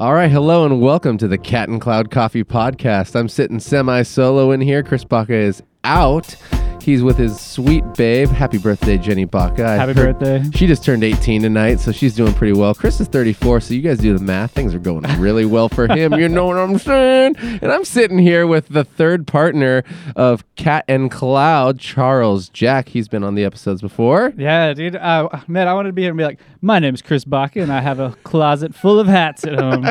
All 0.00 0.14
right, 0.14 0.30
hello 0.30 0.64
and 0.64 0.80
welcome 0.80 1.18
to 1.18 1.26
the 1.26 1.36
Cat 1.36 1.68
and 1.68 1.80
Cloud 1.80 2.12
Coffee 2.12 2.44
Podcast. 2.44 3.16
I'm 3.16 3.28
sitting 3.28 3.58
semi 3.58 4.02
solo 4.02 4.52
in 4.52 4.60
here. 4.60 4.84
Chris 4.84 5.02
Baca 5.02 5.34
is 5.34 5.60
out. 5.82 6.36
He's 6.82 7.02
with 7.02 7.18
his 7.18 7.38
sweet 7.38 7.84
babe. 7.96 8.28
Happy 8.28 8.56
birthday, 8.56 8.96
Jenny 8.96 9.24
Baca. 9.26 9.66
I 9.66 9.74
Happy 9.76 9.92
heard- 9.92 10.18
birthday. 10.18 10.42
She 10.56 10.66
just 10.66 10.84
turned 10.84 11.04
18 11.04 11.42
tonight, 11.42 11.80
so 11.80 11.92
she's 11.92 12.14
doing 12.14 12.32
pretty 12.32 12.54
well. 12.58 12.74
Chris 12.74 13.00
is 13.00 13.08
34, 13.08 13.60
so 13.60 13.74
you 13.74 13.82
guys 13.82 13.98
do 13.98 14.16
the 14.16 14.24
math. 14.24 14.52
Things 14.52 14.74
are 14.74 14.78
going 14.78 15.02
really 15.20 15.44
well 15.44 15.68
for 15.68 15.86
him. 15.86 16.14
You 16.14 16.28
know 16.28 16.46
what 16.46 16.56
I'm 16.56 16.78
saying? 16.78 17.36
And 17.38 17.70
I'm 17.70 17.84
sitting 17.84 18.18
here 18.18 18.46
with 18.46 18.68
the 18.68 18.84
third 18.84 19.26
partner 19.26 19.82
of 20.16 20.44
Cat 20.56 20.84
and 20.88 21.10
Cloud, 21.10 21.78
Charles 21.78 22.48
Jack. 22.48 22.88
He's 22.88 23.08
been 23.08 23.22
on 23.24 23.34
the 23.34 23.44
episodes 23.44 23.82
before. 23.82 24.32
Yeah, 24.36 24.72
dude. 24.72 24.96
Uh, 24.96 25.28
man, 25.46 25.68
I 25.68 25.74
wanted 25.74 25.90
to 25.90 25.92
be 25.94 26.02
here 26.02 26.10
and 26.12 26.18
be 26.18 26.24
like, 26.24 26.40
my 26.62 26.78
name's 26.78 27.02
Chris 27.02 27.24
Baca, 27.24 27.60
and 27.60 27.72
I 27.72 27.80
have 27.80 28.00
a 28.00 28.16
closet 28.24 28.74
full 28.74 28.98
of 28.98 29.06
hats 29.06 29.44
at 29.44 29.58
home. 29.58 29.86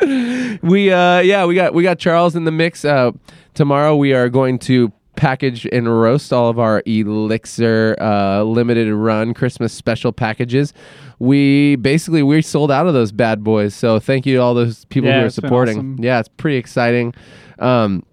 we 0.62 0.90
uh 0.92 1.18
yeah 1.20 1.44
we 1.44 1.54
got 1.54 1.74
we 1.74 1.82
got 1.82 1.98
charles 1.98 2.36
in 2.36 2.44
the 2.44 2.50
mix 2.52 2.84
uh 2.84 3.10
tomorrow 3.54 3.94
we 3.96 4.12
are 4.14 4.28
going 4.28 4.58
to 4.58 4.92
package 5.18 5.66
and 5.72 6.00
roast 6.00 6.32
all 6.32 6.48
of 6.48 6.58
our 6.58 6.82
elixir 6.86 7.96
uh 8.00 8.42
limited 8.42 8.92
run 8.94 9.34
christmas 9.34 9.72
special 9.72 10.12
packages. 10.12 10.72
We 11.18 11.76
basically 11.76 12.22
we 12.22 12.40
sold 12.42 12.70
out 12.70 12.86
of 12.86 12.94
those 12.94 13.10
bad 13.12 13.42
boys. 13.42 13.74
So 13.74 13.98
thank 13.98 14.24
you 14.26 14.36
to 14.36 14.42
all 14.42 14.54
those 14.54 14.84
people 14.86 15.10
Yeah, 15.10 15.20
who 15.20 15.26
are 15.26 15.30
supporting. 15.30 15.76
awesome. 15.78 15.96
yeah 16.00 16.20
it's 16.20 16.28
pretty 16.28 16.56
exciting. 16.56 17.14
Um 17.58 18.04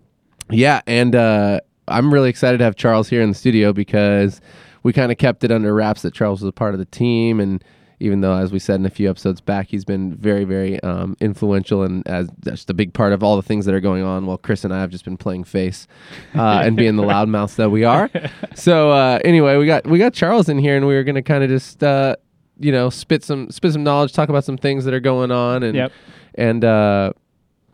yeah 0.49 0.81
and 0.87 1.15
uh 1.15 1.59
i'm 1.87 2.13
really 2.13 2.29
excited 2.29 2.57
to 2.59 2.63
have 2.63 2.75
charles 2.75 3.09
here 3.09 3.21
in 3.21 3.29
the 3.29 3.35
studio 3.35 3.73
because 3.73 4.41
we 4.83 4.93
kind 4.93 5.11
of 5.11 5.17
kept 5.17 5.43
it 5.43 5.51
under 5.51 5.73
wraps 5.73 6.01
that 6.03 6.13
charles 6.13 6.41
was 6.41 6.47
a 6.49 6.51
part 6.51 6.73
of 6.75 6.79
the 6.79 6.85
team 6.85 7.39
and 7.39 7.63
even 7.99 8.21
though 8.21 8.33
as 8.35 8.51
we 8.51 8.59
said 8.59 8.75
in 8.79 8.85
a 8.85 8.89
few 8.89 9.09
episodes 9.09 9.39
back 9.41 9.67
he's 9.67 9.85
been 9.85 10.13
very 10.15 10.43
very 10.43 10.81
um, 10.83 11.15
influential 11.19 11.83
and 11.83 12.07
as 12.07 12.29
just 12.43 12.69
a 12.69 12.73
big 12.73 12.93
part 12.93 13.13
of 13.13 13.23
all 13.23 13.35
the 13.35 13.41
things 13.41 13.65
that 13.65 13.73
are 13.73 13.79
going 13.79 14.03
on 14.03 14.25
while 14.25 14.37
chris 14.37 14.63
and 14.63 14.73
i 14.73 14.79
have 14.81 14.89
just 14.89 15.05
been 15.05 15.17
playing 15.17 15.43
face 15.43 15.87
uh, 16.35 16.61
and 16.63 16.75
being 16.77 16.95
the 16.95 17.03
loudmouths 17.13 17.55
that 17.55 17.69
we 17.69 17.83
are 17.83 18.09
so 18.53 18.91
uh, 18.91 19.19
anyway 19.23 19.57
we 19.57 19.65
got 19.65 19.85
we 19.87 19.97
got 19.99 20.13
charles 20.13 20.49
in 20.49 20.57
here 20.57 20.75
and 20.75 20.85
we 20.87 20.93
were 20.93 21.03
going 21.03 21.15
to 21.15 21.21
kind 21.21 21.43
of 21.43 21.49
just 21.49 21.83
uh, 21.83 22.15
you 22.59 22.71
know 22.71 22.89
spit 22.89 23.23
some 23.23 23.49
spit 23.51 23.73
some 23.73 23.83
knowledge 23.83 24.13
talk 24.13 24.29
about 24.29 24.43
some 24.43 24.57
things 24.57 24.85
that 24.85 24.93
are 24.93 24.99
going 24.99 25.31
on 25.31 25.63
and 25.63 25.75
Yep. 25.75 25.91
and 26.35 26.63
uh, 26.65 27.11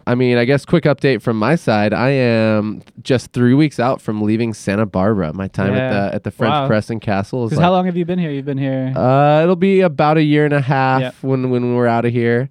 I 0.08 0.16
mean, 0.16 0.38
I 0.38 0.46
guess 0.46 0.66
quick 0.66 0.86
update 0.86 1.22
from 1.22 1.38
my 1.38 1.56
side. 1.56 1.94
I 1.94 2.10
am 2.10 2.82
just 3.04 3.32
three 3.34 3.54
weeks 3.54 3.80
out 3.80 4.02
from 4.02 4.22
leaving 4.22 4.54
Santa 4.54 4.86
Barbara. 4.86 5.32
My 5.34 5.48
time 5.48 5.74
at 5.74 5.92
the 6.10 6.16
at 6.16 6.24
the 6.24 6.32
French 6.32 6.52
Wow. 6.52 6.68
Press 6.68 6.90
and 6.90 7.00
Castle 7.02 7.46
is 7.46 7.52
like, 7.54 7.62
how 7.64 7.72
long 7.72 7.86
have 7.86 7.96
you 7.96 8.06
been 8.06 8.20
here? 8.20 8.32
You've 8.32 8.46
been 8.46 8.58
here. 8.58 8.94
uh, 8.96 9.44
it'll 9.44 9.56
be 9.56 9.82
about 9.82 10.18
a 10.18 10.24
year 10.24 10.46
and 10.46 10.54
a 10.54 10.62
half 10.62 11.02
Yep. 11.02 11.16
when 11.22 11.50
when 11.50 11.76
we're 11.76 11.88
out 11.88 12.06
of 12.06 12.12
here, 12.14 12.50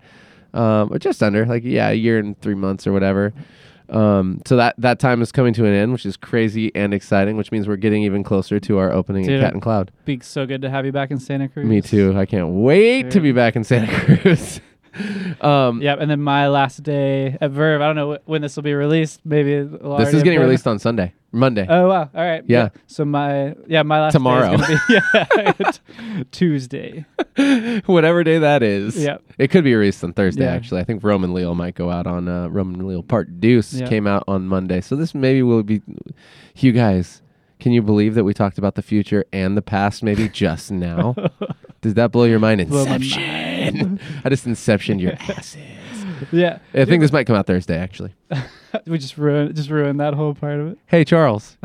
um, 0.54 0.92
or 0.92 0.98
just 0.98 1.22
under 1.22 1.44
like 1.46 1.64
yeah, 1.64 1.88
a 1.90 1.94
year 1.94 2.18
and 2.18 2.40
three 2.40 2.54
months 2.54 2.86
or 2.86 2.92
whatever. 2.92 3.32
Um, 3.88 4.40
so 4.46 4.54
that 4.54 4.76
that 4.78 5.00
time 5.00 5.20
is 5.20 5.32
coming 5.32 5.52
to 5.54 5.64
an 5.66 5.72
end, 5.74 5.90
which 5.92 6.06
is 6.06 6.16
crazy 6.16 6.70
and 6.76 6.94
exciting, 6.94 7.36
which 7.36 7.50
means 7.50 7.66
we're 7.66 7.74
getting 7.74 8.04
even 8.04 8.22
closer 8.22 8.60
to 8.60 8.78
our 8.78 8.92
opening 8.92 9.24
Dude, 9.26 9.40
at 9.40 9.46
Cat 9.46 9.52
and 9.54 9.60
Cloud. 9.62 9.90
be 10.04 10.20
so 10.20 10.46
good 10.46 10.62
to 10.62 10.70
have 10.70 10.86
you 10.86 10.92
back 10.92 11.10
in 11.10 11.18
Santa 11.18 11.48
Cruz. 11.48 11.66
Me 11.66 11.80
too. 11.80 12.16
I 12.16 12.24
can't 12.24 12.50
wait 12.50 13.10
to 13.10 13.20
be 13.20 13.32
back 13.32 13.56
in 13.56 13.64
Santa 13.64 13.88
Cruz. 14.22 14.60
um, 15.40 15.80
Yep. 15.82 15.98
And 16.00 16.10
then 16.10 16.20
my 16.20 16.48
last 16.48 16.82
day 16.82 17.36
at 17.40 17.50
Verve. 17.50 17.80
I 17.80 17.86
don't 17.86 17.96
know 17.96 18.14
wh- 18.14 18.28
when 18.28 18.42
this 18.42 18.56
will 18.56 18.62
be 18.62 18.74
released. 18.74 19.20
Maybe 19.24 19.62
this 19.62 20.14
is 20.14 20.22
getting 20.22 20.40
released 20.40 20.66
on 20.66 20.78
Sunday, 20.78 21.12
Monday. 21.32 21.66
Oh 21.68 21.88
wow! 21.88 22.10
All 22.14 22.24
right. 22.24 22.42
Yeah. 22.46 22.70
So 22.86 23.04
my 23.04 23.54
yeah 23.66 23.82
my 23.82 24.00
last 24.00 24.12
Tomorrow. 24.12 24.56
Day 24.56 24.62
is 24.64 24.80
gonna 24.88 25.26
be, 25.36 25.60
yeah, 26.12 26.24
Tuesday. 26.32 27.04
whatever 27.86 28.24
day 28.24 28.38
that 28.38 28.62
is. 28.62 28.96
Yep. 28.96 29.22
It 29.38 29.48
could 29.50 29.64
be 29.64 29.74
released 29.74 30.02
on 30.04 30.12
Thursday, 30.12 30.44
Yeah. 30.44 30.52
actually. 30.54 30.80
I 30.80 30.84
think 30.84 31.02
Roman 31.04 31.32
Leo 31.32 31.54
might 31.54 31.74
go 31.74 31.90
out 31.90 32.06
on 32.06 32.28
uh, 32.28 32.48
Roman 32.48 32.86
Leo 32.86 33.02
Part 33.02 33.40
Deuce 33.40 33.72
Yeah. 33.74 33.88
came 33.88 34.06
out 34.06 34.24
on 34.28 34.46
Monday. 34.46 34.80
So 34.80 34.96
this 34.96 35.14
maybe 35.14 35.42
will 35.42 35.62
be 35.62 35.82
you 36.56 36.72
guys, 36.72 37.22
can 37.60 37.72
you 37.72 37.80
believe 37.82 38.14
that 38.14 38.24
we 38.24 38.34
talked 38.34 38.58
about 38.58 38.74
the 38.74 38.82
future 38.82 39.24
and 39.32 39.56
the 39.56 39.62
past 39.62 40.02
maybe 40.02 40.28
just 40.28 40.70
now? 40.70 41.14
Does 41.80 41.94
that 41.94 42.10
blow 42.12 42.24
your 42.24 42.38
mind? 42.38 42.66
Blow 42.68 42.84
Inception. 43.60 44.00
I 44.24 44.28
just 44.28 44.46
inceptioned 44.46 45.00
your 45.00 45.12
asses. 45.12 45.56
Yeah. 46.32 46.58
I 46.74 46.84
think 46.84 47.00
this 47.02 47.12
might 47.12 47.26
come 47.26 47.36
out 47.36 47.46
Thursday, 47.46 47.76
actually. 47.76 48.14
we 48.86 48.98
just 48.98 49.16
ruined 49.18 49.54
just 49.56 49.70
ruined 49.70 50.00
that 50.00 50.14
whole 50.14 50.34
part 50.34 50.60
of 50.60 50.68
it. 50.68 50.78
Hey 50.86 51.04
Charles. 51.04 51.56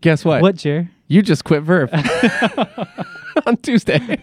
Guess 0.00 0.24
what? 0.24 0.42
What, 0.42 0.56
Jer? 0.56 0.90
You 1.08 1.22
just 1.22 1.44
quit 1.44 1.62
Verve 1.62 1.90
on 3.46 3.56
Tuesday. 3.58 4.22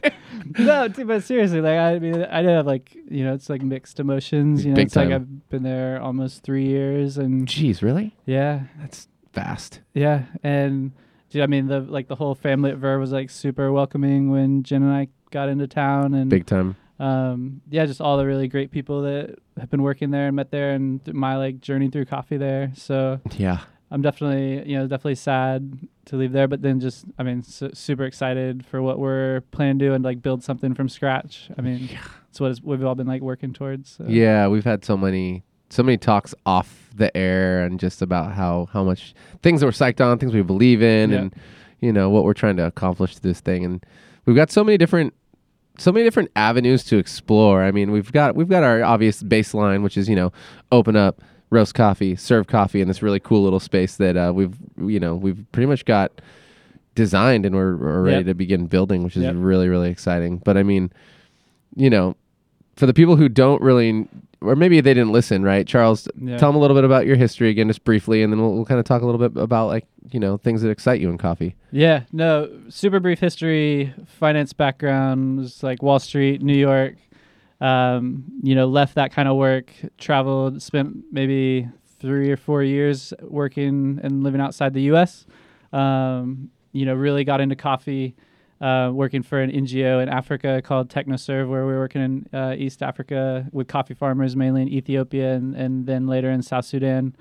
no, 0.58 0.88
dude, 0.88 1.08
but 1.08 1.24
seriously, 1.24 1.62
like 1.62 1.78
I 1.78 2.00
mean, 2.00 2.24
I 2.24 2.42
did 2.42 2.52
have 2.52 2.66
like 2.66 2.96
you 3.10 3.24
know, 3.24 3.34
it's 3.34 3.50
like 3.50 3.62
mixed 3.62 4.00
emotions. 4.00 4.64
You 4.64 4.72
know, 4.72 4.76
Big 4.76 4.88
it's 4.88 4.96
like. 4.96 5.10
I've 5.12 5.50
been 5.50 5.64
there 5.64 6.02
almost 6.02 6.44
three 6.44 6.66
years, 6.66 7.18
and 7.18 7.48
Jeez, 7.48 7.82
really? 7.82 8.16
yeah, 8.26 8.62
That's 8.80 9.08
fast. 9.34 9.82
yeah, 9.94 10.24
and 10.44 10.92
dude, 11.30 11.44
I 11.44 11.48
mean, 11.48 11.68
the 11.68 11.82
like 11.82 12.08
the 12.08 12.16
whole 12.16 12.34
family 12.36 12.72
at 12.72 12.78
Verve 12.78 13.00
was 13.00 13.12
like 13.12 13.30
super 13.30 13.72
welcoming 13.72 14.32
when 14.32 14.64
Jen 14.64 14.82
and 14.84 14.92
I 14.92 15.08
got 15.32 15.50
into 15.50 15.68
town, 15.68 16.14
and 16.16 16.30
Big 16.30 16.46
time. 16.48 16.76
Um, 17.00 17.62
yeah, 17.70 17.86
just 17.86 18.02
all 18.02 18.18
the 18.18 18.26
really 18.26 18.48
great 18.48 18.72
people 18.72 19.02
that 19.04 19.36
have 19.60 19.70
been 19.70 19.82
working 19.84 20.12
there 20.12 20.28
and 20.28 20.36
met 20.36 20.52
there, 20.52 20.72
and 20.74 21.04
th- 21.06 21.16
my 21.16 21.38
like 21.38 21.62
journey 21.62 21.90
through 21.90 22.06
coffee 22.06 22.38
there. 22.38 22.72
So 22.76 23.20
Yeah. 23.38 23.60
I'm 23.92 24.04
definitely, 24.04 24.70
you 24.70 24.78
know, 24.78 24.86
definitely 24.86 25.16
sad 25.16 25.80
to 26.06 26.16
leave 26.16 26.32
there, 26.32 26.48
but 26.48 26.62
then 26.62 26.80
just, 26.80 27.06
I 27.18 27.24
mean, 27.24 27.42
su- 27.42 27.72
super 27.74 28.04
excited 28.04 28.64
for 28.64 28.84
what 28.84 29.00
we're 29.00 29.42
planning 29.50 29.80
to 29.80 29.86
do 29.88 29.94
and 29.96 30.04
like 30.04 30.22
build 30.22 30.44
something 30.44 30.76
from 30.76 30.90
scratch. 30.90 31.50
I 31.58 31.62
mean, 31.62 31.90
it's 32.30 32.40
what 32.40 32.52
is, 32.52 32.62
we've 32.62 32.84
all 32.86 32.94
been 32.94 33.08
like 33.08 33.24
working 33.24 33.52
towards. 33.52 33.90
So. 33.98 34.06
Yeah, 34.08 34.48
we've 34.48 34.64
had 34.66 34.86
so 34.86 34.96
many 34.96 35.44
so 35.72 35.84
many 35.84 35.98
talks 35.98 36.34
off 36.48 36.90
the 36.96 37.16
air 37.16 37.64
and 37.64 37.80
just 37.80 38.02
about 38.02 38.32
how 38.34 38.68
how 38.74 38.84
much 38.84 39.14
things 39.44 39.60
that 39.62 39.66
we're 39.68 39.72
psyched 39.72 40.04
on, 40.06 40.18
things 40.20 40.34
we 40.34 40.42
believe 40.44 40.82
in, 40.84 41.10
Yeah. 41.12 41.18
and 41.18 41.36
you 41.80 41.92
know 41.94 42.10
what 42.12 42.24
we're 42.26 42.34
trying 42.34 42.58
to 42.58 42.66
accomplish 42.68 43.18
through 43.18 43.32
this 43.32 43.40
thing. 43.40 43.64
And 43.66 43.84
we've 44.26 44.36
got 44.36 44.52
so 44.52 44.64
many 44.64 44.78
different 44.78 45.14
so 45.80 45.92
many 45.92 46.04
different 46.06 46.30
avenues 46.36 46.84
to 46.86 46.98
explore. 46.98 47.64
I 47.64 47.72
mean, 47.72 47.92
we've 47.92 48.12
got 48.12 48.36
we've 48.36 48.50
got 48.50 48.64
our 48.64 48.84
obvious 48.84 49.24
baseline, 49.24 49.82
which 49.82 49.98
is 49.98 50.08
you 50.08 50.16
know 50.16 50.32
open 50.72 50.96
up, 50.96 51.22
roast 51.50 51.74
coffee, 51.74 52.16
serve 52.16 52.46
coffee 52.48 52.82
in 52.82 52.88
this 52.88 53.02
really 53.02 53.20
cool 53.20 53.44
little 53.44 53.60
space 53.60 53.96
that 53.98 54.16
uh, 54.16 54.32
we've 54.34 54.56
you 54.78 55.00
know 55.00 55.16
we've 55.16 55.44
pretty 55.52 55.66
much 55.68 55.86
got 55.86 56.12
designed 56.96 57.46
and 57.46 57.56
we're, 57.56 57.76
we're 57.78 58.02
ready 58.04 58.18
Yep. 58.18 58.26
to 58.28 58.34
begin 58.36 58.66
building, 58.68 59.04
which 59.04 59.16
is 59.18 59.24
Yep. 59.24 59.36
really 59.38 59.70
really 59.70 59.90
exciting. 59.90 60.38
But 60.38 60.58
I 60.58 60.64
mean, 60.64 60.92
you 61.76 61.90
know, 61.90 62.16
for 62.76 62.86
the 62.86 62.94
people 62.94 63.16
who 63.16 63.30
don't 63.30 63.62
really, 63.62 64.08
or 64.42 64.56
maybe 64.56 64.80
they 64.82 64.94
didn't 64.94 65.12
listen, 65.12 65.44
right? 65.44 65.68
Charles, 65.68 66.08
Yeah. 66.20 66.38
tell 66.38 66.50
them 66.50 66.56
a 66.56 66.60
little 66.60 66.76
bit 66.76 66.84
about 66.86 67.06
your 67.06 67.16
history 67.18 67.50
again, 67.50 67.68
just 67.68 67.84
briefly, 67.84 68.24
and 68.24 68.32
then 68.32 68.40
we'll, 68.40 68.54
we'll 68.54 68.66
kind 68.66 68.80
of 68.80 68.86
talk 68.86 69.02
a 69.02 69.06
little 69.06 69.20
bit 69.30 69.40
about 69.42 69.68
like 69.68 69.86
you 70.12 70.20
know 70.20 70.38
things 70.38 70.62
that 70.62 70.70
excite 70.70 71.00
you 71.02 71.10
in 71.10 71.18
coffee. 71.18 71.56
Yeah, 71.72 72.04
no, 72.12 72.50
super 72.70 73.00
brief 73.00 73.20
history, 73.20 73.94
finance 74.06 74.54
background, 74.54 75.40
was 75.40 75.62
like 75.64 75.82
Wall 75.84 76.00
Street, 76.00 76.42
New 76.42 76.56
York. 76.58 76.96
Um, 77.62 78.24
you 78.42 78.56
know, 78.56 78.68
left 78.68 78.96
that 78.96 79.12
kind 79.12 79.28
of 79.28 79.36
work, 79.36 79.72
traveled, 79.98 80.62
spent 80.62 80.96
maybe 81.12 81.68
three 82.00 82.32
or 82.32 82.38
four 82.38 82.64
years 82.64 83.14
working 83.22 84.00
and 84.02 84.24
living 84.24 84.40
outside 84.40 84.74
the 84.74 84.84
U.S. 84.84 85.26
Um, 85.74 86.50
you 86.72 86.86
know, 86.86 86.94
really 86.94 87.24
got 87.26 87.42
into 87.42 87.56
coffee, 87.58 88.16
uh, 88.62 88.92
working 88.94 89.24
for 89.24 89.40
an 89.40 89.52
NGO 89.52 90.02
in 90.04 90.10
Africa 90.10 90.62
called 90.62 90.90
TechnoServe, 90.90 91.50
where 91.50 91.66
we 91.66 91.74
were 91.74 91.80
working 91.80 92.02
in 92.02 92.38
uh, 92.38 92.56
East 92.58 92.84
Africa 92.84 93.48
with 93.52 93.68
coffee 93.68 93.94
farmers, 93.94 94.36
mainly 94.36 94.62
in 94.64 94.70
Ethiopia 94.70 95.34
and, 95.34 95.56
and 95.56 95.86
then 95.86 96.08
later 96.08 96.30
in 96.30 96.42
South 96.42 96.66
Sudan 96.66 97.16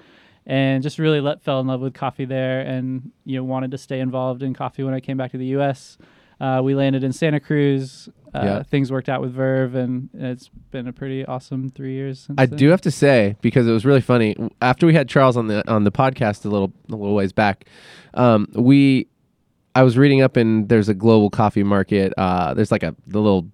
and 0.47 0.83
just 0.83 0.99
really 0.99 1.21
let, 1.21 1.43
fell 1.43 1.61
in 1.61 1.67
love 1.67 1.81
with 1.81 1.93
coffee 1.95 2.25
there 2.25 2.61
and 2.61 3.13
you 3.25 3.37
know 3.37 3.45
wanted 3.45 3.71
to 3.71 3.79
stay 3.79 4.01
involved 4.01 4.43
in 4.43 4.55
coffee 4.55 4.83
when 4.83 4.95
I 4.95 5.01
came 5.01 5.17
back 5.17 5.31
to 5.33 5.39
the 5.39 5.47
U.S. 5.47 5.99
Uh, 6.41 6.61
we 6.65 6.75
landed 6.75 7.05
in 7.05 7.13
Santa 7.13 7.39
Cruz. 7.39 8.09
Uh, 8.35 8.41
Yeah. 8.45 8.63
Things 8.63 8.91
worked 8.91 9.09
out 9.09 9.21
with 9.21 9.33
Verve, 9.33 9.75
and 9.75 10.09
it's 10.15 10.49
been 10.71 10.87
a 10.87 10.93
pretty 10.93 11.25
awesome 11.25 11.69
three 11.71 11.95
years. 11.95 12.21
Since 12.21 12.41
I 12.41 12.47
then. 12.47 12.59
do 12.59 12.69
have 12.71 12.81
to 12.83 12.91
say 12.91 13.37
because 13.41 13.67
it 13.67 13.73
was 13.73 13.85
really 13.85 14.01
funny 14.01 14.37
after 14.63 14.87
we 14.87 14.95
had 14.95 15.09
Charles 15.09 15.37
on 15.37 15.49
the 15.49 15.69
on 15.71 15.85
the 15.85 15.93
podcast 15.93 16.45
a 16.45 16.49
little 16.49 16.73
a 16.89 16.93
little 16.97 17.15
ways 17.15 17.33
back. 17.33 17.67
Um, 18.15 18.49
we, 18.55 19.09
I 19.79 19.83
was 19.83 19.97
reading 19.97 20.23
up 20.23 20.37
and 20.37 20.69
there's 20.69 20.89
a 20.89 20.95
global 20.95 21.31
coffee 21.31 21.63
market. 21.63 22.13
Uh, 22.17 22.53
there's 22.55 22.73
like 22.73 22.83
a 22.83 22.95
the 23.07 23.21
little, 23.21 23.49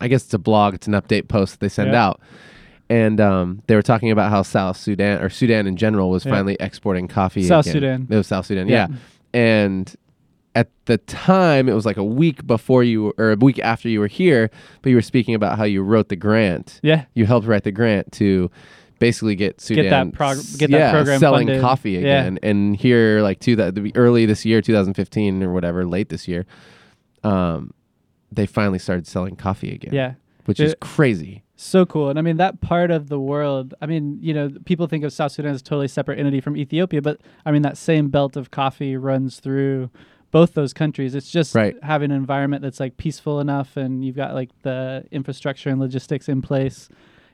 I 0.00 0.08
guess 0.08 0.24
it's 0.24 0.34
a 0.34 0.38
blog. 0.38 0.74
It's 0.74 0.86
an 0.86 0.94
update 0.94 1.28
post 1.28 1.52
that 1.54 1.60
they 1.60 1.68
send 1.68 1.92
Yeah. 1.92 2.06
out. 2.06 2.20
And 2.88 3.20
um, 3.20 3.62
they 3.66 3.74
were 3.76 3.82
talking 3.82 4.10
about 4.10 4.30
how 4.30 4.42
South 4.42 4.76
Sudan 4.76 5.20
or 5.22 5.28
Sudan 5.28 5.66
in 5.66 5.76
general 5.76 6.10
was 6.10 6.24
Yeah. 6.24 6.32
finally 6.32 6.56
exporting 6.58 7.08
coffee. 7.08 7.42
South 7.44 7.66
again. 7.66 7.74
Sudan. 7.74 8.06
It 8.10 8.16
was 8.16 8.26
South 8.26 8.46
Sudan, 8.46 8.68
yeah. 8.68 8.88
Yeah. 8.90 8.96
And 9.40 9.94
at 10.56 10.68
the 10.86 10.98
time, 10.98 11.68
it 11.68 11.74
was 11.74 11.86
like 11.86 11.96
a 11.98 12.04
week 12.04 12.44
before 12.46 12.82
you 12.82 13.12
or 13.18 13.32
a 13.32 13.36
week 13.36 13.58
after 13.60 13.88
you 13.88 14.00
were 14.00 14.08
here, 14.08 14.50
but 14.82 14.90
you 14.90 14.96
were 14.96 15.02
speaking 15.02 15.34
about 15.36 15.56
how 15.58 15.64
you 15.64 15.82
wrote 15.82 16.08
the 16.08 16.16
grant 16.16 16.80
Yeah, 16.82 17.04
you 17.14 17.26
helped 17.26 17.46
write 17.46 17.62
the 17.64 17.70
grant 17.70 18.10
to 18.12 18.50
basically 19.00 19.34
get 19.34 19.60
Sudan 19.60 20.10
that 20.10 20.14
prog- 20.14 20.36
get 20.58 20.70
that 20.70 20.78
yeah, 20.78 20.92
program 20.92 21.18
selling 21.18 21.48
funded. 21.48 21.60
coffee 21.60 21.92
Yeah. 21.92 21.98
again. 21.98 22.38
And 22.44 22.76
here, 22.76 23.20
like 23.22 23.40
two 23.40 23.56
that 23.56 23.76
early 23.96 24.24
this 24.26 24.44
year, 24.44 24.60
2015 24.62 25.42
or 25.42 25.52
whatever, 25.52 25.84
late 25.84 26.08
this 26.10 26.28
year, 26.28 26.46
um, 27.24 27.72
they 28.30 28.46
finally 28.46 28.78
started 28.78 29.06
selling 29.08 29.34
coffee 29.36 29.72
again. 29.74 29.92
yeah. 29.92 30.14
which 30.46 30.58
is 30.60 30.74
crazy. 30.80 31.42
So 31.56 31.84
cool. 31.84 32.08
And 32.08 32.18
I 32.18 32.22
mean, 32.22 32.38
that 32.38 32.60
part 32.60 32.90
of 32.90 33.08
the 33.08 33.20
world, 33.20 33.74
I 33.82 33.86
mean, 33.86 34.18
you 34.20 34.32
know, 34.32 34.50
people 34.64 34.86
think 34.86 35.04
of 35.04 35.12
South 35.12 35.32
Sudan 35.32 35.52
as 35.52 35.60
a 35.60 35.64
totally 35.64 35.86
separate 35.88 36.18
entity 36.18 36.40
from 36.40 36.56
Ethiopia, 36.56 37.02
but 37.02 37.20
I 37.44 37.50
mean, 37.52 37.62
that 37.62 37.76
same 37.76 38.08
belt 38.08 38.36
of 38.36 38.50
coffee 38.50 38.96
runs 38.96 39.38
through 39.40 39.90
both 40.30 40.54
those 40.54 40.72
countries. 40.72 41.14
It's 41.14 41.30
just 41.30 41.54
Right. 41.54 41.76
having 41.82 42.10
an 42.10 42.16
environment 42.16 42.62
that's 42.62 42.80
like 42.80 42.96
peaceful 42.96 43.38
enough 43.40 43.76
and 43.76 44.04
you've 44.04 44.16
got 44.16 44.34
like 44.34 44.50
the 44.62 45.04
infrastructure 45.12 45.68
and 45.70 45.78
logistics 45.78 46.28
in 46.28 46.40
place, 46.40 46.88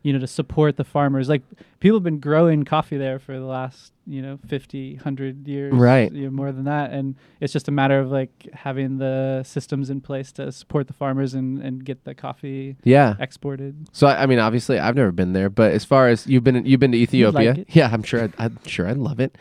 you 0.07 0.13
know, 0.13 0.21
to 0.21 0.27
support 0.27 0.77
the 0.77 0.85
farmers. 0.85 1.29
Like 1.29 1.43
people 1.81 1.97
have 1.99 2.05
been 2.05 2.21
growing 2.21 2.65
coffee 2.65 2.97
there 2.97 3.19
for 3.19 3.35
the 3.39 3.45
last, 3.45 3.93
you 4.07 4.23
know, 4.23 4.39
50, 4.47 4.95
100 4.95 5.49
years. 5.49 5.75
Right. 5.75 6.13
You 6.13 6.25
know, 6.27 6.31
more 6.31 6.53
than 6.53 6.65
that. 6.65 6.93
And 6.93 7.17
it's 7.41 7.53
just 7.53 7.67
a 7.67 7.73
matter 7.73 7.99
of 7.99 8.09
like 8.11 8.31
having 8.53 8.99
the 8.99 9.43
systems 9.45 9.91
in 9.91 10.01
place 10.01 10.31
to 10.33 10.53
support 10.53 10.87
the 10.87 10.93
farmers 10.93 11.35
and, 11.35 11.61
and 11.61 11.85
get 11.85 12.05
the 12.05 12.15
coffee 12.15 12.77
Yeah. 12.85 13.17
exported. 13.19 13.89
So 13.93 14.07
I, 14.07 14.23
I 14.23 14.27
mean, 14.27 14.39
obviously, 14.39 14.79
I've 14.79 14.95
never 14.95 15.11
been 15.13 15.33
there, 15.33 15.51
but 15.51 15.73
as 15.73 15.85
far 15.85 16.07
as 16.07 16.25
you've 16.29 16.45
been, 16.45 16.65
you've 16.65 16.79
been 16.81 16.93
to 16.93 16.99
Ethiopia. 16.99 17.55
like. 17.55 17.75
Yeah, 17.75 17.91
I'm 17.93 18.05
sure. 18.05 18.23
I'd, 18.23 18.33
I'm 18.39 18.59
sure 18.65 18.87
I'd 18.89 18.99
love 18.99 19.19
it. 19.19 19.37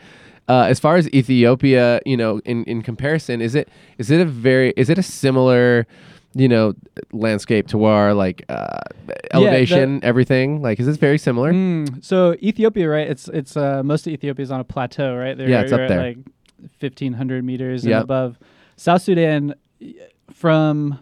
Uh, 0.48 0.62
as 0.68 0.80
far 0.80 0.96
as 0.96 1.08
Ethiopia, 1.10 2.00
you 2.04 2.16
know, 2.16 2.40
in, 2.44 2.64
in 2.64 2.82
comparison, 2.82 3.40
is 3.40 3.54
it 3.54 3.68
is 3.98 4.10
it 4.10 4.20
a 4.20 4.24
very 4.24 4.72
is 4.76 4.88
it 4.90 4.98
a 4.98 5.02
similar, 5.02 5.86
you 6.36 6.48
know, 6.48 6.74
landscape 7.12 7.66
to 7.68 7.84
our 7.84 8.12
like 8.14 8.44
uh, 8.48 8.78
elevation, 9.32 10.00
everything? 10.02 10.60
Like, 10.62 10.78
is 10.80 10.86
this 10.86 10.96
very 10.98 11.18
similar? 11.18 11.52
Mm, 11.52 12.04
so 12.04 12.34
Ethiopia, 12.42 12.88
right? 12.88 13.08
It's 13.08 13.28
it's 13.28 13.56
uh, 13.56 13.82
most 13.82 14.06
of 14.06 14.12
Ethiopia 14.12 14.42
is 14.42 14.50
on 14.50 14.60
a 14.60 14.64
plateau, 14.64 15.16
right? 15.16 15.36
They're, 15.36 15.48
Yeah, 15.48 15.62
it's 15.62 15.72
up 15.72 15.88
there. 15.88 16.02
like 16.08 16.18
fifteen 16.78 17.12
hundred 17.14 17.44
meters 17.44 17.84
Yep. 17.84 17.94
and 17.94 18.02
above. 18.04 18.38
South 18.76 19.02
Sudan, 19.02 19.54
from 20.32 20.98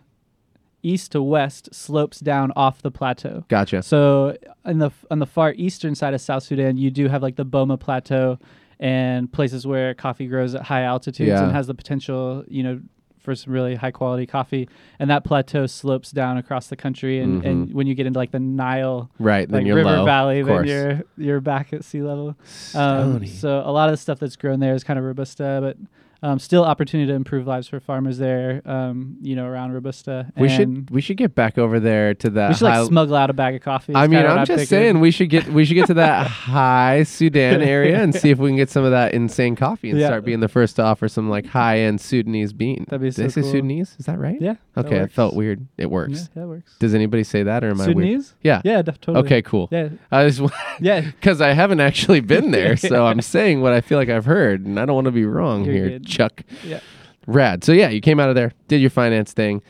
east 0.83 1.13
to 1.13 1.23
west, 1.23 1.75
slopes 1.75 2.21
down 2.21 2.53
off 2.57 2.83
the 2.83 2.91
plateau. 2.91 3.45
Gotcha. 3.49 3.83
So 3.83 4.37
in 4.65 4.79
the 4.79 4.91
on 5.11 5.19
the 5.19 5.27
far 5.27 5.53
eastern 5.57 5.95
side 5.95 6.15
of 6.15 6.21
South 6.21 6.43
Sudan, 6.43 6.77
you 6.77 6.91
do 6.91 7.09
have 7.09 7.23
like 7.23 7.37
the 7.37 7.45
Boma 7.45 7.77
Plateau 7.79 8.39
and 8.81 9.33
places 9.33 9.67
where 9.67 9.95
coffee 9.95 10.27
grows 10.27 10.55
at 10.55 10.63
high 10.63 10.83
altitudes 10.83 11.29
Yeah. 11.29 11.45
and 11.45 11.53
has 11.53 11.69
the 11.69 11.75
potential, 11.75 12.45
you 12.49 12.63
know, 12.63 12.81
for 13.25 13.35
some 13.35 13.53
really 13.53 13.75
high 13.75 13.91
quality 13.91 14.27
coffee. 14.27 14.69
And 14.99 15.11
that 15.11 15.25
plateau 15.25 15.67
slopes 15.67 16.13
down 16.13 16.37
across 16.37 16.69
the 16.69 16.77
country. 16.77 17.19
And, 17.21 17.45
and 17.45 17.75
when 17.75 17.87
you 17.87 17.95
get 17.95 18.07
into 18.07 18.19
like 18.19 18.31
the 18.31 18.39
Nile, 18.39 19.11
Right. 19.19 19.49
Then 19.49 19.65
like 19.65 19.75
River 19.75 19.91
low. 19.91 20.05
Valley, 20.05 20.43
then 20.43 20.67
you're 20.67 21.03
you're 21.17 21.41
back 21.41 21.73
at 21.73 21.85
sea 21.85 22.03
level. 22.03 22.37
Um, 22.75 23.27
so 23.27 23.63
a 23.65 23.73
lot 23.73 23.89
of 23.89 23.95
the 23.95 23.97
stuff 23.97 24.21
that's 24.21 24.37
grown 24.37 24.61
there 24.61 24.75
is 24.75 24.85
kind 24.85 24.99
of 24.99 25.05
robusta, 25.05 25.59
but 25.63 25.77
um, 26.25 26.39
still 26.39 26.65
opportunity 26.65 27.07
to 27.09 27.15
improve 27.15 27.47
lives 27.47 27.69
for 27.69 27.79
farmers 27.81 28.17
there. 28.19 28.63
Um, 28.65 29.17
you 29.21 29.37
know, 29.37 29.47
around 29.47 29.73
robusta. 29.73 30.33
we 30.37 30.49
should 30.49 30.91
we 30.91 31.01
should 31.03 31.19
get 31.19 31.35
back 31.35 31.59
over 31.59 31.79
there 31.79 32.15
to 32.15 32.31
that. 32.31 32.49
we 32.49 32.55
should 32.55 32.67
high- 32.69 32.81
like 32.81 32.89
smuggle 32.89 33.15
out 33.15 33.29
a 33.29 33.35
bag 33.35 33.55
of 33.55 33.61
coffee. 33.61 33.95
I 33.95 34.07
mean, 34.07 34.25
I'm 34.25 34.47
just 34.47 34.69
saying 34.69 35.01
we 35.01 35.11
should 35.11 35.29
get 35.29 35.47
we 35.49 35.65
should 35.65 35.75
get 35.75 35.87
to 35.89 35.95
that 35.95 36.27
high 36.55 37.03
Sudan 37.03 37.61
area 37.63 38.03
and 38.03 38.15
see 38.15 38.31
if 38.31 38.39
we 38.39 38.49
can 38.49 38.57
get 38.57 38.71
some 38.71 38.85
of 38.85 38.91
that 38.93 39.13
insane 39.13 39.55
coffee 39.55 39.91
and 39.91 39.99
Yeah. 39.99 40.07
start 40.07 40.25
being 40.25 40.41
the 40.41 40.49
first 40.49 40.77
to 40.77 40.83
offer 40.83 41.09
some 41.09 41.29
like 41.29 41.47
high 41.47 41.81
end 41.81 42.01
Sudanese 42.01 42.53
bean. 42.55 42.87
That'd 42.89 43.03
be 43.03 43.11
Did 43.11 43.27
I 43.27 43.29
say 43.29 43.43
cool. 43.43 43.51
Sudanese? 43.51 43.95
Is 43.99 44.07
that 44.07 44.19
right? 44.19 44.41
Yeah. 44.41 44.55
Okay, 44.77 44.97
it 44.97 45.13
felt 45.13 45.35
weird. 45.35 45.67
It 45.79 45.91
works. 45.91 46.31
Yeah, 46.35 46.43
that 46.43 46.49
works. 46.49 46.77
Does 46.81 46.95
anybody 46.95 47.23
say 47.23 47.43
that 47.45 47.63
or 47.63 47.71
am 47.71 47.81
I 47.81 47.87
weird? 47.87 47.97
Sudanese? 47.99 48.35
Yeah. 48.43 48.63
Yeah, 48.65 48.83
totally. 48.83 49.19
Okay, 49.19 49.43
cool. 49.43 49.69
Yeah. 49.71 49.91
I 50.11 50.27
just 50.29 50.41
Yeah. 50.81 51.01
because 51.21 51.41
I 51.41 51.53
haven't 51.53 51.81
actually 51.81 52.21
been 52.21 52.51
there, 52.59 52.77
so 52.77 53.05
I'm 53.07 53.21
saying 53.21 53.61
what 53.61 53.73
I 53.73 53.81
feel 53.83 53.99
like 53.99 54.09
I've 54.09 54.25
heard, 54.25 54.65
and 54.65 54.81
I 54.81 54.87
don't 54.87 54.95
want 54.95 55.05
to 55.05 55.13
be 55.13 55.27
wrong 55.27 55.65
You're 55.65 55.75
here, 55.75 55.89
good. 55.91 56.07
Chuck. 56.15 56.43
Yeah. 56.65 56.81
Rad. 57.27 57.65
So 57.65 57.73
yeah, 57.73 57.89
you 57.89 58.01
came 58.01 58.21
out 58.21 58.29
of 58.29 58.35
there, 58.35 58.53
did 58.69 58.81
your 58.81 58.91
finance 58.91 59.33
thing. 59.33 59.63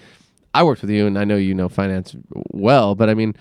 I 0.55 0.63
worked 0.63 0.83
with 0.83 0.91
you, 0.91 1.07
and 1.07 1.19
I 1.19 1.25
know 1.25 1.37
you 1.37 1.55
know 1.55 1.69
finance 1.69 2.15
well, 2.53 2.95
but 2.95 3.09
I 3.11 3.15
mean, 3.15 3.35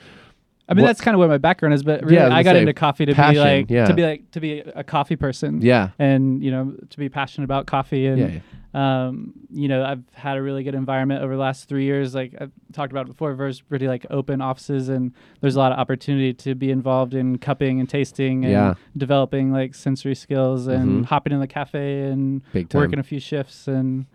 I 0.69 0.73
mean, 0.73 0.83
What- 0.83 0.87
that's 0.89 1.01
kind 1.01 1.13
of 1.13 1.19
where 1.19 1.27
my 1.27 1.37
background 1.37 1.73
is, 1.73 1.83
but 1.83 2.03
really, 2.03 2.15
Yeah, 2.15 2.27
I 2.29 2.37
I, 2.37 2.43
got 2.43 2.55
into 2.55 2.73
coffee 2.73 3.05
to 3.05 3.13
passion, 3.13 3.33
be 3.33 3.39
like 3.39 3.69
yeah. 3.69 3.85
to 3.85 3.93
be 3.93 4.03
like 4.03 4.31
to 4.31 4.39
be 4.39 4.59
a 4.59 4.83
coffee 4.83 5.17
person. 5.17 5.61
yeah, 5.61 5.89
And 5.99 6.41
you 6.41 6.51
know, 6.51 6.73
to 6.89 6.97
be 6.97 7.09
passionate 7.09 7.43
about 7.45 7.65
coffee 7.67 8.05
and 8.07 8.17
yeah, 8.19 8.39
um, 8.73 9.33
you 9.51 9.67
know, 9.67 9.83
I've 9.83 10.03
had 10.13 10.37
a 10.37 10.41
really 10.41 10.63
good 10.63 10.73
environment 10.73 11.21
over 11.21 11.35
the 11.35 11.41
last 11.41 11.67
three 11.67 11.83
years. 11.83 12.15
Like 12.15 12.33
I've 12.39 12.51
talked 12.71 12.91
about 12.93 13.07
before, 13.07 13.33
Verve's 13.35 13.59
pretty 13.61 13.87
like 13.89 14.05
open 14.09 14.39
offices, 14.41 14.87
and 14.89 15.11
there's 15.41 15.55
a 15.55 15.59
lot 15.59 15.73
of 15.73 15.79
opportunity 15.79 16.33
to 16.33 16.55
be 16.55 16.71
involved 16.71 17.13
in 17.13 17.37
cupping 17.39 17.79
and 17.81 17.89
tasting 17.89 18.45
and 18.45 18.51
Yeah. 18.53 18.73
developing 18.95 19.51
like 19.51 19.75
sensory 19.75 20.15
skills 20.15 20.67
and 20.67 21.03
Mhm. 21.03 21.05
hopping 21.07 21.33
in 21.33 21.39
the 21.41 21.47
cafe 21.47 22.03
and 22.03 22.41
working 22.73 22.99
a 22.99 23.03
few 23.03 23.19
shifts 23.19 23.67
and 23.67 24.05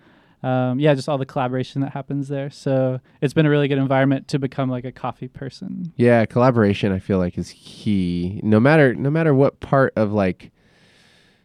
um, 0.43 0.79
yeah, 0.79 0.95
just 0.95 1.09
all 1.09 1.19
the 1.19 1.27
collaboration 1.27 1.81
that 1.81 1.93
happens 1.93 2.29
there. 2.29 2.51
So 2.51 3.01
it's 3.21 3.35
been 3.35 3.47
a 3.47 3.51
really 3.51 3.69
good 3.69 3.79
environment 3.79 4.29
to 4.29 4.39
become 4.39 4.71
like 4.71 4.85
a 4.85 4.93
coffee 4.93 5.29
person. 5.29 5.93
Yeah, 5.97 6.25
collaboration 6.27 6.93
I 6.93 7.01
feel 7.01 7.19
like 7.19 7.37
is 7.37 7.55
key. 7.57 8.41
No 8.43 8.61
matter 8.61 8.95
no 8.95 9.11
matter 9.11 9.35
what 9.35 9.61
part 9.61 9.93
of 9.97 10.13
like 10.13 10.53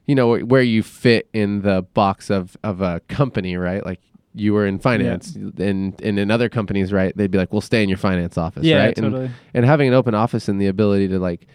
you 0.05 0.15
know 0.15 0.37
where 0.37 0.61
you 0.61 0.83
fit 0.83 1.29
in 1.33 1.61
the 1.61 1.81
box 1.93 2.29
of 2.29 2.55
of 2.63 2.81
a 2.81 2.99
company, 3.07 3.57
right? 3.57 3.83
Like 3.85 3.99
you 4.35 4.53
were 4.53 4.67
in 4.67 4.79
finance 4.79 5.35
and 5.35 5.99
and 6.01 6.19
in 6.19 6.29
other 6.29 6.49
companies, 6.49 6.91
right? 6.91 7.15
They'd 7.15 7.31
be 7.31 7.37
like, 7.37 7.51
"We'll 7.51 7.61
stay 7.61 7.83
in 7.83 7.89
your 7.89 7.97
finance 7.97 8.37
office," 8.37 8.63
yeah, 8.63 8.77
right? 8.77 8.97
And, 8.97 9.11
totally. 9.11 9.31
and 9.53 9.65
having 9.65 9.87
an 9.87 9.93
open 9.93 10.13
office 10.13 10.47
and 10.47 10.59
the 10.61 10.67
ability 10.67 11.07
to 11.09 11.19
like 11.19 11.47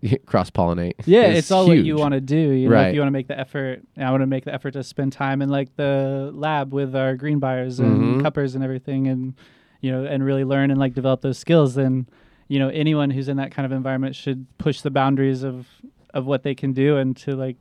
cross 0.26 0.50
pollinate. 0.50 0.94
Yeah, 1.04 1.22
it's 1.26 1.50
all 1.50 1.66
what 1.66 1.78
you 1.78 1.96
want 1.96 2.12
to 2.14 2.20
do. 2.20 2.36
You 2.36 2.68
know, 2.68 2.74
Right. 2.74 2.88
if 2.88 2.94
you 2.94 3.00
want 3.00 3.08
to 3.08 3.12
make 3.12 3.28
the 3.28 3.38
effort, 3.38 3.82
I 3.96 4.10
want 4.10 4.22
to 4.22 4.26
make 4.26 4.44
the 4.44 4.54
effort 4.54 4.72
to 4.72 4.82
spend 4.82 5.12
time 5.12 5.42
in 5.42 5.48
like 5.48 5.76
the 5.76 6.30
lab 6.34 6.72
with 6.72 6.94
our 6.96 7.16
green 7.16 7.38
buyers 7.38 7.78
and 7.80 8.18
Mhm. 8.20 8.22
cuppers 8.22 8.54
and 8.54 8.62
everything, 8.64 9.06
and 9.08 9.34
you 9.80 9.90
know, 9.90 10.04
and 10.04 10.24
really 10.24 10.44
learn 10.44 10.70
and 10.70 10.78
like 10.78 10.94
develop 10.94 11.20
those 11.22 11.38
skills. 11.38 11.74
Then, 11.74 12.06
you 12.48 12.58
know, 12.58 12.68
anyone 12.68 13.10
who's 13.10 13.28
in 13.28 13.36
that 13.38 13.50
kind 13.50 13.66
of 13.66 13.72
environment 13.72 14.14
should 14.14 14.46
push 14.58 14.80
the 14.80 14.90
boundaries 14.90 15.42
of 15.42 15.66
of 16.14 16.26
what 16.26 16.42
they 16.42 16.54
can 16.54 16.72
do 16.72 16.96
and 16.98 17.16
to 17.16 17.34
like 17.34 17.56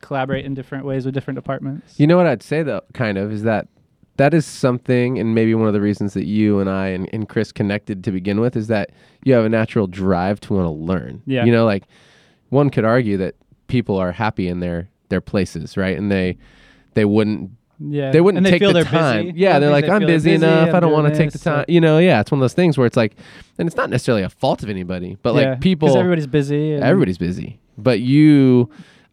collaborate 0.00 0.44
in 0.44 0.54
different 0.54 0.84
ways 0.84 1.04
with 1.04 1.14
different 1.14 1.36
departments. 1.36 1.98
You 2.00 2.06
know 2.06 2.16
what 2.16 2.26
I'd 2.26 2.42
say 2.42 2.62
though, 2.62 2.82
kind 2.94 3.18
of, 3.18 3.30
is 3.32 3.42
that 3.44 3.68
that 4.20 4.34
is 4.34 4.44
something, 4.46 5.18
and 5.18 5.34
maybe 5.34 5.54
one 5.54 5.66
of 5.66 5.72
the 5.72 5.80
reasons 5.80 6.12
that 6.14 6.26
you 6.26 6.60
and 6.60 6.68
I 6.68 6.88
and, 6.88 7.08
and 7.12 7.28
Chris 7.28 7.52
connected 7.52 8.04
to 8.04 8.12
begin 8.12 8.38
with 8.40 8.54
is 8.56 8.66
that 8.68 8.90
you 9.24 9.32
have 9.34 9.44
a 9.44 9.48
natural 9.48 9.86
drive 9.86 10.38
to 10.40 10.52
want 10.54 10.66
to 10.66 10.70
learn. 10.70 11.22
Yeah. 11.26 11.44
You 11.46 11.52
know, 11.52 11.64
like 11.64 11.84
one 12.50 12.68
could 12.70 12.84
argue 12.84 13.16
that 13.16 13.34
people 13.66 13.96
are 13.96 14.12
happy 14.12 14.46
in 14.48 14.60
their 14.60 14.88
their 15.08 15.20
places, 15.20 15.76
right? 15.76 15.96
And 15.96 16.10
they 16.12 16.36
they 16.94 17.04
wouldn't 17.04 17.50
yeah, 17.82 18.10
they 18.10 18.20
wouldn't 18.20 18.38
and 18.38 18.46
they 18.46 18.50
take 18.50 18.60
feel 18.60 18.74
the 18.74 18.84
time. 18.84 19.26
Busy. 19.28 19.38
Yeah, 19.38 19.58
they're 19.58 19.70
like, 19.70 19.86
they 19.86 19.90
I'm 19.90 20.00
they're 20.00 20.08
busy 20.08 20.34
enough. 20.34 20.68
I'm 20.68 20.74
I 20.74 20.80
don't 20.80 20.92
want 20.92 21.08
to 21.12 21.18
take 21.18 21.32
the 21.32 21.38
time. 21.38 21.64
so- 21.66 21.72
You 21.72 21.80
know, 21.80 21.96
yeah, 21.98 22.20
it's 22.20 22.30
one 22.30 22.38
of 22.38 22.42
those 22.42 22.52
things 22.52 22.76
where 22.76 22.86
it's 22.86 22.96
like, 22.96 23.16
and 23.58 23.66
it's 23.66 23.76
not 23.76 23.88
necessarily 23.88 24.22
a 24.22 24.28
fault 24.28 24.62
of 24.62 24.68
anybody, 24.68 25.16
but 25.22 25.34
Yeah, 25.34 25.50
like 25.52 25.60
people, 25.62 25.96
everybody's 25.96 26.26
busy. 26.26 26.74
everybody's 26.74 27.16
busy. 27.16 27.58
But 27.78 28.00
you 28.00 28.68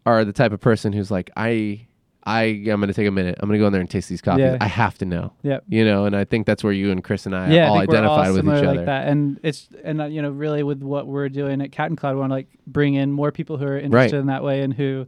are 0.05 0.25
the 0.25 0.33
type 0.33 0.51
of 0.51 0.59
person 0.59 0.91
who's 0.91 1.09
like, 1.09 1.29
I, 1.37 1.86
I, 2.27 2.43
am 2.43 2.63
going 2.63 2.87
to 2.87 2.93
take 2.93 3.07
a 3.07 3.11
minute. 3.11 3.37
I'm 3.39 3.47
going 3.47 3.57
to 3.57 3.63
go 3.63 3.67
in 3.67 3.73
there 3.73 3.81
and 3.81 3.89
taste 3.89 4.09
these 4.09 4.21
coffees. 4.21 4.41
Yeah. 4.41 4.57
I 4.59 4.67
have 4.67 4.97
to 4.97 5.05
know. 5.05 5.33
Yep. 5.43 5.63
You 5.69 5.85
know, 5.85 6.05
and 6.05 6.15
I 6.15 6.25
think 6.25 6.45
that's 6.45 6.63
where 6.63 6.73
you 6.73 6.91
and 6.91 7.03
Chris 7.03 7.25
and 7.25 7.35
I 7.35 7.49
yeah, 7.49 7.69
all 7.69 7.77
I 7.77 7.83
identified 7.83 8.27
all 8.27 8.33
with 8.33 8.45
each 8.45 8.51
other. 8.51 8.73
like 8.73 8.85
that, 8.85 9.07
and 9.07 9.39
it's 9.43 9.69
and 9.83 10.01
uh, 10.01 10.05
you 10.05 10.21
know 10.21 10.31
really 10.31 10.63
with 10.63 10.81
what 10.81 11.07
we're 11.07 11.29
doing 11.29 11.61
at 11.61 11.71
Cat 11.71 11.89
and 11.89 11.97
Cloud, 11.97 12.15
we 12.15 12.19
want 12.19 12.31
to 12.31 12.35
like 12.35 12.49
bring 12.65 12.95
in 12.95 13.11
more 13.11 13.31
people 13.31 13.57
who 13.57 13.65
are 13.65 13.79
interested 13.79 14.17
in 14.17 14.27
that 14.27 14.43
way 14.43 14.61
and 14.61 14.73
who 14.73 15.07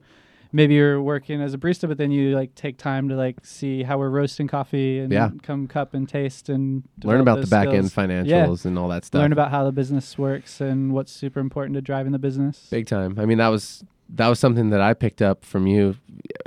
maybe 0.51 0.73
you're 0.73 1.01
working 1.01 1.41
as 1.41 1.53
a 1.53 1.57
barista, 1.57 1.87
but 1.87 1.97
then 1.97 2.11
you 2.11 2.35
like 2.35 2.55
take 2.55 2.77
time 2.77 3.09
to 3.09 3.15
like 3.15 3.45
see 3.45 3.83
how 3.83 3.97
we're 3.97 4.09
roasting 4.09 4.47
coffee 4.47 4.99
and 4.99 5.11
Yeah. 5.11 5.29
come 5.43 5.67
cup 5.67 5.93
and 5.93 6.07
taste 6.07 6.49
and 6.49 6.83
Learn 7.03 7.21
about 7.21 7.41
the 7.41 7.47
back 7.47 7.67
end 7.67 7.89
financials 7.89 8.65
and 8.65 8.77
all 8.77 8.87
that 8.89 9.05
stuff. 9.05 9.19
Learn 9.19 9.31
about 9.33 9.51
how 9.51 9.63
the 9.63 9.71
business 9.71 10.17
works 10.17 10.61
and 10.61 10.93
what's 10.93 11.11
super 11.11 11.39
important 11.39 11.75
to 11.75 11.81
driving 11.81 12.11
the 12.11 12.19
business. 12.19 12.67
Big 12.71 12.87
time. 12.87 13.17
I 13.19 13.25
mean, 13.25 13.37
that 13.37 13.49
was 13.49 13.83
that 14.15 14.27
was 14.27 14.39
something 14.39 14.71
that 14.71 14.81
I 14.81 14.93
picked 14.93 15.21
up 15.21 15.45
from 15.45 15.67
you, 15.67 15.95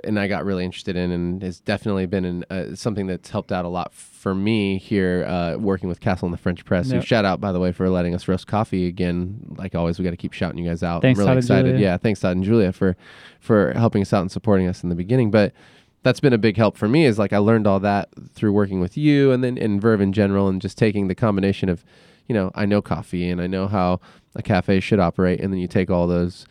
and 0.05 0.19
I 0.19 0.27
got 0.27 0.45
really 0.45 0.65
interested 0.65 0.97
in, 0.97 1.11
and 1.11 1.43
has 1.43 1.61
definitely 1.61 2.07
been 2.07 2.45
uh, 2.51 2.75
something 2.75 3.07
that's 3.07 3.31
helped 3.31 3.53
out 3.53 3.65
a 3.65 3.69
lot 3.69 3.95
for 3.95 4.35
me 4.35 4.79
here 4.79 5.25
uh, 5.25 5.57
working 5.59 5.89
with 5.89 6.01
Castle 6.01 6.27
and 6.27 6.33
the 6.33 6.39
French 6.39 6.65
Press. 6.65 6.91
Who 6.91 6.97
Yep. 6.97 7.05
shout 7.05 7.25
out 7.25 7.41
by 7.41 7.53
the 7.53 7.61
way 7.61 7.73
for 7.73 7.89
letting 7.89 8.15
us 8.15 8.27
roast 8.27 8.47
coffee 8.47 8.87
again. 8.87 9.55
Like 9.57 9.75
always, 9.75 9.99
we 9.99 10.05
got 10.05 10.11
to 10.11 10.17
keep 10.17 10.33
shouting 10.33 10.59
you 10.59 10.69
guys 10.69 10.83
out. 10.83 11.03
Thanks, 11.03 11.19
I'm 11.21 11.27
really 11.27 11.35
Todd 11.41 11.45
excited. 11.45 11.81
Yeah, 11.81 11.97
thanks 11.97 12.21
Todd 12.21 12.37
and 12.37 12.45
Julia 12.45 12.73
for 12.73 12.97
for 13.41 13.73
helping 13.75 14.03
us 14.03 14.13
out 14.13 14.23
and 14.23 14.31
supporting 14.31 14.67
us 14.67 14.83
in 14.83 14.89
the 14.89 14.97
beginning, 14.97 15.31
but. 15.31 15.53
That's 16.05 16.19
been 16.19 16.33
a 16.33 16.39
big 16.39 16.57
help 16.57 16.77
for 16.77 16.89
me. 16.89 17.05
Is 17.05 17.17
like 17.17 17.33
I 17.33 17.39
learned 17.39 17.65
all 17.65 17.79
that 17.79 18.09
through 18.35 18.53
working 18.53 18.81
with 18.81 18.97
you, 18.97 19.31
and 19.31 19.45
then 19.45 19.57
in 19.57 19.79
Verve 19.79 20.01
in 20.01 20.13
general, 20.13 20.49
and 20.49 20.61
just 20.61 20.77
taking 20.77 21.07
the 21.07 21.15
combination 21.15 21.69
of, 21.69 21.85
you 22.27 22.35
know, 22.35 22.51
I 22.57 22.67
know 22.67 22.83
coffee 22.83 23.31
and 23.31 23.41
I 23.41 23.47
know 23.47 23.69
how 23.69 24.01
a 24.35 24.43
cafe 24.43 24.81
should 24.81 24.99
operate, 24.99 25.39
and 25.39 25.53
then 25.53 25.61
you 25.61 25.69
take 25.69 25.91
all 25.91 26.09
those 26.09 26.45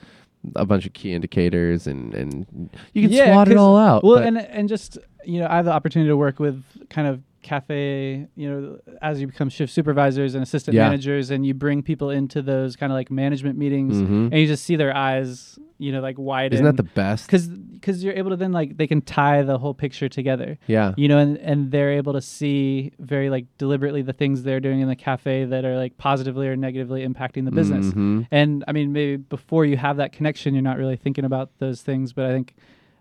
a 0.56 0.66
bunch 0.66 0.86
of 0.86 0.94
key 0.94 1.14
indicators 1.14 1.88
and 1.88 2.14
and 2.14 2.70
you 2.94 3.04
can 3.04 3.12
Yeah, 3.12 3.34
swat 3.34 3.48
it 3.50 3.58
all 3.58 3.78
out. 3.78 4.04
Well, 4.04 4.18
and 4.18 4.38
and 4.38 4.68
just 4.70 4.98
you 5.24 5.40
know, 5.40 5.48
I 5.48 5.56
have 5.58 5.66
the 5.66 5.72
opportunity 5.74 6.10
to 6.10 6.18
work 6.18 6.40
with 6.40 6.64
kind 6.90 7.08
of 7.08 7.22
cafe, 7.42 8.28
you 8.36 8.50
know, 8.50 8.80
as 9.02 9.20
you 9.22 9.28
become 9.28 9.50
shift 9.50 9.74
supervisors 9.74 10.36
and 10.36 10.44
assistant 10.44 10.76
Yeah. 10.76 10.86
managers, 10.88 11.32
and 11.32 11.46
you 11.46 11.54
bring 11.54 11.82
people 11.84 12.10
into 12.10 12.42
those 12.42 12.76
kind 12.76 12.92
of 12.92 12.96
like 12.96 13.12
management 13.12 13.58
meetings, 13.58 13.96
Mhm. 14.02 14.26
and 14.32 14.34
you 14.40 14.48
just 14.48 14.64
see 14.64 14.76
their 14.76 14.96
eyes, 14.96 15.58
you 15.80 15.92
know 15.92 16.00
like 16.00 16.16
widen 16.20 16.54
Isn't 16.54 16.66
that 16.66 16.78
the 16.78 16.84
best? 16.84 17.26
because 17.26 17.48
because 17.48 18.04
you're 18.04 18.14
able 18.14 18.30
to 18.30 18.36
then 18.36 18.52
like 18.52 18.78
they 18.78 18.86
can 18.86 19.02
tie 19.02 19.42
the 19.42 19.58
whole 19.58 19.74
picture 19.74 20.08
together 20.08 20.60
yeah. 20.68 20.94
you 20.96 21.08
know 21.08 21.18
and, 21.18 21.40
and 21.40 21.72
they're 21.72 21.94
able 21.94 22.14
to 22.14 22.22
see 22.22 22.92
very 23.00 23.32
like 23.32 23.48
deliberately 23.58 24.04
the 24.04 24.14
things 24.14 24.44
they're 24.44 24.60
doing 24.60 24.80
in 24.82 24.88
the 24.88 24.96
cafe 24.96 25.44
that 25.46 25.66
are 25.66 25.76
like 25.78 25.98
positively 25.98 26.48
or 26.48 26.56
negatively 26.56 27.04
impacting 27.04 27.46
the 27.46 27.52
business 27.52 27.88
Mhm. 27.96 28.28
and 28.30 28.64
i 28.68 28.72
mean 28.72 28.92
maybe 28.94 29.18
before 29.18 29.66
you 29.66 29.76
have 29.76 29.98
that 29.98 30.12
connection 30.12 30.54
you're 30.54 30.62
not 30.62 30.78
really 30.78 30.98
thinking 30.98 31.26
about 31.26 31.50
those 31.58 31.82
things 31.82 32.14
but 32.14 32.26
i 32.26 32.32
think 32.32 32.54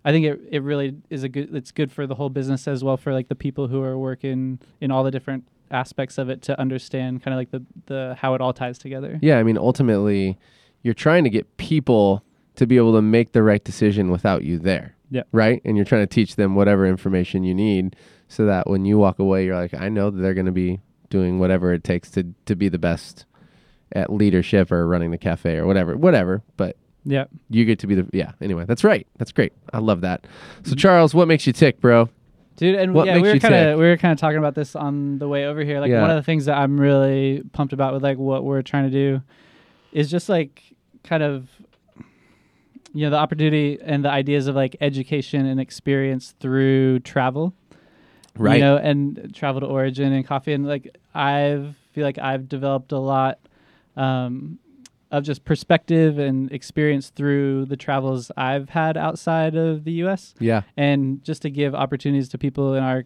i 0.04 0.12
think 0.12 0.26
it, 0.26 0.40
it 0.50 0.62
really 0.62 0.96
is 1.10 1.22
a 1.22 1.28
good 1.28 1.54
it's 1.54 1.72
good 1.72 1.90
for 1.92 2.06
the 2.06 2.14
whole 2.14 2.28
business 2.30 2.66
as 2.68 2.82
well 2.82 2.96
for 2.96 3.12
like 3.12 3.28
the 3.28 3.34
people 3.34 3.68
who 3.68 3.82
are 3.82 3.98
working 3.98 4.58
in 4.80 4.90
all 4.90 5.04
the 5.04 5.10
different 5.10 5.44
aspects 5.70 6.18
of 6.18 6.28
it 6.28 6.42
to 6.42 6.58
understand 6.58 7.22
kind 7.22 7.32
of 7.32 7.38
like 7.38 7.50
the 7.50 7.64
the 7.86 8.16
how 8.18 8.34
it 8.34 8.40
all 8.40 8.52
ties 8.52 8.78
together 8.78 9.18
Yeah, 9.22 9.38
I 9.38 9.42
mean, 9.42 9.56
ultimately, 9.56 10.38
you're 10.82 10.94
trying 10.94 11.24
to 11.24 11.30
get 11.30 11.56
people 11.56 12.24
to 12.56 12.66
be 12.66 12.76
able 12.76 12.92
to 12.94 13.02
make 13.02 13.32
the 13.32 13.42
right 13.42 13.62
decision 13.62 14.10
without 14.10 14.42
you 14.42 14.58
there. 14.58 14.96
Yeah. 15.10 15.22
Right? 15.32 15.60
And 15.64 15.76
you're 15.76 15.86
trying 15.86 16.02
to 16.02 16.06
teach 16.14 16.36
them 16.36 16.54
whatever 16.54 16.86
information 16.86 17.44
you 17.44 17.54
need 17.54 17.96
so 18.28 18.46
that 18.46 18.68
when 18.68 18.84
you 18.84 18.98
walk 18.98 19.18
away, 19.18 19.44
you're 19.44 19.56
like, 19.56 19.74
I 19.74 19.88
know 19.88 20.10
that 20.10 20.20
they're 20.20 20.34
going 20.34 20.46
to 20.46 20.52
be 20.52 20.80
doing 21.08 21.38
whatever 21.38 21.72
it 21.72 21.84
takes 21.84 22.10
to, 22.12 22.34
to 22.46 22.54
be 22.54 22.68
the 22.68 22.78
best 22.78 23.24
at 23.92 24.12
leadership 24.12 24.70
or 24.70 24.86
running 24.86 25.10
the 25.10 25.18
cafe 25.18 25.56
or 25.56 25.66
whatever, 25.66 25.96
whatever. 25.96 26.42
But 26.56 26.76
yeah 27.04 27.24
you 27.48 27.64
get 27.64 27.78
to 27.80 27.86
be 27.86 27.94
the, 27.94 28.06
yeah, 28.12 28.32
anyway, 28.40 28.64
that's 28.66 28.84
right. 28.84 29.06
That's 29.18 29.32
great. 29.32 29.52
I 29.72 29.78
love 29.78 30.00
that. 30.02 30.26
So, 30.64 30.74
Charles, 30.74 31.14
what 31.14 31.28
makes 31.28 31.46
you 31.46 31.52
tick, 31.52 31.80
bro? 31.80 32.08
Dude, 32.56 32.74
and 32.74 32.92
What 32.92 33.06
yeah, 33.06 33.14
makes 33.14 33.24
we 33.26 33.32
were 33.32 33.38
kind 33.38 33.54
of 33.54 33.78
we 33.78 33.86
were 33.86 33.96
kind 33.96 34.12
of 34.12 34.18
talking 34.18 34.36
about 34.38 34.54
this 34.54 34.76
on 34.76 35.18
the 35.18 35.26
way 35.28 35.46
over 35.46 35.64
here. 35.64 35.80
Like 35.80 35.90
Yeah. 35.90 36.02
one 36.02 36.10
of 36.10 36.16
the 36.16 36.22
things 36.22 36.44
that 36.44 36.58
I'm 36.58 36.78
really 36.78 37.42
pumped 37.52 37.72
about 37.72 37.94
with 37.94 38.02
like 38.02 38.18
what 38.18 38.44
we're 38.44 38.60
trying 38.62 38.84
to 38.84 38.90
do 38.90 39.22
is 39.92 40.10
just 40.10 40.28
like 40.28 40.62
kind 41.02 41.22
of 41.22 41.48
you 42.92 43.06
know 43.06 43.10
the 43.10 43.16
opportunity 43.16 43.78
and 43.82 44.04
the 44.04 44.10
ideas 44.10 44.46
of 44.46 44.54
like 44.54 44.76
education 44.82 45.46
and 45.46 45.58
experience 45.58 46.34
through 46.40 47.00
travel. 47.00 47.54
Right. 48.36 48.56
You 48.56 48.60
know, 48.60 48.76
and 48.76 49.32
travel 49.34 49.60
to 49.62 49.66
origin 49.66 50.12
and 50.12 50.26
coffee 50.26 50.52
and 50.52 50.66
like 50.66 50.96
I 51.14 51.74
feel 51.92 52.04
like 52.04 52.18
I've 52.18 52.48
developed 52.48 52.92
a 52.92 52.98
lot 52.98 53.38
um 53.96 54.58
of 55.10 55.24
just 55.24 55.44
perspective 55.44 56.18
and 56.18 56.50
experience 56.52 57.10
through 57.10 57.64
the 57.66 57.76
travels 57.76 58.30
I've 58.36 58.68
had 58.70 58.96
outside 58.96 59.56
of 59.56 59.84
the 59.84 59.92
US 60.04 60.34
yeah. 60.38 60.62
and 60.76 61.22
just 61.24 61.42
to 61.42 61.50
give 61.50 61.74
opportunities 61.74 62.28
to 62.30 62.38
people 62.38 62.74
in 62.74 62.82
our 62.84 63.04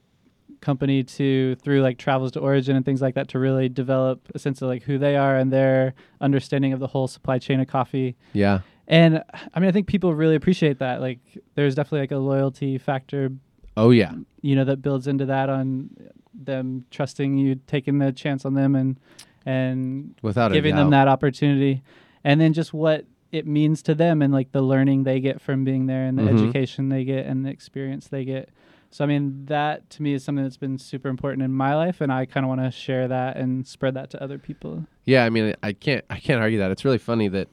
company 0.61 1.03
to 1.03 1.55
through 1.57 1.83
like 1.83 1.99
travels 1.99 2.33
to 2.33 2.41
origin 2.41 2.75
and 2.77 2.85
things 2.85 3.03
like 3.03 3.15
that 3.15 3.29
to 3.29 3.39
really 3.39 3.69
develop 3.69 4.21
a 4.35 4.39
sense 4.39 4.63
of 4.63 4.69
like 4.69 4.83
who 4.83 4.97
they 4.99 5.15
are 5.17 5.37
and 5.37 5.53
their 5.53 5.93
understanding 6.23 6.73
of 6.73 6.81
the 6.81 6.87
whole 6.87 7.07
supply 7.07 7.39
chain 7.39 7.61
of 7.61 7.67
coffee 7.69 8.17
Yeah. 8.33 8.61
and 8.89 9.23
i 9.53 9.61
mean 9.61 9.69
i 9.69 9.73
think 9.73 9.87
people 9.87 10.15
really 10.15 10.35
appreciate 10.37 10.79
that 10.79 11.03
like 11.03 11.19
there's 11.55 11.75
definitely 11.75 12.01
like 12.01 12.13
a 12.13 12.17
loyalty 12.19 12.79
factor 12.79 13.31
Oh, 13.77 13.91
yeah. 13.91 14.13
you 14.41 14.55
know 14.57 14.65
that 14.65 14.81
builds 14.81 15.07
into 15.07 15.27
that 15.27 15.51
on 15.51 15.91
them 16.33 16.87
trusting 16.91 17.37
you 17.37 17.57
taking 17.67 17.99
the 17.99 18.13
chance 18.13 18.47
on 18.47 18.55
them 18.55 18.75
and 18.75 18.99
and 19.47 20.15
Without 20.23 20.53
giving 20.53 20.75
them 20.77 20.91
that 20.91 21.09
opportunity 21.09 21.83
and 22.23 22.41
then 22.41 22.53
just 22.53 22.73
what 22.73 23.05
it 23.33 23.47
means 23.47 23.83
to 23.83 23.95
them 23.95 24.23
and 24.23 24.33
like 24.33 24.53
the 24.53 24.63
learning 24.63 25.05
they 25.05 25.21
get 25.21 25.41
from 25.41 25.65
being 25.65 25.87
there 25.87 26.05
and 26.07 26.17
the 26.19 26.23
Mhm. 26.23 26.35
education 26.45 26.89
they 26.89 27.05
get 27.05 27.27
and 27.27 27.45
the 27.45 27.51
experience 27.51 28.07
they 28.09 28.25
get 28.25 28.49
so 28.91 29.03
i 29.05 29.07
mean 29.09 29.45
that 29.47 29.91
to 29.91 30.03
me 30.03 30.15
is 30.15 30.23
something 30.25 30.45
that's 30.45 30.57
been 30.57 30.79
super 30.79 31.09
important 31.09 31.43
in 31.43 31.53
my 31.53 31.75
life 31.75 32.01
and 32.01 32.13
i 32.13 32.25
kind 32.27 32.45
of 32.45 32.49
want 32.49 32.61
to 32.61 32.71
share 32.71 33.09
that 33.09 33.37
and 33.37 33.67
spread 33.67 33.95
that 33.95 34.09
to 34.11 34.23
other 34.23 34.39
people 34.39 34.87
Yeah, 35.05 35.25
I 35.25 35.31
mean, 35.31 35.55
I 35.63 35.73
can't, 35.75 36.05
I 36.09 36.19
can't 36.19 36.41
argue 36.41 36.59
that. 36.61 36.71
It's 36.71 36.85
really 36.85 36.97
funny 36.99 37.29
that 37.29 37.49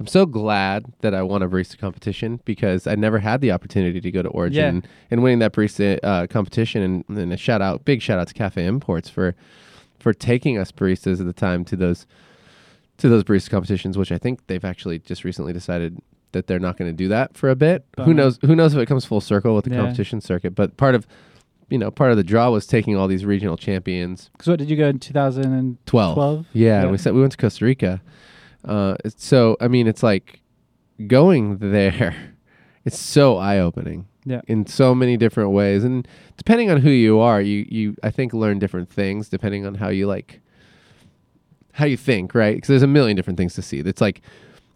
I'm 0.00 0.06
so 0.08 0.26
glad 0.26 0.84
that 1.02 1.14
I 1.14 1.22
won 1.22 1.40
a 1.42 1.48
barista 1.48 1.78
competition 1.78 2.40
because 2.44 2.86
I 2.88 2.96
never 2.96 3.20
had 3.20 3.40
the 3.40 3.52
opportunity 3.52 4.00
to 4.00 4.10
go 4.10 4.20
to 4.22 4.28
Origin 4.28 4.82
yeah. 4.82 4.88
and 5.12 5.22
winning 5.22 5.38
that 5.38 5.52
barista 5.52 5.98
uh, 6.02 6.26
competition. 6.26 6.82
And, 7.08 7.18
and 7.18 7.32
a 7.32 7.36
shout 7.36 7.62
out, 7.62 7.84
big 7.84 8.02
shout 8.02 8.18
out 8.18 8.26
to 8.28 8.34
Cafe 8.34 8.66
Imports 8.66 9.08
for 9.08 9.34
for 10.04 10.12
taking 10.12 10.58
us 10.58 10.70
baristas 10.70 11.18
at 11.18 11.24
the 11.24 11.32
time 11.32 11.64
to 11.64 11.76
those 11.76 12.06
to 12.98 13.08
those 13.08 13.24
barista 13.24 13.48
competitions, 13.50 13.96
which 13.96 14.12
I 14.12 14.18
think 14.18 14.46
they've 14.48 14.64
actually 14.64 14.98
just 14.98 15.24
recently 15.24 15.54
decided 15.54 15.98
that 16.32 16.46
they're 16.46 16.58
not 16.58 16.76
going 16.76 16.90
to 16.90 16.96
do 16.96 17.08
that 17.08 17.36
for 17.38 17.48
a 17.48 17.56
bit. 17.56 17.86
Who 18.04 18.12
knows? 18.12 18.38
Who 18.42 18.54
knows 18.54 18.74
if 18.74 18.80
it 18.80 18.86
comes 18.86 19.06
full 19.06 19.22
circle 19.22 19.54
with 19.54 19.64
the 19.64 19.70
Yeah. 19.70 19.78
competition 19.78 20.20
circuit? 20.20 20.54
But 20.54 20.76
part 20.76 20.94
of 20.94 21.06
you 21.70 21.78
know 21.78 21.90
part 21.90 22.10
of 22.10 22.18
the 22.18 22.22
draw 22.22 22.50
was 22.50 22.66
taking 22.66 22.94
all 22.96 23.08
these 23.08 23.24
regional 23.24 23.56
champions 23.56 24.28
because 24.32 24.46
what 24.48 24.58
did 24.58 24.68
you 24.68 24.76
go 24.76 24.88
in 24.88 24.98
2012 24.98 26.14
12. 26.14 26.46
Yeah, 26.52 26.84
Yeah. 26.84 26.90
we 26.90 26.98
said 26.98 27.14
we 27.14 27.20
went 27.20 27.32
to 27.32 27.38
Costa 27.38 27.64
Rica. 27.64 28.02
Uh, 28.62 28.96
so 29.16 29.56
I 29.58 29.68
mean, 29.68 29.86
it's 29.86 30.02
like 30.02 30.40
going 31.06 31.58
there. 31.58 32.14
It's 32.86 32.98
so 32.98 33.38
eye 33.38 33.58
opening. 33.60 34.04
Yeah. 34.24 34.40
In 34.46 34.66
so 34.66 34.94
many 34.94 35.16
different 35.16 35.50
ways, 35.50 35.84
and 35.84 36.08
depending 36.36 36.70
on 36.70 36.78
who 36.78 36.90
you 36.90 37.18
are, 37.20 37.40
you 37.40 37.66
you 37.68 37.96
I 38.02 38.10
think 38.10 38.32
learn 38.32 38.58
different 38.58 38.88
things 38.88 39.28
depending 39.28 39.66
on 39.66 39.74
how 39.74 39.88
you 39.88 40.06
like 40.06 40.40
how 41.72 41.84
you 41.84 41.96
think, 41.96 42.34
right? 42.34 42.54
Because 42.54 42.68
there's 42.68 42.82
a 42.82 42.86
million 42.86 43.16
different 43.16 43.36
things 43.36 43.54
to 43.54 43.62
see. 43.62 43.80
It's 43.80 44.00
like 44.00 44.22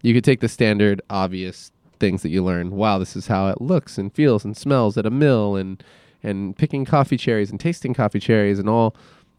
you 0.03 0.13
could 0.13 0.25
take 0.25 0.41
the 0.41 0.49
standard 0.49 1.01
obvious 1.09 1.73
things 1.99 2.23
that 2.23 2.29
you 2.29 2.45
learn. 2.45 2.73
Wow, 2.73 2.99
this 2.99 3.17
is 3.17 3.29
how 3.29 3.49
it 3.49 3.61
looks 3.61 3.99
and 3.99 4.13
feels 4.13 4.45
and 4.45 4.57
smells 4.57 4.99
at 4.99 5.07
a 5.07 5.11
mill, 5.11 5.57
and 5.57 5.83
and 6.23 6.57
picking 6.57 6.85
coffee 6.85 7.17
cherries 7.17 7.51
and 7.51 7.59
tasting 7.59 7.95
coffee 7.95 8.21
cherries 8.21 8.59
and 8.59 8.69
all 8.69 8.95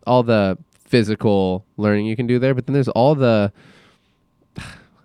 all 0.07 0.23
the 0.23 0.57
physical 0.89 1.65
learning 1.77 2.07
you 2.07 2.15
can 2.15 2.25
do 2.27 2.39
there. 2.39 2.55
But 2.55 2.65
then 2.65 2.73
there's 2.73 2.89
all 2.89 3.15
the, 3.15 3.53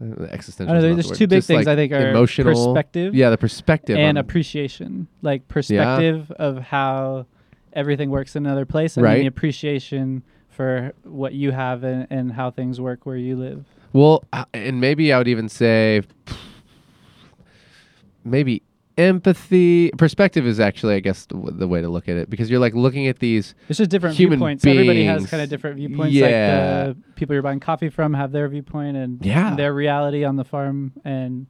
the 0.00 0.32
existential. 0.32 0.74
I 0.74 0.78
know, 0.80 0.94
there's 0.94 1.08
the 1.08 1.14
two 1.14 1.26
big 1.26 1.38
just, 1.38 1.48
things 1.48 1.66
like, 1.66 1.72
I 1.72 1.76
think 1.76 1.92
are 1.92 2.10
emotional 2.10 2.52
perspective 2.74 3.14
Yeah, 3.14 3.30
the 3.30 3.38
perspective 3.38 3.96
and 3.96 4.18
on- 4.18 4.24
appreciation 4.24 5.08
like 5.22 5.46
perspective 5.48 6.30
of 6.32 6.58
how 6.58 7.26
everything 7.72 8.10
works 8.10 8.36
in 8.36 8.44
another 8.46 8.66
place 8.66 8.96
and 8.96 9.04
Right. 9.04 9.20
the 9.20 9.26
appreciation 9.26 10.22
for 10.48 10.92
what 11.04 11.32
you 11.34 11.50
have 11.50 11.82
and, 11.84 12.06
and 12.10 12.32
how 12.32 12.50
things 12.50 12.80
work 12.80 13.06
where 13.06 13.16
you 13.16 13.36
live 13.36 13.64
Well, 13.92 14.24
uh, 14.32 14.44
and 14.54 14.80
maybe 14.80 15.12
I 15.12 15.18
would 15.18 15.28
even 15.28 15.48
say 15.48 16.02
maybe 18.24 18.62
empathy. 18.96 19.90
Perspective 19.98 20.46
is 20.46 20.60
actually, 20.60 20.94
I 20.94 21.00
guess, 21.00 21.26
the, 21.26 21.36
the 21.52 21.68
way 21.68 21.80
to 21.80 21.88
look 21.88 22.08
at 22.08 22.16
it 22.16 22.30
because 22.30 22.50
you're 22.50 22.60
like 22.60 22.74
looking 22.74 23.06
at 23.06 23.18
these. 23.18 23.54
it's 23.68 23.78
just 23.78 23.90
different 23.90 24.16
Human 24.16 24.38
viewpoints 24.38 24.64
everybody 24.66 25.04
has 25.04 25.26
kind 25.26 25.42
of 25.42 25.48
different 25.48 25.76
viewpoints 25.76 26.14
Yeah. 26.14 26.84
like 26.86 26.96
the 26.96 27.02
people 27.14 27.34
you're 27.34 27.42
buying 27.42 27.60
coffee 27.60 27.88
from 27.88 28.14
have 28.14 28.32
their 28.32 28.48
viewpoint 28.48 28.96
and 28.96 29.24
Yeah. 29.24 29.54
their 29.54 29.74
reality 29.74 30.24
on 30.24 30.36
the 30.36 30.44
farm 30.44 30.92
and 31.04 31.46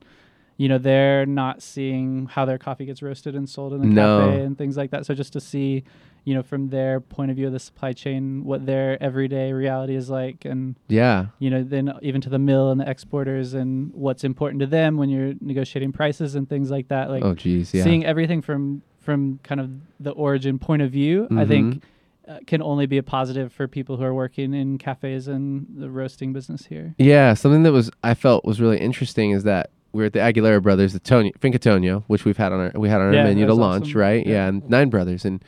you 0.56 0.68
know 0.68 0.78
they're 0.78 1.26
not 1.26 1.62
seeing 1.62 2.26
how 2.26 2.44
their 2.44 2.58
coffee 2.58 2.84
gets 2.86 3.02
roasted 3.02 3.34
and 3.34 3.48
sold 3.48 3.72
in 3.72 3.80
the 3.80 3.86
No. 3.86 4.20
cafe 4.30 4.42
and 4.42 4.56
things 4.56 4.76
like 4.76 4.90
that 4.92 5.04
so 5.06 5.12
just 5.14 5.32
to 5.32 5.40
see 5.40 5.84
you 6.24 6.34
know 6.34 6.42
from 6.42 6.68
their 6.70 7.00
point 7.00 7.30
of 7.30 7.36
view 7.36 7.46
of 7.46 7.52
the 7.52 7.58
supply 7.58 7.92
chain 7.92 8.44
what 8.44 8.64
their 8.66 9.02
everyday 9.02 9.52
reality 9.52 9.94
is 9.94 10.08
like 10.10 10.44
and 10.44 10.74
Yeah, 10.88 11.26
you 11.38 11.50
know, 11.50 11.62
then 11.62 11.92
even 12.02 12.20
to 12.22 12.30
the 12.30 12.38
mill 12.38 12.70
and 12.70 12.80
the 12.80 12.88
exporters 12.88 13.54
and 13.54 13.92
what's 13.94 14.24
important 14.24 14.60
to 14.60 14.66
them 14.66 14.96
when 14.96 15.08
you're 15.10 15.34
negotiating 15.40 15.92
prices 15.92 16.34
and 16.34 16.48
things 16.48 16.70
like 16.70 16.88
that. 16.88 17.10
Like 17.10 17.22
oh, 17.24 17.34
geez, 17.34 17.74
yeah. 17.74 17.84
seeing 17.84 18.04
everything 18.04 18.40
from 18.42 18.82
from 19.00 19.38
kind 19.42 19.60
of 19.60 19.70
the 20.00 20.12
origin 20.12 20.58
point 20.58 20.80
of 20.80 20.90
view, 20.90 21.26
I 21.30 21.44
Mhm. 21.44 21.48
think 21.48 21.82
uh, 22.26 22.38
can 22.46 22.62
only 22.62 22.86
be 22.86 22.96
a 22.96 23.02
positive 23.02 23.52
for 23.52 23.68
people 23.68 23.98
who 23.98 24.02
are 24.04 24.14
working 24.14 24.54
in 24.54 24.78
cafes 24.78 25.28
and 25.28 25.66
the 25.76 25.90
roasting 25.90 26.32
business 26.32 26.64
here. 26.64 26.94
Yeah, 26.96 27.34
something 27.34 27.64
that 27.64 27.72
was 27.72 27.90
I 28.02 28.14
felt 28.14 28.46
was 28.46 28.62
really 28.62 28.78
interesting 28.78 29.32
is 29.32 29.42
that 29.44 29.68
we 29.92 30.02
are 30.02 30.06
at 30.06 30.14
the 30.14 30.20
Aguilera 30.20 30.62
Brothers, 30.62 30.94
the 30.94 31.00
Tonio, 31.00 31.32
Fincatonio, 31.38 32.02
which 32.06 32.24
we've 32.24 32.38
had 32.38 32.50
on 32.50 32.60
our 32.60 32.72
we 32.74 32.88
had 32.88 33.02
on 33.02 33.08
our 33.08 33.12
Yeah, 33.14 33.24
menu 33.24 33.44
to 33.44 33.52
launch, 33.52 33.88
awesome. 33.90 34.00
right? 34.00 34.26
Yeah. 34.26 34.32
Yeah. 34.32 34.46
and 34.48 34.70
Nine 34.70 34.88
Brothers, 34.88 35.26
and 35.26 35.44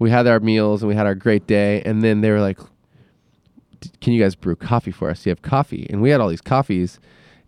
we 0.00 0.10
had 0.10 0.26
our 0.26 0.40
meals 0.40 0.82
and 0.82 0.88
we 0.88 0.96
had 0.96 1.06
our 1.06 1.14
great 1.14 1.46
day, 1.46 1.82
and 1.82 2.02
then 2.02 2.22
they 2.22 2.30
were 2.30 2.40
like, 2.40 2.58
"Can 4.00 4.12
you 4.12 4.20
guys 4.20 4.34
brew 4.34 4.56
coffee 4.56 4.90
for 4.90 5.10
us? 5.10 5.22
Do 5.22 5.30
you 5.30 5.32
have 5.32 5.42
coffee?" 5.42 5.86
And 5.88 6.02
we 6.02 6.10
had 6.10 6.20
all 6.20 6.28
these 6.28 6.40
coffees, 6.40 6.98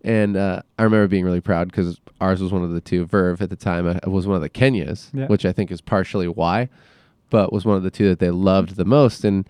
and 0.03 0.37
uh, 0.37 0.61
I 0.79 0.83
remember 0.83 1.07
being 1.09 1.25
really 1.25 1.41
proud 1.41 1.67
because 1.69 1.99
ours 2.21 2.41
was 2.41 2.53
one 2.53 2.63
of 2.63 2.71
the 2.71 2.79
two. 2.79 3.05
Verve 3.05 3.41
at 3.41 3.49
the 3.49 3.57
time 3.57 3.87
uh, 3.87 4.09
was 4.09 4.27
one 4.27 4.37
of 4.37 4.41
the 4.41 4.49
Kenyas, 4.49 5.09
Yeah. 5.13 5.27
which 5.27 5.45
I 5.45 5.51
think 5.51 5.71
is 5.71 5.81
partially 5.81 6.27
why, 6.27 6.69
but 7.29 7.51
was 7.51 7.65
one 7.65 7.75
of 7.75 7.83
the 7.83 7.91
two 7.91 8.07
that 8.07 8.19
they 8.19 8.31
loved 8.31 8.75
the 8.75 8.85
most, 8.85 9.25
and 9.25 9.49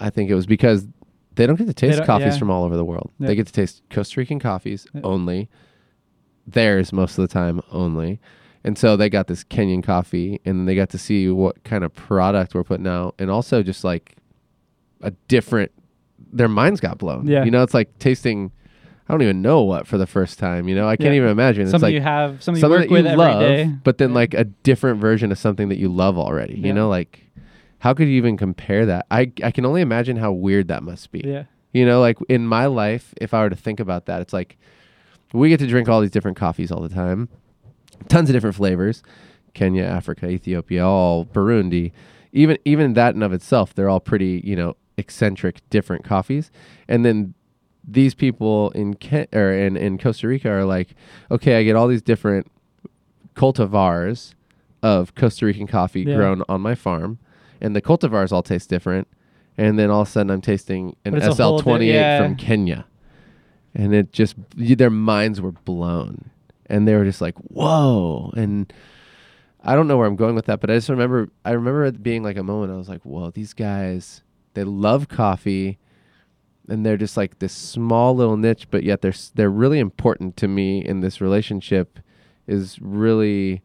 I 0.00 0.08
think 0.08 0.30
it 0.30 0.34
was 0.34 0.46
because 0.46 0.86
they 1.34 1.46
don't 1.46 1.56
get 1.56 1.66
to 1.66 1.74
taste 1.74 2.02
coffees 2.04 2.34
yeah. 2.34 2.38
from 2.38 2.50
all 2.50 2.64
over 2.64 2.76
the 2.76 2.84
world. 2.84 3.10
Yeah. 3.18 3.26
They 3.28 3.34
get 3.34 3.46
to 3.48 3.52
taste 3.52 3.82
Costa 3.90 4.20
Rican 4.20 4.38
coffees 4.40 4.86
only, 5.04 5.48
theirs 6.46 6.92
most 6.92 7.18
of 7.18 7.28
the 7.28 7.32
time 7.32 7.60
only. 7.72 8.20
And 8.64 8.76
so 8.76 8.96
they 8.96 9.08
got 9.08 9.26
this 9.28 9.44
Kenyan 9.44 9.82
coffee 9.82 10.40
and 10.44 10.68
they 10.68 10.74
got 10.74 10.90
to 10.90 10.98
see 10.98 11.28
what 11.30 11.62
kind 11.64 11.84
of 11.84 11.94
product 11.94 12.54
we're 12.54 12.64
putting 12.64 12.86
out 12.86 13.14
and 13.18 13.30
also 13.30 13.62
just 13.62 13.84
like 13.84 14.16
a 15.00 15.10
different 15.28 15.70
their 16.32 16.48
minds 16.48 16.80
got 16.80 16.98
blown. 16.98 17.26
Yeah. 17.26 17.44
You 17.44 17.50
know, 17.50 17.62
it's 17.62 17.74
like 17.74 17.98
tasting 17.98 18.50
I 19.08 19.14
don't 19.14 19.22
even 19.22 19.40
know 19.40 19.62
what 19.62 19.86
for 19.86 19.96
the 19.96 20.06
first 20.06 20.38
time, 20.38 20.68
you 20.68 20.74
know? 20.74 20.86
I 20.86 20.96
can't 20.96 21.10
Yeah. 21.14 21.18
even 21.18 21.28
imagine. 21.30 21.62
It's 21.62 21.70
something 21.70 21.86
like 21.86 21.94
you 21.94 22.02
have, 22.02 22.42
something, 22.42 22.60
something 22.60 22.70
you 22.70 22.70
work 22.80 22.80
that 22.80 22.90
you 22.90 22.92
with 22.92 23.06
every 23.06 23.16
love, 23.24 23.40
day. 23.40 23.70
but 23.82 23.96
then 23.96 24.10
Yeah. 24.10 24.14
like 24.16 24.34
a 24.34 24.44
different 24.44 25.00
version 25.00 25.32
of 25.32 25.38
something 25.38 25.70
that 25.70 25.78
you 25.78 25.88
love 25.88 26.18
already. 26.18 26.54
Yeah. 26.58 26.66
You 26.66 26.72
know, 26.74 26.88
like 26.90 27.24
how 27.78 27.94
could 27.94 28.08
you 28.08 28.14
even 28.14 28.36
compare 28.36 28.84
that? 28.86 29.06
I 29.10 29.32
I 29.42 29.50
can 29.52 29.64
only 29.64 29.80
imagine 29.80 30.16
how 30.16 30.32
weird 30.32 30.68
that 30.68 30.82
must 30.82 31.10
be. 31.12 31.22
yeah, 31.24 31.44
You 31.72 31.86
know, 31.86 32.00
like 32.00 32.18
in 32.28 32.46
my 32.46 32.66
life, 32.66 33.14
if 33.20 33.32
I 33.32 33.40
were 33.42 33.50
to 33.50 33.56
think 33.56 33.80
about 33.80 34.06
that, 34.06 34.20
it's 34.20 34.32
like 34.34 34.58
we 35.32 35.48
get 35.48 35.60
to 35.60 35.66
drink 35.66 35.88
all 35.88 36.00
these 36.02 36.10
different 36.10 36.36
coffees 36.36 36.70
all 36.72 36.80
the 36.82 36.88
time, 36.88 37.28
tons 38.08 38.28
of 38.30 38.34
different 38.34 38.56
flavors, 38.56 39.02
Kenya, 39.54 39.84
Africa, 39.84 40.28
Ethiopia, 40.28 40.86
all 40.86 41.24
Burundi. 41.26 41.92
Even 42.32 42.58
even 42.64 42.92
that 42.94 43.14
in 43.14 43.22
of 43.22 43.32
itself, 43.32 43.74
they're 43.74 43.88
all 43.88 44.00
pretty 44.00 44.40
you 44.44 44.54
know 44.56 44.76
eccentric, 44.96 45.60
different 45.70 46.04
coffees. 46.04 46.50
And 46.88 47.04
then 47.04 47.34
these 47.90 48.14
people 48.14 48.70
in 48.72 48.94
Ken- 48.94 49.28
or 49.32 49.52
in 49.52 49.76
in 49.76 49.96
Costa 49.98 50.28
Rica 50.28 50.50
are 50.50 50.64
like, 50.64 50.94
okay, 51.30 51.56
I 51.58 51.62
get 51.62 51.74
all 51.76 51.88
these 51.88 52.02
different 52.02 52.50
cultivars 53.34 54.34
of 54.82 55.14
Costa 55.14 55.46
Rican 55.46 55.66
coffee 55.66 56.02
Yeah. 56.02 56.16
grown 56.16 56.42
on 56.48 56.60
my 56.60 56.74
farm, 56.74 57.18
and 57.60 57.74
the 57.74 57.82
cultivars 57.82 58.32
all 58.32 58.42
taste 58.42 58.68
different. 58.68 59.08
And 59.56 59.76
then 59.78 59.90
all 59.90 60.02
of 60.02 60.08
a 60.08 60.10
sudden, 60.10 60.30
I'm 60.30 60.40
tasting 60.40 60.94
an 61.04 61.12
But 61.14 61.24
it's 61.24 61.36
di- 61.36 61.42
SL28 61.42 61.86
yeah. 61.86 62.22
from 62.22 62.36
Kenya, 62.36 62.86
and 63.74 63.92
it 63.92 64.12
just 64.12 64.36
their 64.56 64.90
minds 64.90 65.40
were 65.40 65.50
blown, 65.52 66.30
and 66.68 66.86
they 66.86 66.94
were 66.94 67.04
just 67.04 67.20
like, 67.20 67.36
"Whoa!" 67.38 68.32
And 68.36 68.72
I 69.62 69.74
don't 69.74 69.88
know 69.88 69.96
where 69.96 70.06
I'm 70.06 70.16
going 70.16 70.34
with 70.34 70.46
that, 70.46 70.60
but 70.60 70.70
I 70.70 70.74
just 70.74 70.88
remember 70.88 71.30
I 71.44 71.52
remember 71.52 71.84
it 71.84 72.02
being 72.02 72.22
like 72.22 72.36
a 72.36 72.42
moment. 72.42 72.72
I 72.72 72.76
was 72.76 72.88
like, 72.88 73.02
"Whoa, 73.02 73.30
these 73.30 73.54
guys, 73.54 74.22
they 74.54 74.64
love 74.64 75.08
coffee." 75.08 75.78
And 76.68 76.84
they're 76.84 76.98
just 76.98 77.16
like 77.16 77.38
this 77.38 77.54
small 77.54 78.14
little 78.14 78.36
niche, 78.36 78.68
but 78.70 78.82
yet 78.84 79.00
they're 79.00 79.14
they're 79.34 79.50
really 79.50 79.78
important 79.78 80.36
to 80.38 80.48
me 80.48 80.84
in 80.84 81.00
this 81.00 81.20
relationship. 81.20 81.98
Is 82.46 82.78
really 82.80 83.62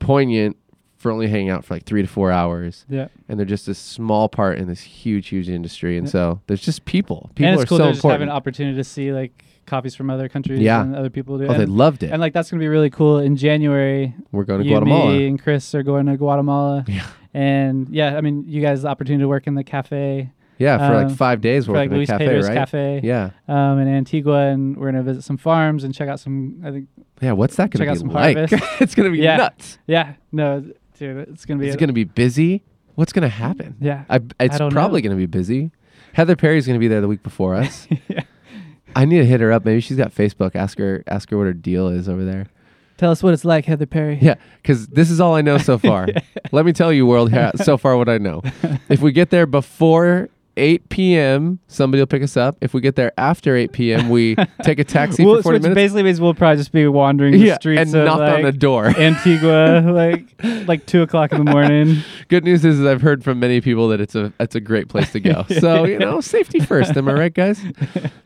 poignant 0.00 0.56
for 0.98 1.10
only 1.12 1.28
hanging 1.28 1.48
out 1.50 1.64
for 1.64 1.74
like 1.74 1.84
three 1.84 2.02
to 2.02 2.08
four 2.08 2.30
hours, 2.32 2.84
Yeah. 2.88 3.08
and 3.28 3.38
they're 3.38 3.46
just 3.46 3.68
a 3.68 3.74
small 3.74 4.28
part 4.28 4.58
in 4.58 4.66
this 4.68 4.80
huge, 4.80 5.28
huge 5.28 5.48
industry. 5.48 5.96
And 5.96 6.06
Yeah. 6.06 6.10
so 6.12 6.40
there's 6.48 6.60
just 6.60 6.84
people. 6.84 7.30
People 7.36 7.50
and 7.52 7.58
are 7.58 7.62
it's 7.62 7.68
cool 7.68 7.78
so 7.78 7.86
to 7.86 7.92
just 7.92 8.04
have 8.04 8.20
an 8.20 8.28
opportunity 8.28 8.76
to 8.76 8.84
see 8.84 9.12
like 9.12 9.44
coffees 9.66 9.94
from 9.94 10.10
other 10.10 10.28
countries 10.28 10.58
Yeah. 10.60 10.82
and 10.82 10.96
other 10.96 11.10
people 11.10 11.38
do. 11.38 11.46
oh, 11.46 11.54
they 11.54 11.62
and, 11.64 11.72
loved 11.76 12.02
it. 12.02 12.10
and 12.10 12.20
like 12.20 12.32
that's 12.32 12.50
gonna 12.50 12.60
be 12.60 12.68
really 12.68 12.90
cool 12.90 13.18
in 13.18 13.36
January. 13.36 14.14
We're 14.32 14.44
going 14.44 14.62
to 14.62 14.68
Guatemala. 14.68 15.12
me, 15.16 15.26
and 15.28 15.40
Chris 15.40 15.74
are 15.74 15.82
going 15.82 16.06
to 16.06 16.16
Guatemala. 16.16 16.84
Yeah. 16.88 17.06
And 17.34 17.88
yeah, 17.90 18.16
I 18.16 18.20
mean, 18.22 18.44
you 18.48 18.60
guys 18.62 18.82
the 18.82 18.88
opportunity 18.88 19.22
to 19.22 19.28
work 19.28 19.46
in 19.46 19.54
the 19.54 19.62
cafe 19.62 20.30
Yeah, 20.56 20.78
for 20.78 20.96
um, 20.96 21.08
like 21.08 21.16
five 21.16 21.40
days 21.42 21.68
working 21.68 21.90
like 21.90 21.96
Luis 21.96 22.08
a 22.08 22.12
cafe, 22.12 22.24
Pedro's 22.26 22.48
right? 22.48 22.54
Cafe. 22.54 23.00
Yeah, 23.04 23.30
Um, 23.46 23.78
in 23.78 23.86
Antigua, 23.86 24.46
and 24.48 24.76
we're 24.76 24.90
gonna 24.90 25.02
visit 25.04 25.22
some 25.22 25.36
farms 25.36 25.84
and 25.84 25.94
check 25.94 26.08
out 26.08 26.18
some. 26.18 26.60
I 26.64 26.70
think. 26.72 26.88
yeah. 27.20 27.32
What's 27.32 27.54
that 27.56 27.70
Check 27.70 27.78
going 27.80 27.90
out 27.90 27.98
some 27.98 28.08
be 28.08 28.14
like? 28.14 28.36
harvest. 28.50 28.80
it's 28.80 28.94
going 28.96 29.12
to 29.12 29.16
be 29.16 29.22
Yeah. 29.22 29.36
nuts. 29.36 29.78
Yeah. 29.86 30.14
No, 30.32 30.64
dude, 30.98 31.28
it's 31.28 31.44
gonna 31.44 31.60
be. 31.60 31.66
It's 31.66 31.76
a- 31.76 31.78
going 31.78 31.88
to 31.88 31.94
be 31.94 32.04
busy. 32.04 32.62
What's 32.94 33.12
going 33.12 33.22
to 33.22 33.28
happen? 33.28 33.76
yeah. 33.80 34.04
I, 34.10 34.20
it's 34.40 34.58
don't 34.58 34.72
probably 34.72 35.00
know. 35.02 35.10
going 35.10 35.16
to 35.18 35.20
be 35.20 35.26
busy. 35.26 35.70
Heather 36.14 36.34
Perry's 36.34 36.66
going 36.66 36.74
to 36.74 36.80
be 36.80 36.88
there 36.88 37.00
the 37.00 37.06
week 37.06 37.22
before 37.22 37.54
us. 37.54 37.86
yeah. 38.08 38.22
I 38.96 39.04
need 39.04 39.18
to 39.18 39.24
hit 39.26 39.40
her 39.40 39.52
up. 39.52 39.64
Maybe 39.64 39.80
she's 39.80 39.96
got 39.96 40.12
Facebook. 40.12 40.56
Ask 40.56 40.78
her. 40.78 41.04
Ask 41.06 41.30
her 41.30 41.38
what 41.38 41.44
her 41.44 41.52
deal 41.52 41.86
is 41.86 42.08
over 42.08 42.24
there. 42.24 42.46
Tell 42.96 43.12
us 43.12 43.22
what 43.22 43.32
it's 43.32 43.44
like, 43.44 43.66
Heather 43.66 43.86
Perry. 43.86 44.18
Yeah, 44.20 44.34
because 44.60 44.88
this 44.88 45.08
is 45.12 45.20
all 45.20 45.36
I 45.36 45.42
know 45.42 45.58
so 45.58 45.78
far. 45.90 46.08
Let 46.50 46.66
me 46.66 46.72
tell 46.72 46.92
you, 46.92 47.06
world, 47.06 47.32
so 47.62 47.76
far 47.76 47.96
what 47.96 48.08
I 48.08 48.18
know. 48.18 48.42
If 48.88 49.00
we 49.00 49.12
get 49.12 49.30
there 49.30 49.46
before 49.46 50.28
8 50.58 50.88
p.m., 50.88 51.60
somebody 51.68 52.00
will 52.00 52.06
pick 52.06 52.22
us 52.22 52.36
up. 52.36 52.56
If 52.60 52.74
we 52.74 52.80
get 52.80 52.96
there 52.96 53.12
after 53.16 53.56
8 53.56 53.72
p.m., 53.72 54.08
we 54.08 54.36
take 54.62 54.78
a 54.78 54.84
taxi 54.84 55.24
Well, 55.24 55.36
for 55.36 55.42
40 55.44 55.54
which 55.54 55.62
minutes. 55.62 55.74
basically 55.76 56.02
means 56.02 56.20
we'll 56.20 56.34
probably 56.34 56.58
just 56.58 56.72
be 56.72 56.86
wandering 56.86 57.32
the 57.32 57.38
yeah, 57.38 57.54
streets 57.56 57.94
and 57.94 58.04
knock 58.04 58.18
like, 58.18 58.34
on 58.34 58.42
the 58.42 58.52
door. 58.52 58.86
Antigua, 58.98 59.80
like 59.80 60.24
like 60.66 60.86
two 60.86 61.02
o'clock 61.02 61.32
in 61.32 61.44
the 61.44 61.50
morning. 61.50 62.02
Good 62.28 62.44
news 62.44 62.64
is, 62.64 62.80
is 62.80 62.86
I've 62.86 63.02
heard 63.02 63.24
from 63.24 63.40
many 63.40 63.60
people 63.60 63.88
that 63.88 64.00
it's 64.00 64.14
a 64.14 64.32
it's 64.40 64.54
a 64.54 64.60
great 64.60 64.88
place 64.88 65.12
to 65.12 65.20
go. 65.20 65.44
so 65.60 65.84
you 65.84 65.98
know, 65.98 66.20
safety 66.20 66.60
first. 66.60 66.96
Am 66.96 67.08
I 67.08 67.12
right, 67.12 67.34
guys? 67.34 67.60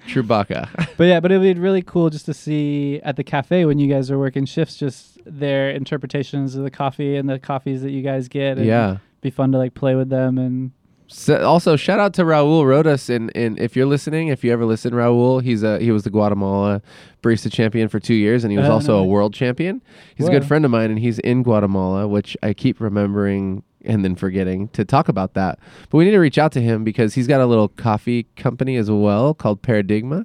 Chewbacca. 0.08 0.96
But 0.96 1.04
yeah, 1.04 1.20
but 1.20 1.30
it'd 1.30 1.42
be 1.42 1.60
really 1.60 1.82
cool 1.82 2.10
just 2.10 2.26
to 2.26 2.34
see 2.34 3.00
at 3.04 3.16
the 3.16 3.24
cafe 3.24 3.64
when 3.64 3.78
you 3.78 3.88
guys 3.88 4.10
are 4.10 4.18
working 4.18 4.44
shifts, 4.46 4.76
just 4.76 5.18
their 5.24 5.70
interpretations 5.70 6.54
of 6.54 6.64
the 6.64 6.70
coffee 6.70 7.16
and 7.16 7.28
the 7.28 7.38
coffees 7.38 7.82
that 7.82 7.90
you 7.90 8.02
guys 8.02 8.28
get. 8.28 8.58
And 8.58 8.66
yeah. 8.66 8.98
be 9.20 9.30
fun 9.30 9.52
to 9.52 9.58
like 9.58 9.74
play 9.74 9.94
with 9.94 10.08
them 10.08 10.38
and 10.38 10.72
So 11.08 11.44
also, 11.44 11.76
shout 11.76 11.98
out 12.00 12.14
to 12.14 12.22
Raul 12.22 12.64
Rodas, 12.64 13.10
and 13.14 13.30
and 13.36 13.58
if 13.58 13.76
you're 13.76 13.86
listening, 13.86 14.28
if 14.28 14.42
you 14.42 14.52
ever 14.52 14.64
listen, 14.64 14.92
Raul, 14.94 15.42
he's 15.42 15.62
a 15.62 15.78
he 15.78 15.90
was 15.90 16.04
the 16.04 16.10
Guatemala 16.10 16.80
barista 17.22 17.52
champion 17.52 17.88
for 17.88 18.00
two 18.00 18.14
years, 18.14 18.44
and 18.44 18.50
he 18.50 18.56
was 18.58 18.66
Oh, 18.68 18.72
also 18.72 18.96
no 18.98 19.04
a 19.04 19.06
world 19.06 19.34
champion. 19.34 19.82
He's 20.14 20.26
a 20.28 20.30
good 20.30 20.46
friend 20.46 20.64
of 20.64 20.70
mine, 20.70 20.90
and 20.90 20.98
he's 20.98 21.18
in 21.18 21.42
Guatemala, 21.42 22.08
which 22.08 22.36
I 22.42 22.54
keep 22.54 22.80
remembering 22.80 23.62
and 23.84 24.04
then 24.04 24.14
forgetting 24.14 24.68
to 24.68 24.84
talk 24.84 25.08
about 25.08 25.34
that. 25.34 25.58
But 25.90 25.98
we 25.98 26.04
need 26.04 26.12
to 26.12 26.18
reach 26.18 26.38
out 26.38 26.52
to 26.52 26.60
him 26.62 26.82
because 26.84 27.14
he's 27.14 27.26
got 27.26 27.40
a 27.40 27.46
little 27.46 27.68
coffee 27.68 28.24
company 28.36 28.76
as 28.76 28.90
well 28.90 29.34
called 29.34 29.60
Paradigma, 29.60 30.24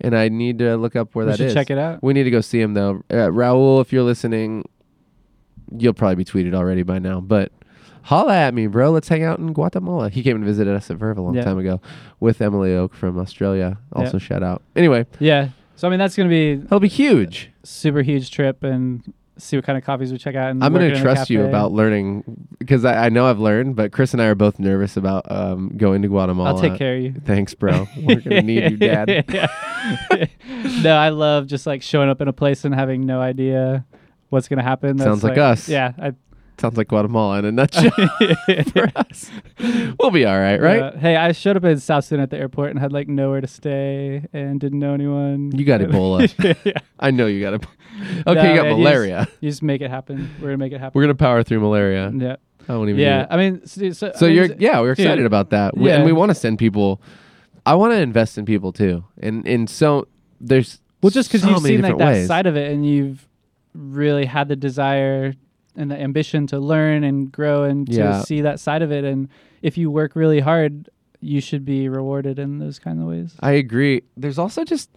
and 0.00 0.16
I 0.16 0.28
need 0.30 0.58
to 0.60 0.76
look 0.76 0.96
up 0.96 1.14
where 1.14 1.26
we 1.26 1.32
that 1.32 1.36
should 1.38 1.48
is. 1.48 1.54
check 1.54 1.70
it 1.70 1.76
out. 1.78 2.02
We 2.02 2.14
need 2.14 2.24
to 2.24 2.30
go 2.30 2.40
see 2.40 2.60
him 2.60 2.72
though. 2.74 3.02
Uh, 3.10 3.28
Raul, 3.28 3.82
if 3.82 3.92
you're 3.92 4.02
listening, 4.04 4.64
you'll 5.76 5.92
probably 5.92 6.16
be 6.16 6.24
tweeted 6.24 6.54
already 6.54 6.82
by 6.82 6.98
now. 6.98 7.20
But 7.20 7.52
holla 8.04 8.34
at 8.36 8.54
me, 8.54 8.66
bro. 8.66 8.90
Let's 8.90 9.08
hang 9.08 9.22
out 9.24 9.38
in 9.38 9.52
Guatemala. 9.52 10.08
He 10.10 10.22
came 10.22 10.36
and 10.36 10.44
visited 10.44 10.74
us 10.74 10.90
at 10.90 10.96
Verve 10.96 11.18
a 11.18 11.22
long 11.22 11.34
Yeah. 11.34 11.44
time 11.44 11.58
ago 11.58 11.80
with 12.20 12.40
Emily 12.40 12.74
Oak 12.74 12.94
from 12.94 13.18
Australia. 13.18 13.78
Also, 13.92 14.18
Yeah. 14.18 14.24
shout 14.24 14.42
out. 14.42 14.62
Anyway, 14.76 15.06
Yeah. 15.18 15.48
So 15.76 15.88
I 15.88 15.90
mean 15.90 15.98
that's 15.98 16.16
gonna 16.16 16.28
be 16.28 16.52
it'll 16.52 16.78
be 16.80 16.88
huge. 16.88 17.50
super 17.64 18.02
huge 18.02 18.30
trip 18.30 18.62
and 18.62 19.02
see 19.36 19.56
what 19.56 19.64
kind 19.66 19.76
of 19.76 19.82
coffees 19.84 20.12
we 20.12 20.18
check 20.18 20.36
out. 20.36 20.50
And 20.52 20.62
I'm 20.62 20.72
going 20.72 20.92
to 20.94 21.00
trust 21.00 21.28
you 21.28 21.42
about 21.44 21.72
learning 21.72 22.22
because 22.60 22.84
I, 22.84 23.06
I 23.06 23.08
know 23.08 23.26
I've 23.26 23.40
learned, 23.40 23.74
but 23.74 23.90
Chris 23.90 24.12
and 24.12 24.22
I 24.22 24.26
are 24.26 24.36
both 24.36 24.60
nervous 24.60 24.96
about 24.96 25.24
um, 25.28 25.72
going 25.76 26.02
to 26.02 26.08
Guatemala. 26.08 26.50
I'll 26.50 26.60
take 26.60 26.76
care 26.76 26.94
of 26.94 27.02
you. 27.02 27.14
Thanks, 27.24 27.52
bro. 27.52 27.88
We're 27.96 28.20
going 28.20 28.22
to 28.22 28.42
need 28.42 28.70
you, 28.70 28.76
Dad. 28.76 29.24
No, 30.82 30.96
I 30.96 31.08
love 31.10 31.46
just 31.48 31.66
like 31.66 31.82
showing 31.82 32.08
up 32.08 32.20
in 32.20 32.28
a 32.28 32.32
place 32.32 32.64
and 32.64 32.72
having 32.74 33.04
no 33.06 33.20
idea 33.20 33.84
what's 34.30 34.48
gonna 34.48 34.62
happen. 34.62 34.96
That's 34.96 35.08
Sounds 35.08 35.24
like 35.24 35.36
us. 35.38 35.68
Yeah, 35.68 35.92
I, 35.98 36.12
Sounds 36.58 36.76
like 36.76 36.88
Guatemala 36.88 37.38
in 37.40 37.44
a 37.46 37.52
nutshell 37.52 37.90
for 38.72 38.88
us. 38.96 39.30
We'll 39.98 40.10
be 40.12 40.24
all 40.24 40.38
right, 40.38 40.60
right? 40.60 40.94
Yeah. 40.94 40.98
Hey, 40.98 41.16
I 41.16 41.32
showed 41.32 41.56
up 41.56 41.64
in 41.64 41.78
South 41.80 42.04
Sudan 42.04 42.22
at 42.22 42.30
the 42.30 42.38
airport 42.38 42.70
and 42.70 42.78
had 42.78 42.92
like 42.92 43.08
nowhere 43.08 43.40
to 43.40 43.46
stay 43.46 44.24
and 44.32 44.60
didn't 44.60 44.78
know 44.78 44.94
anyone. 44.94 45.50
You 45.56 45.64
got 45.64 45.80
Ebola. 45.80 46.32
yeah. 46.64 46.72
I 47.00 47.10
know 47.10 47.26
you 47.26 47.40
got 47.40 47.54
it. 47.54 47.66
Okay, 48.26 48.42
No, 48.42 48.50
you 48.50 48.56
got 48.56 48.62
man, 48.64 48.64
you 48.64 48.70
just- 48.70 48.78
malaria. 48.78 49.28
You 49.40 49.50
just 49.50 49.62
make 49.62 49.80
it 49.80 49.88
happen. 49.90 50.28
We're 50.40 50.48
gonna 50.48 50.56
make 50.58 50.72
it 50.72 50.80
happen. 50.80 50.98
We're 50.98 51.04
gonna 51.04 51.14
power 51.14 51.44
through 51.44 51.60
malaria. 51.60 52.10
yeah. 52.14 52.36
I 52.68 52.76
won't 52.76 52.88
even. 52.88 53.00
Yeah. 53.00 53.26
I 53.30 53.36
mean, 53.36 53.64
so, 53.66 53.90
so, 53.90 54.10
So 54.16 54.26
I 54.26 54.28
mean, 54.30 54.36
you're 54.36 54.46
yeah, 54.58 54.80
we're 54.80 54.92
excited 54.92 55.16
dude, 55.16 55.26
about 55.26 55.50
that, 55.50 55.76
we, 55.76 55.90
and 55.92 56.04
we 56.04 56.12
want 56.12 56.30
to 56.30 56.34
send 56.34 56.58
people. 56.58 57.00
I 57.66 57.74
want 57.76 57.92
to 57.92 58.00
invest 58.00 58.36
in 58.36 58.46
people 58.46 58.72
too, 58.72 59.04
and 59.20 59.46
and 59.46 59.70
so 59.70 60.08
there's 60.40 60.80
well, 61.02 61.10
just 61.10 61.28
because 61.28 61.42
so 61.42 61.50
you've 61.50 61.60
seen 61.62 61.82
like 61.82 61.98
that 61.98 62.04
ways. 62.06 62.26
side 62.26 62.46
of 62.46 62.56
it 62.56 62.72
and 62.72 62.84
you've 62.84 63.28
really 63.74 64.24
had 64.24 64.48
the 64.48 64.56
desire 64.56 65.34
and 65.76 65.90
the 65.90 66.00
ambition 66.00 66.46
to 66.48 66.58
learn 66.58 67.04
and 67.04 67.30
grow 67.32 67.64
and 67.64 67.86
to 67.88 67.92
Yeah. 67.96 68.20
see 68.22 68.40
that 68.42 68.60
side 68.60 68.82
of 68.82 68.92
it. 68.92 69.04
And 69.04 69.28
if 69.62 69.76
you 69.76 69.90
work 69.90 70.14
really 70.14 70.40
hard, 70.40 70.88
you 71.20 71.40
should 71.40 71.64
be 71.64 71.88
rewarded 71.88 72.38
in 72.38 72.58
those 72.58 72.78
kind 72.78 73.00
of 73.00 73.06
ways. 73.06 73.34
I 73.40 73.52
agree. 73.52 74.02
There's 74.16 74.38
also 74.38 74.64
just 74.64 74.90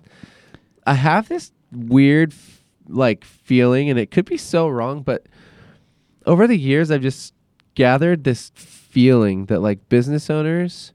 I 0.86 0.94
have 0.94 1.28
this 1.30 1.52
weird 1.72 2.32
f- 2.34 2.64
like 2.88 3.26
feeling, 3.26 3.90
and 3.90 4.00
it 4.00 4.12
could 4.12 4.26
be 4.26 4.38
so 4.38 4.68
wrong, 4.70 5.02
but 5.02 5.26
over 6.26 6.48
the 6.48 6.58
years 6.58 6.92
I've 6.92 7.02
just 7.02 7.34
gathered 7.76 8.24
this 8.24 8.52
feeling 8.56 9.46
that 9.48 9.60
like 9.62 9.88
business 9.90 10.30
owners. 10.30 10.94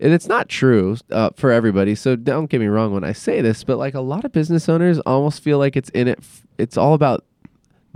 And 0.00 0.12
it's 0.12 0.28
not 0.28 0.48
true 0.48 0.96
uh, 1.10 1.30
for 1.34 1.50
everybody, 1.50 1.96
so 1.96 2.14
don't 2.14 2.46
get 2.48 2.60
me 2.60 2.68
wrong 2.68 2.92
when 2.92 3.02
I 3.02 3.12
say 3.12 3.40
this. 3.40 3.64
But 3.64 3.78
like 3.78 3.94
a 3.94 4.00
lot 4.00 4.24
of 4.24 4.30
business 4.30 4.68
owners 4.68 5.00
almost 5.00 5.42
feel 5.42 5.58
like 5.58 5.76
it's 5.76 5.90
in 5.90 6.06
it. 6.06 6.18
F- 6.20 6.46
it's 6.56 6.76
all 6.76 6.94
about 6.94 7.24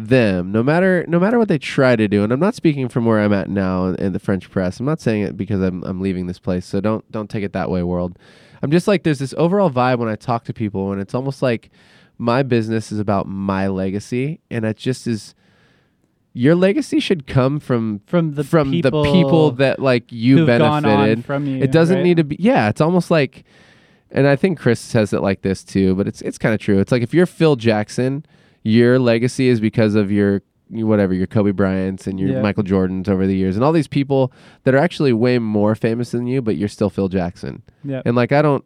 them, 0.09 0.53
no 0.53 0.63
matter 0.63 1.05
no 1.09 1.19
matter 1.21 1.39
what 1.39 1.49
they 1.49 1.59
try 1.59 1.97
to 1.97 2.09
do. 2.09 2.23
And 2.23 2.33
I'm 2.33 2.41
not 2.41 2.55
speaking 2.55 2.89
from 2.89 3.05
where 3.05 3.21
I'm 3.21 3.33
at 3.33 3.49
now 3.49 3.87
in, 3.87 3.95
in 3.97 4.13
the 4.13 4.19
French 4.19 4.51
press. 4.51 4.81
I'm 4.81 4.87
not 4.87 5.01
saying 5.01 5.23
it 5.23 5.37
because 5.37 5.61
I'm 5.61 5.83
I'm 5.85 6.01
leaving 6.01 6.27
this 6.27 6.39
place. 6.39 6.67
So 6.67 6.81
don't 6.81 7.11
don't 7.11 7.29
take 7.31 7.45
it 7.45 7.53
that 7.53 7.71
way, 7.71 7.83
world. 7.83 8.19
I'm 8.63 8.71
just 8.71 8.87
like 8.87 9.03
there's 9.03 9.19
this 9.19 9.35
overall 9.37 9.71
vibe 9.71 9.99
when 9.99 10.09
I 10.09 10.15
talk 10.17 10.45
to 10.45 10.53
people, 10.53 10.93
and 10.93 11.01
it's 11.01 11.15
almost 11.15 11.43
like 11.43 11.71
my 12.19 12.43
business 12.43 12.93
is 12.93 12.99
about 12.99 13.27
my 13.27 13.67
legacy, 13.69 14.41
and 14.51 14.65
it 14.65 14.77
just 14.77 15.07
is. 15.07 15.35
Your 16.35 16.55
legacy 16.55 16.99
should 16.99 17.27
come 17.27 17.61
from 17.61 18.01
From 18.07 18.35
the 18.35 18.45
from 18.45 18.71
people, 18.71 19.03
the 19.03 19.13
people 19.13 19.51
that 19.53 19.79
like 19.81 20.11
you 20.11 20.47
benefited. 20.47 21.27
from 21.27 21.47
you. 21.47 21.63
It 21.63 21.71
doesn't 21.71 21.97
right? 21.97 22.03
need 22.03 22.17
to 22.17 22.25
be. 22.25 22.37
Yeah, 22.39 22.71
it's 22.71 22.81
almost 22.81 23.11
like, 23.11 23.45
and 24.11 24.27
I 24.27 24.37
think 24.37 24.59
Chris 24.59 24.81
says 24.81 25.13
it 25.13 25.21
like 25.21 25.43
this 25.43 25.63
too, 25.63 25.95
but 25.95 26.09
it's 26.09 26.23
it's 26.23 26.39
kind 26.39 26.55
of 26.55 26.61
true. 26.61 26.79
It's 26.79 26.91
like 26.91 27.03
if 27.03 27.13
you're 27.13 27.27
Phil 27.27 27.57
Jackson, 27.57 28.25
your 28.63 28.99
legacy 28.99 29.49
is 29.49 29.61
because 29.61 29.95
of 29.95 30.11
your 30.11 30.43
whatever 30.71 31.13
your 31.13 31.27
Kobe 31.27 31.51
Bryants 31.51 32.07
and 32.07 32.19
your 32.19 32.31
Yeah. 32.31 32.41
Michael 32.41 32.63
Jordans 32.63 33.09
over 33.09 33.27
the 33.27 33.37
years, 33.37 33.57
and 33.57 33.65
all 33.65 33.73
these 33.73 33.89
people 33.89 34.33
that 34.65 34.75
are 34.75 34.79
actually 34.79 35.13
way 35.13 35.39
more 35.39 35.75
famous 35.75 36.13
than 36.13 36.27
you, 36.27 36.41
but 36.41 36.57
you're 36.57 36.69
still 36.69 36.89
Phil 36.89 37.09
Jackson. 37.09 37.63
Yeah. 37.85 38.01
And 38.07 38.17
like 38.17 38.33
I 38.33 38.41
don't, 38.41 38.65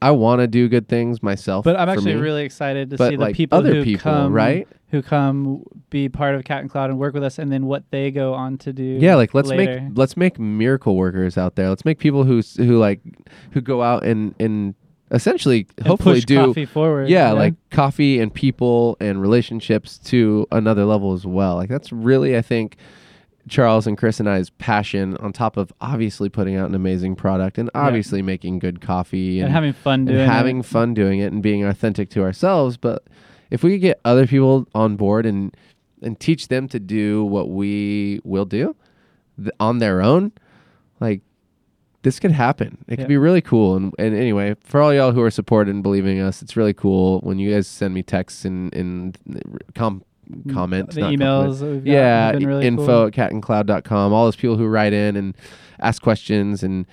I 0.00 0.12
want 0.12 0.40
to 0.40 0.46
do 0.46 0.68
good 0.68 0.88
things 0.88 1.22
myself. 1.22 1.64
But 1.64 1.76
I'm 1.76 1.88
actually 1.88 2.14
me, 2.14 2.20
really 2.20 2.44
excited 2.44 2.90
to 2.90 2.96
but 2.96 3.10
see 3.10 3.16
the 3.16 3.32
people 3.32 3.58
other 3.58 3.74
who 3.74 3.84
people, 3.84 4.02
come, 4.02 4.32
right? 4.32 4.68
Who 4.90 5.02
come 5.02 5.64
be 5.90 6.08
part 6.08 6.36
of 6.36 6.44
Cat 6.44 6.60
and 6.60 6.70
Cloud 6.70 6.90
and 6.90 6.98
work 6.98 7.12
with 7.12 7.24
us, 7.24 7.40
and 7.40 7.50
then 7.50 7.66
what 7.66 7.90
they 7.90 8.12
go 8.12 8.34
on 8.34 8.56
to 8.58 8.72
do. 8.72 8.84
Yeah, 8.84 9.16
like 9.16 9.34
let's 9.34 9.48
later. 9.48 9.80
make 9.80 9.98
let's 9.98 10.16
make 10.16 10.38
miracle 10.38 10.96
workers 10.96 11.36
out 11.36 11.56
there. 11.56 11.68
Let's 11.70 11.84
make 11.84 11.98
people 11.98 12.22
who 12.22 12.40
who 12.56 12.78
like 12.78 13.00
who 13.50 13.60
go 13.60 13.82
out 13.82 14.04
and 14.04 14.34
and 14.38 14.74
essentially 15.10 15.66
And 15.78 15.86
hopefully 15.86 16.20
do 16.20 16.46
coffee 16.46 16.66
forward. 16.66 17.08
yeah, 17.08 17.28
know? 17.30 17.36
like 17.36 17.54
coffee 17.70 18.18
and 18.20 18.32
people 18.32 18.96
and 19.00 19.20
relationships 19.20 19.98
to 19.98 20.46
another 20.50 20.84
level 20.84 21.12
as 21.12 21.24
well. 21.26 21.54
Like 21.56 21.68
that's 21.68 21.92
really 21.92 22.36
I 22.36 22.42
think 22.42 22.76
Charles 23.48 23.86
and 23.86 23.96
Chris 23.96 24.18
and 24.18 24.28
I's 24.28 24.50
passion 24.50 25.16
on 25.18 25.32
top 25.32 25.56
of 25.56 25.72
obviously 25.80 26.28
putting 26.28 26.56
out 26.56 26.68
an 26.68 26.74
amazing 26.74 27.14
product 27.14 27.58
and 27.58 27.70
Yeah. 27.74 27.82
obviously 27.82 28.20
making 28.20 28.58
good 28.58 28.80
coffee 28.80 29.40
and, 29.40 29.52
having 29.52 29.72
fun 29.72 30.00
and 30.00 30.08
doing 30.08 30.28
having 30.28 30.58
it. 30.60 30.64
fun 30.66 30.94
doing 30.94 31.20
it 31.20 31.32
and 31.32 31.42
being 31.42 31.62
authentic 31.64 32.08
to 32.10 32.22
ourselves. 32.22 32.76
But 32.76 33.04
if 33.50 33.62
we 33.62 33.70
could 33.72 33.82
get 33.82 34.00
other 34.04 34.26
people 34.26 34.66
on 34.74 34.96
board 34.96 35.26
and 35.26 35.56
and 36.02 36.18
teach 36.18 36.48
them 36.48 36.66
to 36.68 36.78
do 36.80 37.24
what 37.24 37.48
we 37.48 38.20
will 38.24 38.44
do 38.44 38.74
th- 39.38 39.50
on 39.60 39.78
their 39.78 40.02
own, 40.02 40.32
like 41.00 41.20
this 42.06 42.20
could 42.20 42.30
happen. 42.30 42.78
It 42.86 42.92
Yeah. 42.92 42.96
could 42.96 43.08
be 43.08 43.16
really 43.16 43.40
cool. 43.42 43.74
And 43.76 43.92
and 43.98 44.14
anyway, 44.14 44.54
for 44.64 44.80
all 44.80 44.94
y'all 44.94 45.12
who 45.12 45.22
are 45.22 45.30
supporting 45.30 45.74
and 45.74 45.82
believing 45.82 46.20
us, 46.20 46.40
it's 46.42 46.56
really 46.56 46.72
cool 46.74 47.18
when 47.20 47.38
you 47.40 47.50
guys 47.52 47.66
send 47.66 47.92
me 47.94 48.02
texts 48.02 48.44
and 48.44 48.72
and 48.74 49.18
com- 49.74 50.02
comments, 50.52 50.94
the 50.94 51.00
not 51.02 51.12
emails 51.12 51.58
that 51.60 51.66
we've 51.66 51.84
got 51.84 51.90
Yeah, 51.90 52.30
really 52.32 52.66
info 52.66 52.86
cool. 52.86 53.06
at 53.06 53.12
catandcloud.com. 53.12 54.12
All 54.12 54.24
those 54.24 54.36
people 54.36 54.56
who 54.56 54.66
write 54.66 54.92
in 54.92 55.16
and 55.16 55.36
ask 55.80 56.00
questions 56.02 56.62
and 56.62 56.86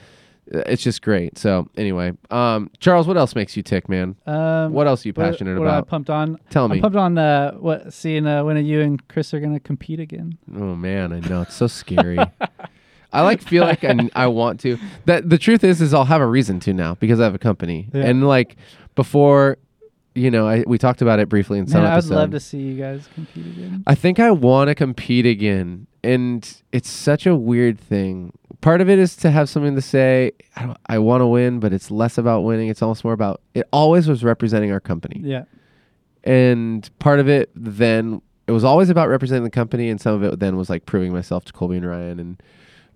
uh, 0.53 0.59
it's 0.67 0.83
just 0.83 1.01
great. 1.01 1.37
So 1.37 1.67
anyway, 1.77 2.11
um, 2.29 2.69
Charles, 2.79 3.07
what 3.07 3.15
else 3.17 3.33
makes 3.33 3.55
you 3.57 3.63
tick, 3.63 3.87
man? 3.89 4.15
Um, 4.27 4.73
What 4.73 4.87
else 4.87 5.05
are 5.05 5.09
you 5.09 5.13
what- 5.15 5.31
passionate 5.31 5.57
what 5.57 5.67
I 5.69 5.77
about? 5.77 5.87
pumped 5.87 6.09
on. 6.09 6.37
Tell 6.49 6.67
me. 6.67 6.75
I'm 6.77 6.81
pumped 6.81 6.97
on 6.97 7.17
uh, 7.17 7.53
what 7.53 7.93
seeing 7.93 8.27
uh, 8.27 8.43
when 8.43 8.63
you 8.65 8.81
and 8.81 9.07
Chris 9.07 9.33
are 9.33 9.39
gonna 9.39 9.59
compete 9.59 9.99
again. 9.99 10.37
Oh 10.55 10.75
man, 10.75 11.13
I 11.13 11.19
know 11.27 11.41
it's 11.43 11.55
so 11.55 11.67
scary. 11.67 12.17
I 13.13 13.21
like 13.21 13.41
feel 13.41 13.63
like 13.63 13.83
I, 13.83 14.09
I 14.15 14.27
want 14.27 14.59
to. 14.61 14.77
That 15.05 15.29
the 15.29 15.37
truth 15.37 15.63
is, 15.63 15.81
is 15.81 15.93
I'll 15.93 16.05
have 16.05 16.21
a 16.21 16.27
reason 16.27 16.59
to 16.61 16.73
now 16.73 16.95
because 16.95 17.19
I 17.19 17.25
have 17.25 17.35
a 17.35 17.39
company. 17.39 17.89
Yeah. 17.93 18.05
And 18.05 18.27
like 18.27 18.57
before, 18.95 19.57
you 20.15 20.31
know, 20.31 20.47
I 20.47 20.63
we 20.65 20.77
talked 20.77 21.01
about 21.01 21.19
it 21.19 21.29
briefly 21.29 21.59
in 21.59 21.67
some 21.67 21.83
Man, 21.83 21.91
I 21.91 21.95
would 21.95 22.05
love 22.05 22.31
to 22.31 22.39
see 22.39 22.59
you 22.59 22.81
guys 22.81 23.07
compete 23.13 23.45
again. 23.45 23.83
I 23.87 23.95
think 23.95 24.19
I 24.19 24.31
want 24.31 24.69
to 24.69 24.75
compete 24.75 25.25
again, 25.25 25.87
and 26.03 26.61
it's 26.71 26.89
such 26.89 27.25
a 27.25 27.35
weird 27.35 27.79
thing. 27.79 28.33
Part 28.61 28.81
of 28.81 28.89
it 28.89 28.97
is 28.97 29.15
to 29.17 29.31
have 29.31 29.49
something 29.49 29.75
to 29.75 29.81
say. 29.81 30.31
I, 30.55 30.75
I 30.87 30.99
want 30.99 31.21
to 31.21 31.27
win, 31.27 31.59
but 31.59 31.71
it's 31.71 31.91
less 31.91 32.17
about 32.17 32.41
winning. 32.41 32.69
It's 32.69 32.81
almost 32.81 33.03
more 33.03 33.13
about. 33.13 33.41
It 33.53 33.67
always 33.71 34.07
was 34.07 34.23
representing 34.23 34.71
our 34.71 34.79
company, 34.79 35.21
Yeah, 35.23 35.43
and 36.23 36.89
part 36.99 37.19
of 37.19 37.29
it 37.29 37.51
then 37.55 38.21
it 38.47 38.51
was 38.51 38.63
always 38.63 38.89
about 38.89 39.09
representing 39.09 39.43
the 39.43 39.49
company, 39.49 39.89
and 39.89 40.01
some 40.01 40.15
of 40.15 40.23
it 40.23 40.39
then 40.39 40.57
was 40.57 40.69
like 40.69 40.85
proving 40.85 41.13
myself 41.13 41.45
to 41.45 41.53
Colby 41.53 41.77
and 41.77 41.87
Ryan, 41.87 42.19
and 42.19 42.43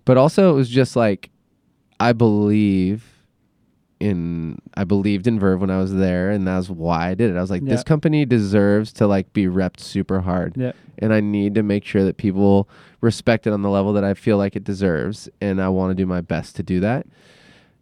but 0.08 0.16
also 0.16 0.48
it 0.48 0.54
was 0.54 0.70
just 0.70 0.96
like 0.96 1.28
I 2.00 2.14
believe 2.14 3.04
in 4.00 4.58
I 4.72 4.84
believed 4.84 5.26
in 5.26 5.38
Verve 5.38 5.60
when 5.60 5.70
I 5.70 5.76
was 5.76 5.94
there, 5.94 6.30
and 6.30 6.46
that's 6.46 6.70
why 6.70 7.10
I 7.10 7.14
did 7.14 7.30
it. 7.30 7.36
I 7.36 7.42
was 7.42 7.50
like, 7.50 7.62
this 7.62 7.82
company 7.82 8.24
deserves 8.24 8.90
to 8.94 9.06
like 9.06 9.30
be 9.34 9.44
repped 9.44 9.80
super 9.80 10.20
hard 10.20 10.56
yeah, 10.56 10.72
and 10.98 11.12
I 11.12 11.20
need 11.20 11.54
to 11.56 11.62
make 11.62 11.84
sure 11.84 12.04
that 12.04 12.16
people 12.16 12.70
respect 13.02 13.46
it 13.46 13.52
on 13.52 13.60
the 13.60 13.68
level 13.68 13.92
that 13.92 14.04
I 14.04 14.14
feel 14.14 14.38
like 14.38 14.56
it 14.56 14.64
deserves, 14.64 15.28
and 15.42 15.60
I 15.60 15.68
want 15.68 15.90
to 15.90 15.94
do 15.94 16.06
my 16.06 16.22
best 16.22 16.56
to 16.56 16.62
do 16.62 16.80
that. 16.80 17.06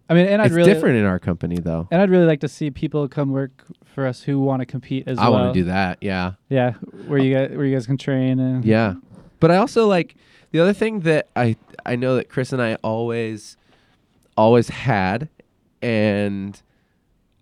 I 0.08 0.14
mean, 0.14 0.26
and 0.26 0.42
I'd 0.42 0.46
it's 0.46 0.54
really 0.54 0.72
different 0.72 0.98
in 0.98 1.04
our 1.04 1.20
company, 1.20 1.60
though. 1.60 1.86
and 1.92 2.02
I'd 2.02 2.10
really 2.10 2.26
like 2.26 2.40
to 2.40 2.48
see 2.48 2.72
people 2.72 3.06
come 3.06 3.30
work 3.30 3.62
for 3.84 4.04
us 4.04 4.22
who 4.22 4.40
want 4.40 4.62
to 4.62 4.66
compete 4.66 5.06
as 5.06 5.18
I 5.18 5.28
well. 5.28 5.38
I 5.38 5.42
want 5.42 5.54
to 5.54 5.60
do 5.60 5.64
that, 5.66 5.98
yeah, 6.00 6.32
Yeah, 6.48 6.72
where 7.06 7.20
you 7.20 7.36
guys 7.36 7.56
where 7.56 7.66
you 7.66 7.76
guys 7.76 7.86
can 7.86 7.98
train 7.98 8.40
and 8.40 8.64
yeah. 8.64 8.94
But 9.40 9.50
I 9.50 9.56
also 9.56 9.86
like 9.86 10.16
the 10.52 10.60
other 10.60 10.72
thing 10.72 11.00
that 11.00 11.28
I 11.36 11.56
I 11.84 11.96
know 11.96 12.16
that 12.16 12.28
Chris 12.28 12.52
and 12.52 12.62
I 12.62 12.76
always 12.82 13.56
always 14.36 14.68
had, 14.68 15.28
and 15.82 16.60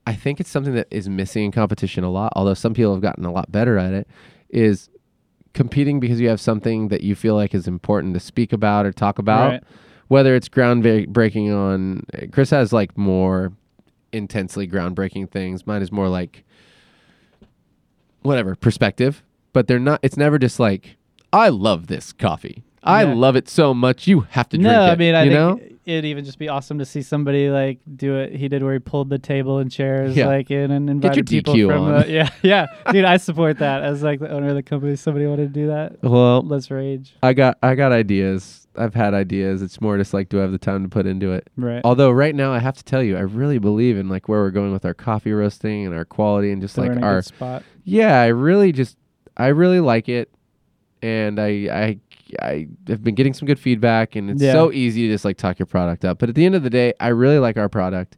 I 0.07 0.15
think 0.15 0.41
it's 0.41 0.51
something 0.51 0.75
that 0.75 0.89
is 0.91 1.09
missing 1.09 1.45
in 1.45 1.53
competition 1.53 2.05
a 2.05 2.11
lot. 2.11 2.33
Although 2.37 2.55
some 2.55 2.75
people 2.75 2.93
have 2.93 3.03
gotten 3.03 3.25
a 3.25 3.33
lot 3.33 3.51
better 3.53 3.79
at 3.79 3.93
it, 3.93 4.09
is 4.49 4.89
competing 5.53 6.01
because 6.01 6.21
you 6.21 6.29
have 6.29 6.41
something 6.41 6.89
that 6.89 7.03
you 7.03 7.15
feel 7.15 7.35
like 7.37 7.55
is 7.55 7.69
important 7.69 8.15
to 8.15 8.21
speak 8.21 8.53
about 8.53 8.87
or 8.87 8.93
talk 8.93 9.19
about. 9.19 9.51
Right. 9.53 9.63
whether 10.09 10.35
it's 10.35 10.49
groundbreaking 10.49 11.55
on 11.55 12.05
Chris 12.33 12.51
has 12.51 12.73
like 12.73 12.97
more 12.99 13.53
intensely 14.13 14.69
groundbreaking 14.69 15.31
things. 15.31 15.67
Mine 15.67 15.83
is 15.83 15.91
more 15.91 16.09
like 16.09 16.45
whatever 18.23 18.55
perspective, 18.55 19.23
but 19.53 19.67
they're 19.67 19.79
not. 19.79 20.01
It's 20.03 20.17
never 20.17 20.39
just 20.39 20.59
like 20.61 20.97
I 21.35 21.49
love 21.49 21.87
this 21.89 22.13
coffee. 22.13 22.63
I 22.83 23.05
Yeah. 23.05 23.15
love 23.15 23.35
it 23.37 23.49
so 23.49 23.73
much. 23.75 24.07
You 24.07 24.21
have 24.31 24.49
to 24.51 24.57
drink 24.59 24.71
no, 24.71 24.87
it. 24.87 24.91
I 24.91 24.97
mean, 24.97 25.15
I 25.15 25.23
you 25.25 25.31
think 25.31 25.41
know? 25.63 25.77
it'd 25.87 26.05
even 26.05 26.25
just 26.25 26.39
be 26.39 26.49
awesome 26.51 26.79
to 26.79 26.85
see 26.85 27.01
somebody 27.01 27.49
like 27.49 27.79
do 27.97 28.17
it. 28.17 28.37
He 28.37 28.47
did 28.49 28.63
where 28.63 28.75
he 28.75 28.79
pulled 28.79 29.09
the 29.09 29.19
table 29.19 29.59
and 29.59 29.73
chairs 29.73 30.15
Yeah. 30.15 30.27
like 30.27 30.51
in 30.51 30.71
and 30.71 30.91
invited 30.91 31.27
people 31.27 31.55
DQ 31.55 31.67
from. 31.69 31.85
Uh, 31.95 32.03
the, 32.03 32.11
yeah, 32.11 32.29
yeah, 32.43 32.67
dude, 32.93 33.07
I 33.07 33.17
support 33.17 33.59
that 33.59 33.83
as 33.83 34.03
like 34.03 34.21
the 34.21 34.31
owner 34.31 34.49
of 34.49 34.55
the 34.55 34.63
company. 34.63 34.97
Somebody 34.97 35.27
wanted 35.27 35.55
to 35.55 35.61
do 35.61 35.67
that. 35.69 36.03
Well, 36.03 36.43
Let's 36.43 36.71
rage. 36.71 37.15
I 37.23 37.33
got 37.33 37.57
I 37.63 37.75
got 37.75 37.91
ideas. 37.93 38.61
I've 38.77 38.93
had 38.95 39.15
ideas. 39.15 39.63
It's 39.63 39.81
more 39.81 39.97
just 39.97 40.13
like, 40.13 40.29
do 40.29 40.39
I 40.41 40.43
have 40.43 40.51
the 40.53 40.59
time 40.59 40.83
to 40.83 40.89
put 40.89 41.07
into 41.07 41.33
it? 41.33 41.49
Right. 41.57 41.81
Although 41.85 42.11
right 42.11 42.35
now, 42.35 42.53
I 42.53 42.59
have 42.59 42.77
to 42.77 42.83
tell 42.85 43.03
you, 43.05 43.17
I 43.17 43.21
really 43.21 43.59
believe 43.59 43.97
in 43.97 44.09
like 44.09 44.29
where 44.29 44.41
we're 44.41 44.51
going 44.51 44.73
with 44.73 44.85
our 44.85 44.95
coffee 44.95 45.33
roasting 45.33 45.87
and 45.87 45.95
our 45.95 46.05
quality 46.05 46.51
and 46.51 46.61
just 46.61 46.75
So 46.75 46.83
like 46.83 47.01
our 47.03 47.23
spot. 47.23 47.63
yeah 47.85 48.21
i 48.21 48.27
really 48.27 48.73
just 48.73 48.97
i 49.37 49.47
really 49.49 49.79
like 49.81 50.09
it 50.09 50.29
and 51.05 51.39
i 51.39 51.49
i 51.71 51.99
i 52.43 52.67
have 52.89 53.05
been 53.05 53.15
getting 53.15 53.35
some 53.35 53.47
good 53.47 53.59
feedback 53.59 54.17
and 54.17 54.31
it's 54.31 54.43
Yeah. 54.43 54.53
so 54.53 54.73
easy 54.73 55.07
to 55.07 55.13
just 55.15 55.25
like 55.25 55.37
talk 55.37 55.59
your 55.59 55.67
product 55.67 56.05
up 56.05 56.19
but 56.19 56.29
at 56.31 56.35
the 56.35 56.45
end 56.47 56.55
of 56.55 56.63
the 56.63 56.71
day 56.71 56.95
i 56.99 57.09
really 57.09 57.39
like 57.39 57.57
our 57.59 57.69
product 57.69 58.17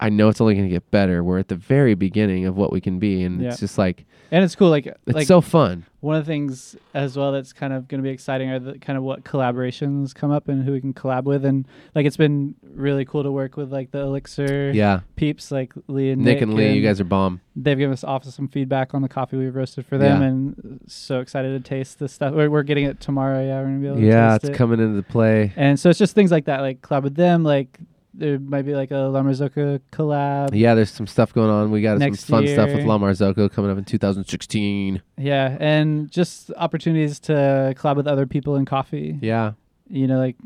i 0.00 0.08
know 0.08 0.28
it's 0.28 0.40
only 0.40 0.54
going 0.54 0.66
to 0.66 0.72
get 0.72 0.90
better 0.90 1.22
we're 1.22 1.38
at 1.38 1.48
the 1.48 1.54
very 1.56 1.94
beginning 1.94 2.46
of 2.46 2.56
what 2.56 2.72
we 2.72 2.80
can 2.80 2.98
be 2.98 3.22
and 3.22 3.40
Yeah. 3.40 3.48
it's 3.50 3.60
just 3.60 3.78
like 3.78 4.04
And 4.32 4.44
it's 4.44 4.54
cool. 4.54 4.70
Like, 4.70 4.86
it's 4.86 4.98
like 5.12 5.26
so 5.26 5.40
fun 5.40 5.84
one 6.00 6.16
of 6.16 6.24
the 6.24 6.30
things 6.32 6.76
as 6.94 7.14
well 7.16 7.32
that's 7.32 7.52
kind 7.52 7.72
of 7.74 7.86
going 7.88 7.98
to 8.00 8.02
be 8.02 8.10
exciting 8.10 8.48
are 8.48 8.58
the 8.58 8.78
kind 8.78 8.96
of 8.96 9.02
what 9.04 9.22
collaborations 9.24 10.14
come 10.14 10.30
up 10.30 10.48
and 10.48 10.64
who 10.64 10.72
we 10.72 10.80
can 10.80 10.94
collab 10.94 11.24
with. 11.24 11.44
And 11.44 11.66
like, 11.94 12.06
it's 12.06 12.16
been 12.16 12.54
really 12.62 13.04
cool 13.04 13.22
to 13.22 13.30
work 13.30 13.58
with 13.58 13.70
like 13.72 13.90
the 13.90 13.98
Elixir 13.98 14.70
yeah 14.72 15.00
peeps, 15.16 15.50
like 15.50 15.72
Lee 15.88 16.10
and 16.12 16.22
Nick, 16.22 16.36
nick 16.36 16.42
and 16.42 16.54
lee 16.54 16.72
you 16.72 16.82
guys 16.82 17.00
are 17.00 17.04
bomb 17.04 17.40
they've 17.56 17.76
given 17.76 17.92
us 17.92 18.04
awesome 18.04 18.48
feedback 18.48 18.94
on 18.94 19.02
the 19.02 19.08
coffee 19.08 19.36
we've 19.36 19.54
roasted 19.54 19.84
for 19.84 19.98
them 19.98 20.22
Yeah. 20.22 20.28
and 20.28 20.80
so 20.86 21.20
excited 21.20 21.62
to 21.62 21.68
taste 21.68 21.98
this 21.98 22.12
stuff 22.12 22.32
we're, 22.32 22.48
we're 22.48 22.62
getting 22.62 22.84
it 22.84 23.00
tomorrow 23.00 23.44
yeah 23.44 23.58
we're 23.58 23.64
gonna 23.66 23.78
be 23.80 23.86
able 23.88 23.96
to 23.96 24.06
yeah 24.06 24.36
it's 24.36 24.44
it. 24.44 24.54
coming 24.54 24.78
into 24.80 25.02
play 25.02 25.52
and 25.56 25.78
so 25.78 25.90
it's 25.90 25.98
just 25.98 26.14
things 26.14 26.30
like 26.30 26.44
that 26.46 26.60
like 26.60 26.80
collab 26.80 27.02
with 27.02 27.16
them 27.16 27.42
like 27.42 27.78
there 28.12 28.38
might 28.38 28.62
be 28.62 28.74
like 28.74 28.90
a 28.90 28.96
La 28.96 29.22
Marzocco 29.22 29.80
collab 29.92 30.50
yeah 30.52 30.74
there's 30.74 30.90
some 30.90 31.06
stuff 31.06 31.32
going 31.32 31.50
on 31.50 31.70
we 31.70 31.82
got 31.82 32.00
some 32.00 32.14
fun 32.14 32.46
stuff 32.46 32.68
with 32.68 32.78
year. 32.78 32.86
la 32.86 32.98
marzocco 32.98 33.50
coming 33.50 33.70
up 33.70 33.78
in 33.78 33.84
2016 33.84 35.02
yeah 35.16 35.56
and 35.60 36.10
just 36.10 36.50
opportunities 36.56 37.20
to 37.20 37.74
collab 37.76 37.96
with 37.96 38.06
other 38.06 38.26
people 38.26 38.56
in 38.56 38.64
coffee 38.64 39.18
yeah 39.20 39.52
you 39.88 40.06
know 40.06 40.18
like 40.18 40.36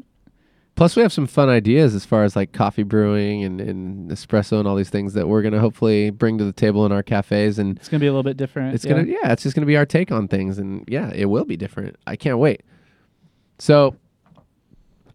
Plus, 0.77 0.97
we 0.97 1.03
have 1.03 1.13
some 1.13 1.29
fun 1.29 1.49
ideas 1.49 1.95
as 1.95 2.05
far 2.05 2.25
as 2.25 2.35
like 2.35 2.53
coffee 2.53 2.83
brewing 2.83 3.45
and, 3.45 3.61
and 3.61 4.11
espresso 4.11 4.59
and 4.59 4.67
all 4.67 4.75
these 4.75 4.91
things 4.91 5.15
that 5.15 5.29
we're 5.29 5.41
gonna 5.41 5.61
hopefully 5.61 6.11
bring 6.11 6.37
to 6.39 6.45
the 6.45 6.53
table 6.53 6.85
in 6.85 6.91
our 6.91 7.03
cafes. 7.03 7.61
And 7.61 7.77
it's 7.79 7.89
gonna 7.89 8.01
be 8.01 8.09
a 8.09 8.11
little 8.11 8.25
bit 8.25 8.37
different 8.37 8.75
it's 8.75 8.85
yeah. 8.85 8.95
gonna, 8.95 9.07
yeah, 9.07 9.33
it's 9.33 9.45
just 9.45 9.55
gonna 9.55 9.67
be 9.67 9.77
our 9.77 9.87
take 9.87 10.11
on 10.11 10.27
things. 10.27 10.59
And 10.59 10.85
yeah, 10.89 11.13
it 11.15 11.27
will 11.27 11.45
be 11.45 11.57
different. 11.57 11.97
I 12.09 12.17
can't 12.17 12.39
wait. 12.39 12.63
So, 13.59 13.95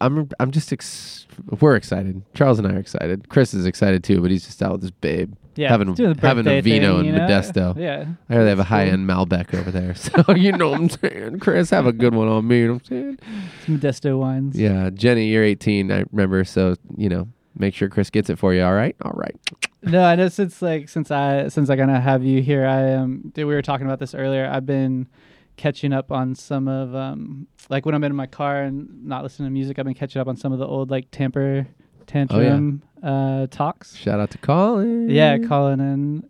I'm 0.00 0.28
I'm 0.40 0.50
just 0.50 0.72
ex- 0.72 1.26
we're 1.60 1.76
excited. 1.76 2.22
Charles 2.34 2.58
and 2.58 2.66
I 2.68 2.72
are 2.72 2.78
excited. 2.78 3.28
Chris 3.28 3.54
is 3.54 3.66
excited 3.66 4.02
too, 4.04 4.20
but 4.20 4.30
he's 4.30 4.44
just 4.46 4.62
out 4.62 4.72
with 4.72 4.82
his 4.82 4.90
babe. 4.90 5.34
yeah 5.56 5.68
having- 5.68 5.94
having 6.20 6.46
a 6.46 6.60
vino 6.60 6.98
thing, 6.98 7.06
in 7.06 7.14
know? 7.14 7.20
Modesto. 7.26 7.76
yeah 7.76 8.06
I 8.28 8.34
heard 8.34 8.44
they 8.44 8.48
have 8.50 8.58
a 8.60 8.64
high 8.64 8.86
end 8.86 9.08
Malbec 9.08 9.54
over 9.58 9.70
there, 9.70 9.94
so 10.06 10.34
you 10.34 10.52
know 10.52 10.70
what 10.70 10.80
I'm 10.80 10.88
saying. 10.90 11.38
Chris, 11.40 11.70
have 11.70 11.86
a 11.86 11.92
good 11.92 12.14
one 12.14 12.28
on 12.28 12.46
me. 12.48 12.60
You 12.60 12.66
know 12.68 12.72
what 12.74 12.82
I'm 12.82 12.86
saying? 12.86 13.18
some 13.66 13.78
Modesto 13.78 14.18
wines 14.18 14.56
Yeah, 14.58 14.90
Jenny, 14.90 15.26
you're 15.28 15.44
18. 15.44 15.90
I 15.92 16.04
remember, 16.12 16.44
so 16.44 16.74
you 16.96 17.08
know, 17.08 17.28
make 17.56 17.74
sure 17.74 17.88
Chris 17.88 18.10
gets 18.10 18.30
it 18.30 18.38
for 18.38 18.54
you. 18.54 18.62
All 18.62 18.74
right, 18.74 18.96
all 19.02 19.12
right. 19.14 19.36
No, 19.82 20.02
I 20.02 20.14
know 20.14 20.28
since 20.28 20.60
like 20.62 20.88
since 20.88 21.10
I 21.10 21.48
since 21.48 21.68
I 21.70 21.76
kind 21.76 21.90
of 21.90 22.02
have 22.02 22.22
you 22.24 22.42
here, 22.42 22.66
I 22.66 22.94
um 22.94 23.32
we 23.36 23.44
were 23.44 23.62
talking 23.62 23.86
about 23.86 23.98
this 23.98 24.14
earlier. 24.14 24.46
I've 24.50 24.66
been 24.66 25.08
catching 25.56 25.92
up 25.92 26.10
on 26.10 26.34
some 26.34 26.68
of 26.68 26.94
um 26.94 27.46
like 27.68 27.84
when 27.86 27.94
I'm 27.94 28.02
in 28.04 28.14
my 28.16 28.26
car 28.26 28.62
and 28.62 29.04
not 29.06 29.22
listening 29.22 29.48
to 29.48 29.52
music. 29.52 29.78
I've 29.78 29.84
been 29.84 29.94
catching 29.94 30.20
up 30.20 30.28
on 30.28 30.36
some 30.36 30.52
of 30.52 30.58
the 30.58 30.66
old 30.66 30.90
like 30.90 31.10
tamper 31.10 31.66
tantrum 32.06 32.82
uh 33.02 33.46
talks. 33.50 33.96
Shout 33.96 34.20
out 34.20 34.30
to 34.30 34.38
Colin. 34.38 35.08
Yeah, 35.10 35.38
Colin 35.38 35.80
and 35.80 36.28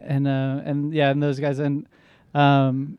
and 0.00 0.26
uh 0.28 0.60
and 0.64 0.92
yeah, 0.94 1.10
and 1.10 1.22
those 1.22 1.38
guys 1.40 1.58
and 1.58 1.86
um 2.34 2.98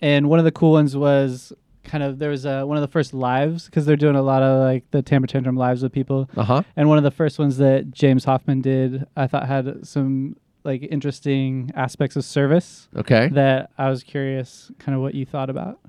and 0.00 0.28
one 0.28 0.38
of 0.38 0.44
the 0.44 0.52
cool 0.52 0.72
ones 0.72 0.96
was 0.96 1.52
kind 1.84 2.04
of 2.04 2.18
there 2.18 2.30
was 2.30 2.46
uh, 2.46 2.64
one 2.64 2.76
of 2.76 2.80
the 2.80 2.88
first 2.88 3.12
lives 3.12 3.66
because 3.66 3.84
they're 3.84 3.96
doing 3.96 4.14
a 4.16 4.22
lot 4.22 4.40
of 4.42 4.60
like 4.62 4.88
the 4.92 5.02
tamper 5.02 5.26
tantrum 5.26 5.56
lives 5.56 5.82
with 5.82 5.92
people 5.92 6.30
Uh 6.36 6.44
huh. 6.44 6.62
and 6.76 6.88
one 6.88 6.96
of 6.98 7.04
the 7.04 7.10
first 7.10 7.38
ones 7.38 7.56
that 7.58 7.90
James 7.90 8.24
Hoffmann 8.24 8.62
did, 8.62 9.04
I 9.16 9.26
thought 9.26 9.46
had 9.48 9.84
some 9.86 10.36
like 10.64 10.82
interesting 10.82 11.70
aspects 11.74 12.16
of 12.16 12.24
service 12.24 12.88
Okay. 12.96 13.28
that 13.28 13.70
I 13.78 13.88
was 13.90 14.02
curious 14.02 14.70
kind 14.78 14.94
of 14.94 15.02
what 15.02 15.14
you 15.14 15.24
thought 15.26 15.50
about. 15.50 15.80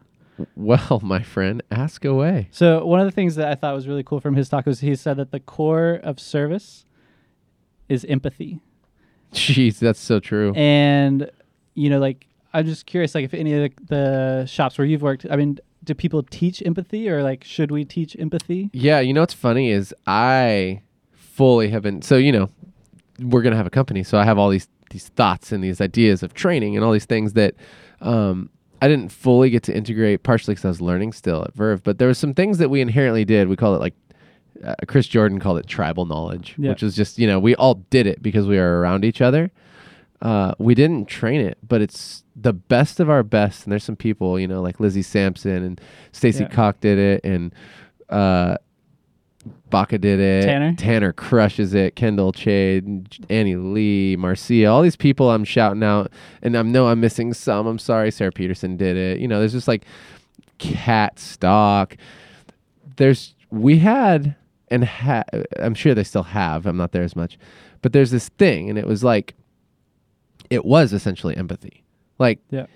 Well, 0.56 1.00
my 1.04 1.22
friend, 1.22 1.62
ask 1.72 2.04
away. 2.06 2.48
So 2.52 2.86
one 2.86 3.00
of 3.00 3.06
the 3.06 3.12
things 3.12 3.36
that 3.36 3.48
I 3.50 3.56
thought 3.56 3.76
was 3.76 3.88
really 3.88 4.04
cool 4.04 4.20
from 4.20 4.36
his 4.36 4.50
talk 4.50 4.66
was 4.66 4.80
he 4.80 4.96
said 4.96 5.18
that 5.18 5.32
the 5.32 5.40
core 5.40 6.00
of 6.04 6.20
service 6.20 6.86
is 7.90 8.04
empathy. 8.06 8.60
Jeez, 9.34 9.80
that's 9.80 10.00
so 10.00 10.20
true. 10.20 10.54
And 10.56 11.30
you 11.76 11.90
know, 11.90 12.00
like 12.00 12.28
I'm 12.54 12.66
just 12.66 12.86
curious, 12.86 13.16
like 13.16 13.26
if 13.26 13.34
any 13.34 13.54
of 13.54 13.72
the, 13.88 13.96
the 13.96 14.46
shops 14.46 14.78
where 14.78 14.86
you've 14.86 15.02
worked, 15.02 15.26
I 15.30 15.36
mean, 15.36 15.60
do 15.84 15.94
people 15.96 16.24
teach 16.24 16.62
empathy, 16.66 17.10
or 17.10 17.24
like 17.24 17.44
should 17.44 17.72
we 17.72 17.84
teach 17.84 18.16
empathy? 18.20 18.70
Yeah, 18.74 19.00
you 19.00 19.12
know 19.14 19.22
what's 19.22 19.34
funny 19.34 19.70
is 19.72 19.94
I 20.08 20.82
fully 21.14 21.70
have 21.70 21.82
been 21.82 22.02
so 22.04 22.16
you 22.16 22.32
know 22.32 22.50
we're 23.24 23.42
gonna 23.42 23.56
have 23.56 23.68
a 23.68 23.72
company, 23.72 24.04
so 24.04 24.18
I 24.18 24.26
have 24.26 24.38
all 24.38 24.50
these 24.50 24.68
these 24.92 25.08
thoughts 25.10 25.52
and 25.52 25.64
these 25.64 25.82
ideas 25.82 26.22
of 26.24 26.34
training 26.34 26.76
and 26.76 26.86
all 26.86 26.92
these 26.92 27.06
things 27.06 27.34
that 27.34 27.56
um, 28.02 28.50
I 28.82 28.88
didn't 28.88 29.10
fully 29.12 29.50
get 29.50 29.64
to 29.64 29.76
integrate, 29.76 30.24
partially 30.24 30.54
because 30.54 30.66
I 30.66 30.68
was 30.70 30.82
learning 30.82 31.14
still 31.14 31.44
at 31.44 31.54
Verve. 31.56 31.82
But 31.84 31.98
there 31.98 32.08
was 32.08 32.18
some 32.20 32.34
things 32.34 32.58
that 32.60 32.70
we 32.70 32.80
inherently 32.82 33.26
did. 33.26 33.48
We 33.48 33.56
call 33.56 33.74
it 33.76 33.80
like 33.80 33.96
uh, 34.64 34.76
Chris 34.88 35.08
Jordan 35.08 35.40
called 35.40 35.58
it 35.58 35.68
tribal 35.68 36.06
knowledge, 36.06 36.56
Yeah. 36.58 36.70
which 36.70 36.84
was 36.84 36.96
just 36.96 37.18
you 37.18 37.26
know 37.28 37.40
we 37.40 37.56
all 37.56 37.76
did 37.90 38.06
it 38.08 38.22
because 38.22 38.46
we 38.48 38.58
are 38.60 38.80
around 38.80 39.04
each 39.06 39.22
other. 39.22 39.52
Uh, 40.22 40.54
we 40.58 40.74
didn't 40.74 41.08
train 41.08 41.42
it, 41.42 41.58
but 41.68 41.82
it's 41.82 42.24
the 42.36 42.54
best 42.54 43.00
of 43.02 43.10
our 43.10 43.24
best. 43.24 43.64
And 43.66 43.72
there's 43.74 43.84
some 43.84 43.98
people, 43.98 44.40
you 44.40 44.48
know, 44.48 44.62
like 44.62 44.80
Lizzie 44.80 45.02
Sampson 45.02 45.64
and 45.64 45.82
Stacy 46.14 46.44
Yeah. 46.44 46.50
Koch 46.50 46.80
did 46.80 46.98
it, 46.98 47.22
and 47.26 47.54
uh, 48.10 48.56
Baca 49.70 49.98
did 49.98 50.20
it. 50.20 50.44
Tanner? 50.46 50.74
Tanner 50.76 51.14
crushes 51.14 51.74
it. 51.74 51.96
Kendall 51.96 52.32
Chade, 52.32 53.26
Annie 53.30 53.56
Lee, 53.56 54.16
Marcia, 54.18 54.66
all 54.68 54.82
these 54.82 54.96
people 54.96 55.32
I'm 55.32 55.44
shouting 55.44 55.84
out, 55.84 56.12
and 56.42 56.56
I 56.56 56.62
know 56.62 56.88
I'm 56.88 57.00
missing 57.00 57.34
some. 57.34 57.66
I'm 57.68 57.80
sorry. 57.80 58.12
Sarah 58.12 58.32
Peterson 58.32 58.78
did 58.78 58.96
it. 58.98 59.20
You 59.20 59.28
know, 59.28 59.40
there's 59.40 59.54
just 59.54 59.68
like 59.68 59.86
cat 60.60 61.18
stock. 61.20 61.98
There's 62.98 63.34
we 63.50 63.80
had 63.80 64.36
and 64.70 64.86
ha- 64.86 65.24
I'm 65.60 65.74
sure 65.76 65.94
they 65.94 66.04
still 66.04 66.24
have. 66.24 66.66
I'm 66.66 66.78
not 66.78 66.92
there 66.92 67.04
as 67.04 67.16
much, 67.16 67.38
but 67.82 67.94
there's 67.94 68.12
this 68.12 68.30
thing, 68.30 68.70
and 68.70 68.78
it 68.78 68.88
was 68.88 69.04
like 69.04 69.34
it 70.50 70.66
was 70.66 70.94
essentially 70.94 71.36
empathy. 71.36 71.84
Like 72.20 72.40
Yeah. 72.52 72.68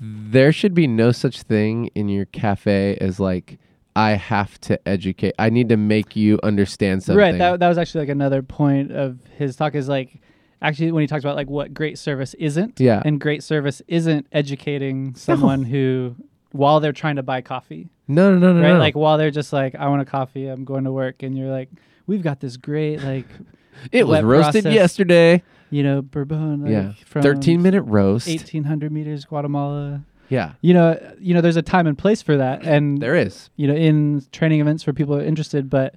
there 0.00 0.52
should 0.52 0.74
be 0.74 0.86
no 0.86 1.10
such 1.10 1.42
thing 1.42 1.86
in 1.94 2.08
your 2.08 2.26
cafe 2.26 2.96
as 3.00 3.18
like 3.18 3.58
I 3.96 4.12
have 4.12 4.60
to 4.62 4.88
educate. 4.88 5.34
I 5.38 5.50
need 5.50 5.68
to 5.68 5.76
make 5.76 6.16
you 6.16 6.40
understand 6.42 7.02
something. 7.04 7.18
Right. 7.18 7.38
That 7.38 7.60
that 7.60 7.68
was 7.68 7.78
actually 7.78 8.02
like 8.02 8.08
another 8.10 8.42
point 8.42 8.90
of 8.92 9.20
his 9.36 9.54
talk 9.56 9.74
is 9.74 9.88
like 9.88 10.20
actually 10.60 10.90
when 10.92 11.02
he 11.02 11.06
talks 11.06 11.22
about 11.22 11.36
like 11.36 11.48
what 11.48 11.72
great 11.72 11.98
service 11.98 12.34
isn't. 12.34 12.80
Yeah. 12.80 13.02
And 13.04 13.20
great 13.20 13.42
service 13.42 13.82
isn't 13.86 14.26
educating 14.32 15.14
someone 15.14 15.62
who 15.62 16.16
while 16.50 16.80
they're 16.80 16.92
trying 16.92 17.16
to 17.16 17.22
buy 17.22 17.40
coffee. 17.40 17.88
no, 18.08 18.32
no, 18.32 18.38
no, 18.38 18.52
no, 18.52 18.62
right? 18.62 18.74
no. 18.74 18.78
Like 18.78 18.94
while 18.96 19.18
they're 19.18 19.30
just 19.30 19.52
like, 19.52 19.74
I 19.74 19.88
want 19.88 20.02
a 20.02 20.04
coffee, 20.04 20.46
I'm 20.48 20.64
going 20.64 20.84
to 20.84 20.92
work, 20.92 21.22
and 21.22 21.36
you're 21.36 21.50
like, 21.50 21.68
we've 22.06 22.22
got 22.22 22.40
this 22.40 22.56
great 22.56 23.02
like 23.02 23.26
it 23.92 24.06
was 24.06 24.22
roasted 24.22 24.64
yesterday. 24.64 25.42
you 25.70 25.82
know 25.82 26.02
bourbon, 26.02 26.62
like, 26.62 26.70
yeah, 26.72 26.92
from 27.06 27.22
13 27.22 27.62
minute 27.62 27.82
roast. 27.82 28.26
1800 28.26 28.90
meters, 28.90 29.24
Guatemala. 29.24 30.02
Yeah, 30.28 30.52
You 30.62 30.74
know, 30.74 31.14
you 31.20 31.34
know, 31.34 31.40
there's 31.40 31.56
a 31.56 31.62
time 31.62 31.86
and 31.86 31.96
place 31.98 32.22
for 32.22 32.36
that, 32.36 32.64
and 32.64 32.98
there 33.02 33.14
is. 33.14 33.50
you 33.56 33.66
know, 33.68 33.74
in 33.74 34.24
training 34.32 34.60
events 34.60 34.82
for 34.82 34.92
people 34.92 35.14
are 35.16 35.22
interested, 35.24 35.68
but 35.70 35.94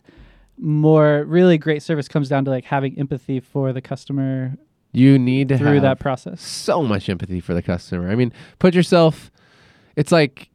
more 0.60 1.24
really 1.26 1.58
great 1.58 1.84
service 1.84 2.08
comes 2.08 2.30
down 2.30 2.44
to 2.46 2.52
like 2.52 2.66
having 2.66 2.98
empathy 3.00 3.40
for 3.40 3.72
the 3.74 3.82
customer 3.82 4.58
You 4.92 5.20
need 5.20 5.50
to 5.50 5.58
through 5.58 5.82
that 5.82 6.00
process. 6.00 6.42
so 6.42 6.82
much 6.84 7.10
empathy 7.10 7.40
for 7.40 7.54
the 7.54 7.62
customer. 7.62 8.10
I 8.10 8.16
mean, 8.16 8.34
put 8.60 8.74
yourself. 8.74 9.32
It's 9.96 10.12
like 10.12 10.50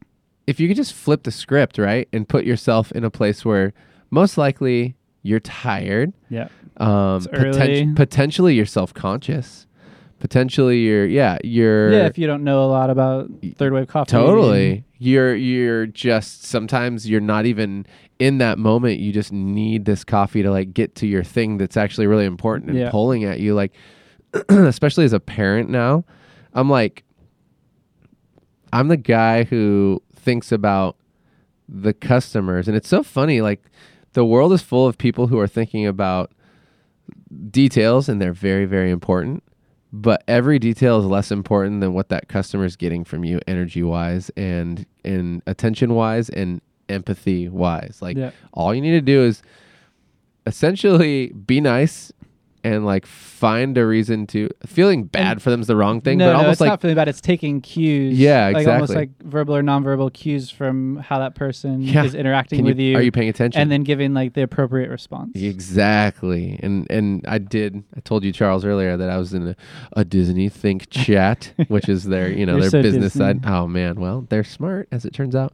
if 0.45 0.59
you 0.59 0.67
could 0.67 0.77
just 0.77 0.93
flip 0.93 1.23
the 1.23 1.31
script, 1.31 1.77
right, 1.77 2.07
and 2.11 2.27
put 2.27 2.43
yourself 2.45 2.91
in 2.91 3.03
a 3.03 3.09
place 3.09 3.45
where 3.45 3.73
most 4.11 4.37
likely 4.37 4.95
you're 5.21 5.39
tired, 5.39 6.11
Yeah. 6.29 6.49
um, 6.77 7.25
early. 7.33 7.93
potentially 7.95 8.55
you're 8.55 8.65
self 8.65 8.93
conscious, 8.93 9.65
potentially 10.23 10.79
you're 10.79 11.05
yeah 11.05 11.37
you're 11.43 11.91
Yeah, 11.91 12.05
if 12.05 12.17
you 12.17 12.27
don't 12.27 12.45
know 12.45 12.63
a 12.63 12.69
lot 12.71 12.89
about 12.89 13.29
third 13.57 13.73
wave 13.73 13.89
coffee. 13.89 14.09
totally 14.09 14.85
you're 14.97 15.35
you're 15.35 15.85
just 15.85 16.45
sometimes 16.45 17.09
you're 17.09 17.19
not 17.19 17.45
even 17.45 17.85
in 18.19 18.37
that 18.37 18.57
moment 18.57 19.01
you 19.01 19.11
just 19.11 19.33
need 19.33 19.83
this 19.83 20.05
coffee 20.05 20.41
to 20.41 20.49
like 20.49 20.73
get 20.73 20.95
to 20.95 21.07
your 21.07 21.25
thing 21.25 21.57
that's 21.57 21.75
actually 21.75 22.07
really 22.07 22.23
important 22.23 22.69
and 22.69 22.79
Yeah. 22.79 22.89
pulling 22.89 23.25
at 23.25 23.41
you 23.41 23.53
like 23.53 23.73
especially 24.49 25.03
as 25.03 25.11
a 25.11 25.19
parent 25.19 25.69
now 25.69 26.05
i'm 26.53 26.69
like 26.69 27.03
i'm 28.71 28.87
the 28.87 28.95
guy 28.95 29.43
who 29.43 30.01
thinks 30.15 30.53
about 30.53 30.95
the 31.67 31.93
customers 31.93 32.69
and 32.69 32.77
it's 32.77 32.87
so 32.87 33.03
funny 33.03 33.41
like 33.41 33.61
the 34.13 34.23
world 34.23 34.53
is 34.53 34.61
full 34.61 34.87
of 34.87 34.97
people 34.97 35.27
who 35.27 35.37
are 35.37 35.47
thinking 35.47 35.85
about 35.85 36.31
details 37.51 38.07
and 38.07 38.21
they're 38.21 38.31
very 38.31 38.63
very 38.65 38.89
important 38.89 39.43
but 39.95 40.23
every 40.27 40.57
detail 40.57 40.99
is 40.99 41.05
less 41.05 41.31
important 41.31 41.79
than 41.79 41.93
what 41.93 42.09
that 42.09 42.27
customer 42.27 42.65
is 42.65 42.75
getting 42.75 43.03
from 43.03 43.23
you 43.23 43.39
energy 43.47 43.83
wise 43.83 44.31
and 44.35 44.85
and 45.05 45.41
attention 45.45 45.93
wise 45.93 46.29
and 46.29 46.61
empathy 46.89 47.47
wise 47.47 47.99
like 48.01 48.17
Yeah. 48.17 48.31
all 48.53 48.73
you 48.73 48.81
need 48.81 48.91
to 48.91 49.01
do 49.01 49.21
is 49.23 49.41
essentially 50.45 51.27
be 51.29 51.61
nice 51.61 52.11
and 52.63 52.85
like 52.85 53.05
find 53.05 53.77
a 53.77 53.85
reason 53.85 54.25
to 54.27 54.49
feeling 54.65 55.03
bad 55.03 55.41
for 55.41 55.49
them 55.49 55.59
is 55.61 55.67
the 55.67 55.75
wrong 55.75 55.99
thing 56.01 56.17
no, 56.17 56.27
but 56.27 56.31
no, 56.33 56.37
almost 56.39 56.51
it's 56.53 56.61
like 56.61 56.69
not 56.69 56.81
feeling 56.81 56.95
bad. 56.95 57.07
It's 57.09 57.19
taking 57.21 57.59
cues. 57.61 58.17
Yeah, 58.17 58.51
like 58.53 58.67
Almost 58.67 58.91
exactly. 58.91 58.95
like 58.95 59.09
verbal 59.31 59.55
or 59.55 59.61
nonverbal 59.63 60.13
cues 60.13 60.49
from 60.49 60.97
how 60.97 61.19
that 61.19 61.35
person 61.35 61.81
Yeah. 61.81 62.03
is 62.05 62.15
interacting 62.15 62.63
with 62.63 62.79
you, 62.79 62.95
are 62.97 63.01
you 63.01 63.11
paying 63.11 63.29
attention 63.29 63.61
and 63.61 63.71
then 63.71 63.83
giving 63.83 64.13
like 64.13 64.33
the 64.33 64.43
appropriate 64.43 64.89
response. 64.89 65.31
Exactly. 65.35 66.59
And 66.63 66.89
and 66.89 67.25
I 67.27 67.37
did 67.39 67.83
I 67.95 67.99
told 68.01 68.23
you 68.23 68.31
Charles 68.31 68.63
earlier 68.63 68.95
that 68.97 69.09
I 69.09 69.17
was 69.17 69.33
in 69.33 69.47
a, 69.49 69.55
a 69.93 70.05
Disney 70.05 70.49
Think 70.49 70.89
chat, 70.91 71.53
which 71.67 71.89
is 71.89 72.05
their, 72.05 72.29
you 72.29 72.45
know, 72.45 72.53
You're 72.53 72.61
their 72.61 72.69
so 72.69 72.81
business 72.81 73.13
Disney. 73.13 73.19
side. 73.25 73.45
Oh 73.45 73.67
man, 73.67 73.99
well, 73.99 74.25
they're 74.29 74.43
smart 74.43 74.87
as 74.91 75.03
it 75.05 75.13
turns 75.13 75.35
out. 75.35 75.53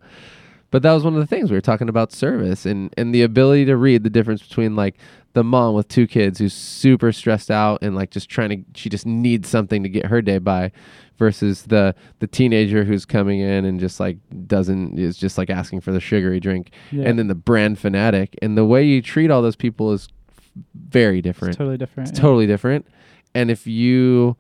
But 0.72 0.84
that 0.84 0.94
was 0.94 1.04
one 1.04 1.14
of 1.16 1.20
the 1.20 1.26
things 1.28 1.50
we 1.50 1.58
were 1.58 1.62
talking 1.62 1.90
about 1.90 2.12
service 2.12 2.66
and 2.66 2.94
and 2.98 3.14
the 3.14 3.24
ability 3.24 3.66
to 3.66 3.76
read 3.76 4.04
the 4.04 4.10
difference 4.10 4.42
between 4.42 4.76
like 4.76 4.96
the 5.34 5.44
mom 5.44 5.76
with 5.76 5.88
two 5.88 6.08
kids 6.08 6.40
who's 6.40 6.54
super 6.54 7.12
stressed 7.12 7.50
out 7.52 7.82
and 7.82 7.96
like 7.96 8.12
just 8.12 8.30
trying 8.30 8.50
to 8.50 8.80
she 8.80 8.90
just 8.90 9.06
needs 9.06 9.48
something 9.50 9.84
to 9.84 9.90
get 9.90 10.06
her 10.08 10.22
day 10.22 10.38
by 10.38 10.72
versus 11.18 11.64
the 11.64 11.94
the 12.20 12.28
teenager 12.28 12.84
who's 12.84 13.06
coming 13.06 13.40
in 13.40 13.66
and 13.66 13.80
just 13.80 14.00
like 14.00 14.18
doesn't 14.48 14.98
is 14.98 15.18
just 15.18 15.38
like 15.38 15.50
asking 15.50 15.82
for 15.82 15.92
the 15.92 16.00
sugary 16.00 16.40
drink 16.40 16.72
Yeah. 16.92 17.06
and 17.08 17.18
then 17.20 17.28
the 17.28 17.36
brand 17.36 17.78
fanatic 17.80 18.36
and 18.42 18.58
the 18.58 18.66
way 18.66 18.84
you 18.84 19.02
treat 19.02 19.30
all 19.32 19.42
those 19.42 19.56
people 19.56 19.92
is 19.92 20.08
very 20.90 21.22
different 21.22 21.52
it's 21.52 21.58
totally 21.58 21.78
different. 21.78 22.10
it's 22.10 22.18
yeah. 22.18 22.22
totally 22.24 22.48
different 22.48 22.88
and 23.36 23.52
if 23.52 23.68
you 23.68 24.36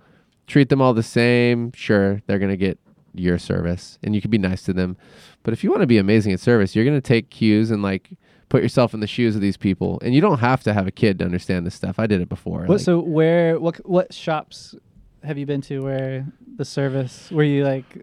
treat 0.48 0.70
them 0.70 0.82
all 0.82 0.94
the 0.94 1.04
same 1.04 1.72
sure 1.74 2.22
they're 2.28 2.39
going 2.39 2.50
to 2.52 2.58
get 2.58 2.80
your 3.13 3.38
service 3.38 4.00
and 4.04 4.15
you 4.15 4.22
can 4.22 4.32
be 4.32 4.38
nice 4.38 4.63
to 4.63 4.74
them 4.74 4.98
but 5.43 5.54
if 5.54 5.63
you 5.63 5.69
want 5.69 5.82
to 5.82 5.88
be 5.88 5.97
amazing 5.97 6.32
at 6.34 6.39
service 6.39 6.75
you're 6.75 6.86
going 6.86 6.97
to 6.97 7.02
take 7.02 7.30
cues 7.30 7.71
and 7.71 7.82
like 7.82 8.10
put 8.49 8.62
yourself 8.63 8.93
in 8.93 8.99
the 8.99 9.08
shoes 9.08 9.36
of 9.36 9.41
these 9.41 9.58
people 9.58 9.99
and 10.04 10.13
you 10.15 10.21
don't 10.21 10.39
have 10.39 10.63
to 10.63 10.73
have 10.73 10.88
a 10.88 10.91
kid 10.91 11.19
to 11.19 11.25
understand 11.25 11.65
this 11.65 11.75
stuff 11.75 11.99
i 11.99 12.08
did 12.08 12.19
it 12.21 12.30
before 12.30 12.60
What, 12.62 12.69
like- 12.69 12.80
so 12.82 12.99
where 12.99 13.60
what 13.60 13.78
what 13.88 14.13
shops 14.13 14.75
have 15.23 15.38
you 15.38 15.45
been 15.45 15.62
to 15.62 15.80
where 15.84 16.25
the 16.56 16.65
service 16.65 17.30
where 17.32 17.45
you 17.45 17.63
like 17.63 17.97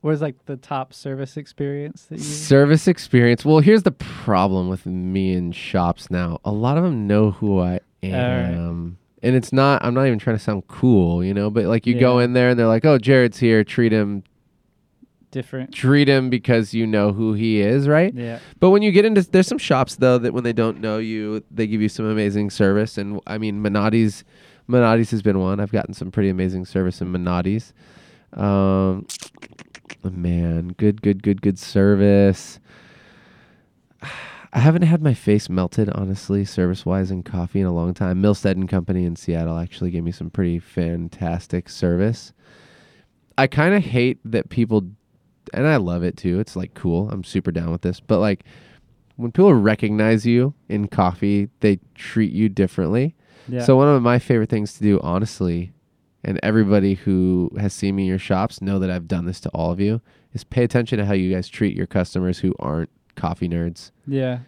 where's 0.00 0.20
like 0.22 0.44
the 0.46 0.56
top 0.56 0.92
service 0.94 1.36
experience 1.36 2.04
that 2.06 2.16
you 2.18 2.24
Service 2.24 2.88
experience. 2.88 3.44
Well, 3.44 3.58
here's 3.58 3.82
the 3.82 3.92
problem 3.92 4.70
with 4.70 4.86
me 4.86 5.34
in 5.34 5.52
shops 5.52 6.10
now. 6.10 6.38
A 6.42 6.50
lot 6.50 6.78
of 6.78 6.84
them 6.84 7.06
know 7.06 7.32
who 7.32 7.60
I 7.60 7.80
am. 8.02 8.96
And 9.22 9.36
it's 9.36 9.52
not, 9.52 9.84
I'm 9.84 9.92
not 9.92 10.06
even 10.06 10.18
trying 10.18 10.36
to 10.36 10.42
sound 10.42 10.66
cool, 10.68 11.22
you 11.22 11.34
know, 11.34 11.50
but 11.50 11.66
like 11.66 11.86
you 11.86 11.98
go 12.00 12.18
in 12.18 12.32
there 12.32 12.48
and 12.48 12.58
they're 12.58 12.66
like, 12.66 12.86
oh, 12.86 12.96
Jared's 12.96 13.38
here. 13.38 13.62
Treat 13.62 13.92
him, 13.92 14.22
different? 15.30 15.72
treat 15.72 16.08
him 16.08 16.30
because 16.30 16.74
you 16.74 16.86
know 16.86 17.12
who 17.12 17.34
he 17.34 17.60
is, 17.60 17.88
right? 17.88 18.14
Yeah. 18.14 18.38
But 18.58 18.70
when 18.70 18.82
you 18.82 18.92
get 18.92 19.04
into, 19.04 19.22
there's 19.22 19.46
some 19.46 19.58
shops 19.58 19.96
though 19.96 20.18
that 20.18 20.32
when 20.32 20.44
they 20.44 20.52
don't 20.52 20.80
know 20.80 20.98
you, 20.98 21.44
they 21.50 21.66
give 21.66 21.80
you 21.80 21.88
some 21.88 22.06
amazing 22.06 22.50
service. 22.50 22.98
And 22.98 23.20
I 23.26 23.38
mean, 23.38 23.62
Menotti's, 23.62 24.24
Menotti's 24.68 25.10
has 25.10 25.22
been 25.22 25.38
one. 25.38 25.60
I've 25.60 25.72
gotten 25.72 25.94
some 25.94 26.10
pretty 26.10 26.28
amazing 26.28 26.64
service 26.66 27.00
in 27.00 27.12
Menotti's. 27.12 27.72
Um, 28.32 29.06
man, 30.04 30.68
good, 30.76 31.02
good, 31.02 31.22
good, 31.22 31.42
good 31.42 31.58
service. 31.58 32.60
I 34.52 34.58
haven't 34.58 34.82
had 34.82 35.00
my 35.00 35.14
face 35.14 35.48
melted, 35.48 35.88
honestly, 35.90 36.44
service 36.44 36.84
wise 36.84 37.12
in 37.12 37.22
coffee 37.22 37.60
in 37.60 37.66
a 37.66 37.72
long 37.72 37.94
time. 37.94 38.20
Milstead 38.20 38.52
and 38.52 38.68
Company 38.68 39.04
in 39.04 39.14
Seattle 39.14 39.56
actually 39.56 39.92
gave 39.92 40.02
me 40.02 40.10
some 40.10 40.28
pretty 40.28 40.58
fantastic 40.58 41.68
service. 41.68 42.32
I 43.38 43.46
kind 43.46 43.74
of 43.74 43.84
hate 43.84 44.18
that 44.24 44.50
people, 44.50 44.90
and 45.52 45.66
I 45.66 45.76
love 45.76 46.02
it 46.02 46.16
too. 46.16 46.40
It's 46.40 46.56
like 46.56 46.74
cool. 46.74 47.10
I'm 47.10 47.24
super 47.24 47.50
down 47.50 47.70
with 47.70 47.82
this. 47.82 48.00
But 48.00 48.20
like 48.20 48.44
when 49.16 49.32
people 49.32 49.54
recognize 49.54 50.24
you 50.24 50.54
in 50.68 50.88
coffee, 50.88 51.48
they 51.60 51.78
treat 51.94 52.32
you 52.32 52.48
differently. 52.48 53.14
Yeah. 53.48 53.64
So 53.64 53.76
one 53.76 53.88
of 53.88 54.02
my 54.02 54.18
favorite 54.18 54.48
things 54.48 54.74
to 54.74 54.82
do, 54.82 55.00
honestly, 55.02 55.72
and 56.22 56.38
everybody 56.42 56.94
who 56.94 57.50
has 57.58 57.72
seen 57.72 57.96
me 57.96 58.02
in 58.02 58.08
your 58.08 58.18
shops 58.18 58.62
know 58.62 58.78
that 58.78 58.90
I've 58.90 59.08
done 59.08 59.26
this 59.26 59.40
to 59.40 59.48
all 59.50 59.72
of 59.72 59.80
you, 59.80 60.00
is 60.32 60.44
pay 60.44 60.64
attention 60.64 60.98
to 60.98 61.04
how 61.04 61.14
you 61.14 61.34
guys 61.34 61.48
treat 61.48 61.76
your 61.76 61.86
customers 61.86 62.38
who 62.38 62.54
aren't 62.58 62.90
coffee 63.16 63.48
nerds. 63.48 63.90
yeah. 64.06 64.40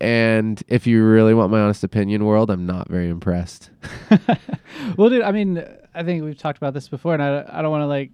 And 0.00 0.60
if 0.66 0.84
you 0.84 1.04
really 1.04 1.32
want 1.32 1.52
my 1.52 1.60
honest 1.60 1.84
opinion, 1.84 2.24
world, 2.24 2.50
I'm 2.50 2.66
not 2.66 2.88
very 2.88 3.08
impressed. 3.08 3.70
well, 4.96 5.08
dude, 5.08 5.22
I 5.22 5.30
mean, 5.30 5.64
I 5.94 6.02
think 6.02 6.24
we've 6.24 6.36
talked 6.36 6.58
about 6.58 6.74
this 6.74 6.88
before, 6.88 7.14
and 7.14 7.22
I, 7.22 7.44
I 7.48 7.62
don't 7.62 7.70
want 7.70 7.82
to 7.82 7.86
like 7.86 8.10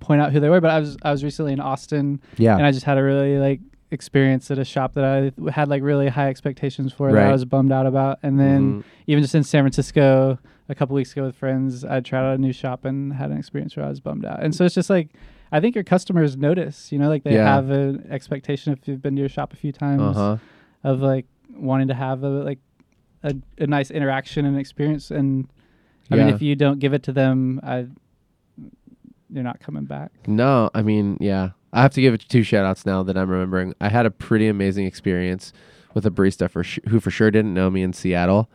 point 0.00 0.20
out 0.20 0.32
who 0.32 0.40
they 0.40 0.48
were, 0.48 0.60
but 0.60 0.70
I 0.70 0.80
was 0.80 0.96
I 1.02 1.10
was 1.10 1.22
recently 1.22 1.52
in 1.52 1.60
Austin, 1.60 2.20
Yeah. 2.38 2.56
and 2.56 2.64
I 2.66 2.72
just 2.72 2.84
had 2.84 2.98
a 2.98 3.02
really 3.02 3.38
like 3.38 3.60
experience 3.92 4.50
at 4.50 4.58
a 4.58 4.64
shop 4.64 4.94
that 4.94 5.04
I 5.04 5.50
had 5.50 5.68
like 5.68 5.82
really 5.82 6.08
high 6.08 6.28
expectations 6.28 6.92
for 6.92 7.12
that 7.12 7.26
I 7.26 7.32
was 7.32 7.44
bummed 7.44 7.72
out 7.72 7.86
about, 7.86 8.18
and 8.22 8.38
then 8.38 8.80
Mhm. 8.80 8.84
even 9.06 9.22
just 9.22 9.34
in 9.34 9.42
San 9.44 9.62
Francisco 9.64 10.38
a 10.68 10.74
couple 10.74 10.94
weeks 10.94 11.12
ago 11.12 11.24
with 11.24 11.34
friends, 11.34 11.84
I 11.84 12.00
tried 12.00 12.20
out 12.28 12.34
a 12.36 12.38
new 12.38 12.52
shop 12.52 12.84
and 12.84 13.12
had 13.14 13.30
an 13.30 13.36
experience 13.38 13.76
where 13.76 13.84
I 13.84 13.88
was 13.88 14.00
bummed 14.00 14.24
out, 14.24 14.42
and 14.42 14.54
so 14.54 14.64
it's 14.64 14.74
just 14.74 14.90
like. 14.90 15.10
I 15.52 15.58
think 15.58 15.74
your 15.74 15.82
customers 15.82 16.36
notice, 16.36 16.92
you 16.92 16.98
know, 17.00 17.08
like 17.08 17.24
they 17.24 17.34
Yeah. 17.34 17.44
have 17.56 17.70
an 17.70 18.06
expectation 18.08 18.72
if 18.72 18.86
you've 18.86 19.02
been 19.02 19.16
to 19.16 19.20
your 19.20 19.28
shop 19.28 19.52
a 19.52 19.56
few 19.56 19.72
times 19.72 20.16
uh-huh. 20.16 20.36
of 20.84 21.02
like 21.02 21.26
wanting 21.56 21.88
to 21.88 21.94
have 21.94 22.22
a 22.22 22.28
like 22.28 22.60
a, 23.24 23.34
a 23.58 23.66
nice 23.66 23.90
interaction 23.90 24.46
and 24.46 24.56
experience 24.56 25.10
and 25.10 25.48
I 26.08 26.14
mean 26.14 26.28
if 26.28 26.40
you 26.40 26.54
don't 26.54 26.78
give 26.78 26.94
it 26.94 27.02
to 27.02 27.12
them 27.12 27.58
I 27.64 27.88
you're 29.32 29.44
not 29.44 29.60
coming 29.60 29.84
back. 29.84 30.10
No, 30.26 30.70
I 30.74 30.82
mean, 30.82 31.16
yeah. 31.20 31.50
I 31.72 31.82
have 31.82 31.92
to 31.94 32.00
give 32.00 32.14
it 32.14 32.24
two 32.28 32.42
shout 32.42 32.64
outs 32.64 32.84
now 32.84 33.02
that 33.04 33.16
I'm 33.16 33.30
remembering. 33.30 33.74
I 33.80 33.88
had 33.88 34.04
a 34.06 34.10
pretty 34.10 34.48
amazing 34.48 34.86
experience 34.86 35.52
with 35.94 36.04
a 36.06 36.10
barista 36.10 36.50
for 36.50 36.64
sh- 36.64 36.80
who 36.88 36.98
for 37.00 37.10
sure 37.10 37.30
didn't 37.30 37.54
know 37.54 37.70
me 37.70 37.82
in 37.82 37.92
Seattle 37.92 38.50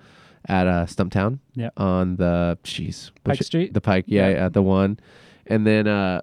at 0.47 0.67
uh, 0.67 0.85
Stumptown. 0.85 1.39
Yeah. 1.53 1.69
On 1.77 2.17
the, 2.17 2.57
jeez. 2.63 3.11
Pike 3.23 3.39
which- 3.39 3.47
Street? 3.47 3.73
The 3.73 3.81
Pike, 3.81 4.05
yeah, 4.07 4.29
Yeah. 4.29 4.45
at 4.45 4.53
the 4.53 4.61
one. 4.61 4.99
And 5.47 5.65
then 5.65 5.87
uh, 5.87 6.21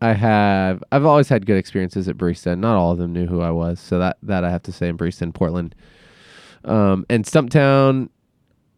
I 0.00 0.12
have, 0.14 0.82
I've 0.90 1.04
always 1.04 1.28
had 1.28 1.46
good 1.46 1.56
experiences 1.58 2.08
at 2.08 2.16
barista. 2.16 2.58
Not 2.58 2.76
all 2.76 2.90
of 2.92 2.98
them 2.98 3.12
knew 3.12 3.26
who 3.26 3.40
I 3.40 3.50
was. 3.50 3.78
So 3.78 3.98
that, 4.00 4.18
that 4.24 4.44
I 4.44 4.50
have 4.50 4.62
to 4.64 4.72
say 4.72 4.88
in 4.88 4.98
barista 4.98 5.22
in 5.22 5.32
Portland. 5.32 5.74
Um, 6.64 7.06
and 7.08 7.24
Stumptown 7.24 8.08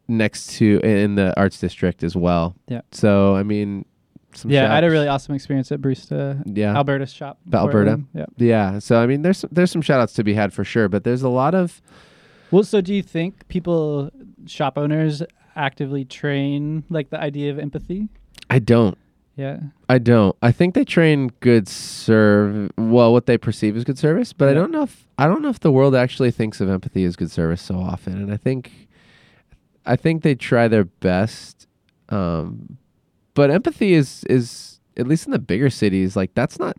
next 0.07 0.47
to, 0.57 0.79
in 0.83 1.15
the 1.15 1.33
Arts 1.39 1.59
District 1.59 2.03
as 2.03 2.15
well. 2.15 2.55
Yeah. 2.67 2.81
So, 2.91 3.35
I 3.35 3.43
mean, 3.43 3.85
some 4.35 4.51
yeah, 4.51 4.71
I 4.71 4.75
had 4.75 4.83
a 4.83 4.89
really 4.89 5.07
awesome 5.07 5.35
experience 5.35 5.71
at 5.71 5.81
Barista 5.81 6.41
yeah. 6.45 6.75
Alberta's 6.75 7.13
shop. 7.13 7.39
Alberta? 7.53 8.01
Yeah. 8.13 8.25
Yeah. 8.37 8.79
So 8.79 8.97
I 8.97 9.07
mean, 9.07 9.21
there's 9.21 9.39
some, 9.39 9.49
there's 9.51 9.71
some 9.71 9.81
shout 9.81 9.99
outs 9.99 10.13
to 10.13 10.23
be 10.23 10.33
had 10.33 10.53
for 10.53 10.63
sure, 10.63 10.87
but 10.89 11.03
there's 11.03 11.23
a 11.23 11.29
lot 11.29 11.55
of 11.55 11.81
Well, 12.51 12.63
so 12.63 12.81
do 12.81 12.93
you 12.93 13.01
think 13.03 13.47
people 13.47 14.11
shop 14.45 14.77
owners 14.77 15.23
actively 15.55 16.05
train 16.05 16.83
like 16.89 17.09
the 17.09 17.19
idea 17.19 17.51
of 17.51 17.59
empathy? 17.59 18.09
I 18.49 18.59
don't. 18.59 18.97
Yeah. 19.35 19.59
I 19.89 19.97
don't. 19.97 20.35
I 20.41 20.51
think 20.53 20.75
they 20.75 20.85
train 20.85 21.29
good 21.41 21.67
serve. 21.67 22.71
Well, 22.77 23.11
what 23.11 23.25
they 23.25 23.37
perceive 23.37 23.75
as 23.75 23.83
good 23.83 23.97
service, 23.97 24.31
but 24.31 24.47
I 24.47 24.53
don't 24.53 24.71
know 24.71 24.83
if 24.83 25.05
I 25.17 25.27
don't 25.27 25.41
know 25.41 25.49
if 25.49 25.59
the 25.59 25.71
world 25.71 25.95
actually 25.95 26.31
thinks 26.31 26.61
of 26.61 26.69
empathy 26.69 27.03
as 27.03 27.15
good 27.15 27.31
service 27.31 27.61
so 27.61 27.75
often. 27.75 28.13
And 28.13 28.31
I 28.31 28.37
think, 28.37 28.87
I 29.85 29.95
think 29.95 30.23
they 30.23 30.35
try 30.35 30.67
their 30.67 30.85
best. 30.85 31.67
Um, 32.09 32.77
but 33.35 33.51
empathy 33.51 33.93
is 33.93 34.23
is 34.29 34.79
at 34.97 35.07
least 35.07 35.25
in 35.27 35.31
the 35.31 35.39
bigger 35.39 35.69
cities 35.69 36.15
like 36.15 36.33
that's 36.33 36.57
not. 36.57 36.75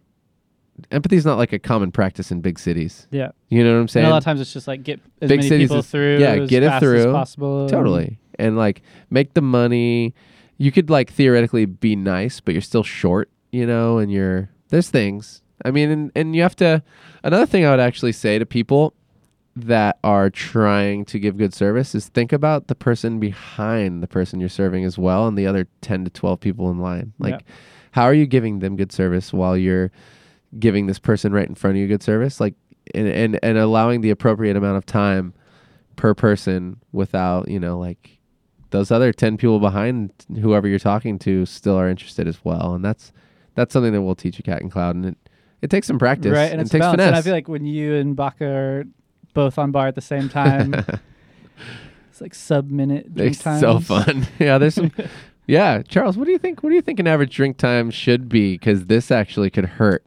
Empathy 0.90 1.16
is 1.16 1.24
not 1.24 1.38
like 1.38 1.54
a 1.54 1.58
common 1.58 1.90
practice 1.90 2.30
in 2.30 2.42
big 2.42 2.58
cities. 2.58 3.06
Yeah. 3.10 3.30
You 3.48 3.64
know 3.64 3.70
what 3.70 3.74
I'm 3.76 3.80
And 3.82 3.90
saying? 3.90 4.06
a 4.06 4.10
lot 4.10 4.18
of 4.18 4.24
times 4.24 4.42
it's 4.42 4.52
just 4.52 4.68
like 4.68 4.82
get 4.82 5.00
as 5.22 5.28
Big 5.30 5.38
many 5.38 5.48
cities 5.48 5.68
people 5.70 5.78
is- 5.78 5.86
through 5.86 6.18
yeah, 6.18 6.32
as 6.34 6.50
get 6.50 6.62
it 6.62 6.78
through. 6.80 7.12
possible. 7.12 7.66
Totally. 7.66 8.18
And 8.38 8.58
like 8.58 8.82
make 9.08 9.32
the 9.32 9.40
money. 9.40 10.14
You 10.58 10.70
could 10.72 10.90
like 10.90 11.10
theoretically 11.10 11.64
be 11.64 11.96
nice, 11.96 12.40
but 12.40 12.52
you're 12.52 12.60
still 12.62 12.82
short, 12.82 13.30
you 13.52 13.66
know, 13.66 13.96
and 13.98 14.12
you're 14.12 14.50
there's 14.68 14.90
things. 14.90 15.40
I 15.64 15.70
mean, 15.70 15.90
and, 15.90 16.12
and 16.14 16.36
you 16.36 16.42
have 16.42 16.56
to 16.56 16.82
another 17.24 17.46
thing 17.46 17.64
I 17.64 17.70
would 17.70 17.80
actually 17.80 18.12
say 18.12 18.38
to 18.38 18.44
people 18.44 18.92
that 19.58 19.98
are 20.04 20.28
trying 20.28 21.04
to 21.06 21.18
give 21.18 21.38
good 21.38 21.54
service 21.54 21.94
is 21.94 22.08
think 22.08 22.30
about 22.32 22.66
the 22.68 22.74
person 22.74 23.18
behind 23.18 24.02
the 24.02 24.06
person 24.06 24.38
you're 24.38 24.48
serving 24.50 24.84
as 24.84 24.98
well 24.98 25.26
and 25.26 25.36
the 25.38 25.46
other 25.46 25.66
10 25.80 26.04
to 26.04 26.10
12 26.10 26.38
people 26.40 26.70
in 26.70 26.78
line. 26.78 27.12
Like 27.18 27.32
Yeah. 27.40 27.54
how 27.92 28.02
are 28.04 28.12
you 28.14 28.26
giving 28.26 28.58
them 28.58 28.76
good 28.76 28.92
service 28.92 29.32
while 29.32 29.56
you're 29.56 29.90
giving 30.58 30.86
this 30.86 30.98
person 30.98 31.32
right 31.32 31.48
in 31.48 31.54
front 31.54 31.76
of 31.76 31.80
you 31.80 31.88
good 31.88 32.02
service? 32.02 32.38
Like 32.38 32.54
and 32.94 33.08
and, 33.08 33.38
and 33.42 33.56
allowing 33.58 34.02
the 34.02 34.10
appropriate 34.10 34.56
amount 34.56 34.76
of 34.76 34.84
time 34.86 35.32
per 35.96 36.12
person 36.14 36.76
without, 36.92 37.48
you 37.48 37.58
know, 37.58 37.78
like 37.78 38.18
those 38.70 38.90
other 38.90 39.10
10 39.12 39.38
people 39.38 39.58
behind 39.58 40.12
whoever 40.40 40.68
you're 40.68 40.78
talking 40.78 41.18
to 41.20 41.46
still 41.46 41.76
are 41.76 41.88
interested 41.88 42.28
as 42.28 42.44
well. 42.44 42.74
And 42.74 42.84
that's 42.84 43.10
that's 43.54 43.72
something 43.72 43.94
that 43.94 44.02
we'll 44.02 44.14
teach 44.14 44.36
you 44.36 44.42
Cat 44.44 44.60
and 44.60 44.70
Cloud 44.70 44.96
and 44.96 45.06
it 45.06 45.16
it 45.62 45.70
takes 45.70 45.86
some 45.86 45.98
practice. 45.98 46.32
right, 46.32 46.52
and 46.52 46.60
it 46.60 46.64
it's 46.64 46.70
takes 46.70 46.82
balanced. 46.82 46.98
finesse. 47.00 47.06
And 47.08 47.16
I 47.16 47.22
feel 47.22 47.32
like 47.32 47.48
when 47.48 47.64
you 47.64 47.94
and 47.94 48.14
Baca 48.14 48.44
are 48.44 48.84
both 49.36 49.56
on 49.58 49.70
bar 49.70 49.86
at 49.86 49.94
the 49.94 50.00
same 50.00 50.28
time, 50.28 50.74
it's 52.10 52.20
like 52.20 52.34
sub 52.34 52.70
minute 52.70 53.14
drink 53.14 53.32
it's 53.34 53.42
times. 53.42 53.60
so 53.60 53.78
fun. 53.78 54.26
yeah, 54.38 54.58
there's 54.58 54.74
some 54.74 54.90
Yeah, 55.46 55.82
Charles, 55.82 56.16
what 56.16 56.24
do 56.24 56.32
you 56.32 56.38
think? 56.38 56.64
What 56.64 56.70
do 56.70 56.74
you 56.74 56.82
think 56.82 56.98
an 56.98 57.06
average 57.06 57.34
drink 57.36 57.56
time 57.56 57.90
should 57.92 58.28
be 58.28 58.58
cuz 58.58 58.86
this 58.86 59.12
actually 59.12 59.50
could 59.50 59.66
hurt. 59.66 60.04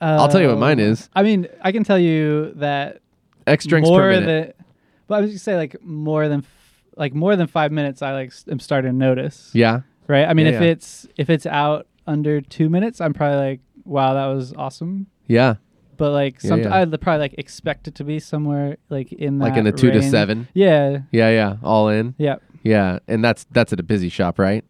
I'll 0.00 0.28
tell 0.28 0.40
you 0.40 0.48
what 0.48 0.58
mine 0.58 0.80
Uh, 0.80 0.84
is. 0.84 1.08
I 1.14 1.22
mean, 1.22 1.46
I 1.62 1.70
can 1.72 1.84
tell 1.84 1.98
you 1.98 2.52
that 2.56 3.00
X 3.46 3.66
drinks 3.66 3.88
more 3.88 4.00
per 4.00 4.10
minute. 4.10 4.56
than. 4.56 4.64
But 5.06 5.14
I 5.16 5.20
was 5.20 5.30
gonna 5.30 5.38
say 5.38 5.56
like 5.56 5.76
more 5.84 6.28
than 6.28 6.40
f- 6.40 6.82
like 6.96 7.14
more 7.14 7.36
than 7.36 7.46
five 7.46 7.70
minutes. 7.72 8.02
I 8.02 8.12
like 8.12 8.32
am 8.50 8.58
starting 8.60 8.90
to 8.92 8.96
notice. 8.96 9.50
yeah. 9.54 9.80
Right. 10.08 10.26
I 10.26 10.34
mean, 10.34 10.46
Yeah, 10.46 10.52
if 10.54 10.60
yeah. 10.62 10.68
it's 10.68 11.06
if 11.16 11.30
it's 11.30 11.46
out 11.46 11.86
under 12.06 12.40
two 12.40 12.68
minutes, 12.68 13.00
I'm 13.00 13.12
probably 13.12 13.36
like, 13.38 13.60
wow, 13.84 14.14
that 14.14 14.26
was 14.34 14.52
awesome. 14.56 15.06
Yeah. 15.26 15.56
But 15.98 16.12
like, 16.12 16.42
Yeah, 16.42 16.48
some 16.48 16.60
yeah. 16.62 16.74
I'd 16.76 17.00
probably 17.00 17.20
like 17.20 17.34
expect 17.36 17.88
it 17.88 17.96
to 17.96 18.04
be 18.04 18.18
somewhere 18.20 18.78
like 18.88 19.12
in 19.12 19.38
Like 19.38 19.56
in 19.56 19.64
the 19.64 19.72
2 19.72 19.90
to 19.90 20.02
7. 20.02 20.48
Yeah. 20.54 21.00
Yeah, 21.10 21.28
yeah, 21.30 21.56
all 21.62 21.88
in. 21.88 22.14
Yeah. 22.16 22.36
Yeah, 22.62 23.00
and 23.06 23.22
that's 23.22 23.44
that's 23.50 23.72
at 23.72 23.80
a 23.80 23.82
busy 23.82 24.08
shop, 24.08 24.38
right? 24.38 24.64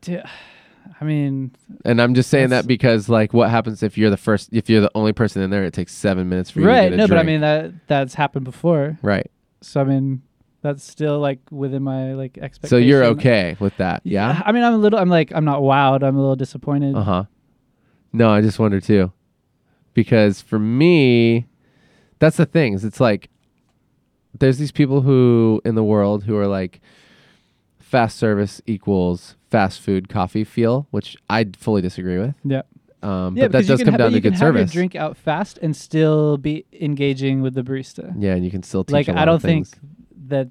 Dude, 0.00 0.22
I 1.00 1.04
mean, 1.04 1.52
And 1.84 2.00
I'm 2.00 2.14
just 2.14 2.30
saying 2.30 2.50
that 2.50 2.66
because 2.66 3.08
like 3.08 3.32
what 3.32 3.50
happens 3.50 3.82
if 3.82 3.96
you're 3.96 4.10
the 4.10 4.16
first 4.16 4.48
if 4.52 4.68
you're 4.68 4.80
the 4.80 4.90
only 4.94 5.12
person 5.12 5.42
in 5.42 5.50
there 5.50 5.64
it 5.64 5.72
takes 5.72 5.94
7 5.94 6.28
minutes 6.28 6.50
for 6.50 6.60
you 6.60 6.66
right? 6.66 6.90
to 6.90 6.90
get 6.90 6.94
a 6.94 6.96
No, 6.96 7.06
but 7.06 7.18
I 7.18 7.22
mean 7.22 7.40
that 7.42 7.72
that's 7.86 8.14
happened 8.14 8.44
before. 8.44 8.98
Right. 9.02 9.30
So 9.60 9.80
I 9.80 9.84
mean, 9.84 10.22
that's 10.62 10.84
still 10.84 11.18
like 11.20 11.40
within 11.50 11.82
my 11.82 12.14
like 12.14 12.38
expectation. 12.38 12.68
So 12.70 12.76
you're 12.76 13.04
okay 13.04 13.56
with 13.60 13.76
that. 13.76 14.00
Yeah? 14.04 14.42
I 14.44 14.52
mean, 14.52 14.62
I'm 14.64 14.74
a 14.74 14.78
little. 14.78 14.98
I'm 14.98 15.08
like, 15.08 15.32
I'm 15.34 15.44
not 15.44 15.60
wowed. 15.60 16.02
I'm 16.02 16.16
a 16.16 16.20
little 16.20 16.36
disappointed. 16.36 16.94
Uh-huh. 16.96 17.24
No, 18.12 18.30
I 18.30 18.40
just 18.40 18.58
wonder 18.58 18.80
too. 18.80 19.12
Because 19.96 20.42
for 20.42 20.58
me 20.58 21.46
that's 22.18 22.36
the 22.36 22.44
thing. 22.46 22.74
is 22.74 22.84
It's 22.84 23.00
like 23.00 23.30
there's 24.38 24.58
these 24.58 24.70
people 24.72 25.00
who 25.00 25.62
in 25.64 25.74
the 25.74 25.82
world 25.82 26.24
who 26.24 26.36
are 26.36 26.46
like 26.46 26.80
fast 27.78 28.18
service 28.18 28.60
equals 28.66 29.36
fast 29.50 29.80
food 29.80 30.08
coffee 30.10 30.44
feel, 30.44 30.86
which 30.90 31.16
I 31.30 31.46
fully 31.56 31.80
disagree 31.80 32.18
with. 32.18 32.34
Yeah. 32.44 32.62
Um, 33.02 33.36
Yeah, 33.36 33.44
but 33.44 33.52
that 33.52 33.58
because 33.58 33.68
you 33.68 33.72
does 33.72 33.78
can 33.78 33.84
come 33.86 33.92
ha- 33.92 33.98
down 33.98 34.10
you 34.12 34.16
to 34.18 34.20
can 34.22 34.32
good 34.32 34.38
have 34.38 34.54
your 34.54 34.58
service. 34.58 34.72
drink 34.72 34.94
out 34.96 35.16
fast 35.16 35.58
and 35.62 35.74
still 35.74 36.36
be 36.36 36.66
engaging 36.78 37.40
with 37.40 37.54
the 37.54 37.62
barista. 37.62 38.12
Yeah, 38.18 38.34
and 38.34 38.44
you 38.44 38.50
can 38.50 38.62
still 38.62 38.84
teach 38.84 38.92
like 38.92 39.08
a 39.08 39.12
lot 39.12 39.22
I 39.22 39.24
don't 39.24 39.36
of 39.36 39.42
think 39.42 39.68
that 40.28 40.48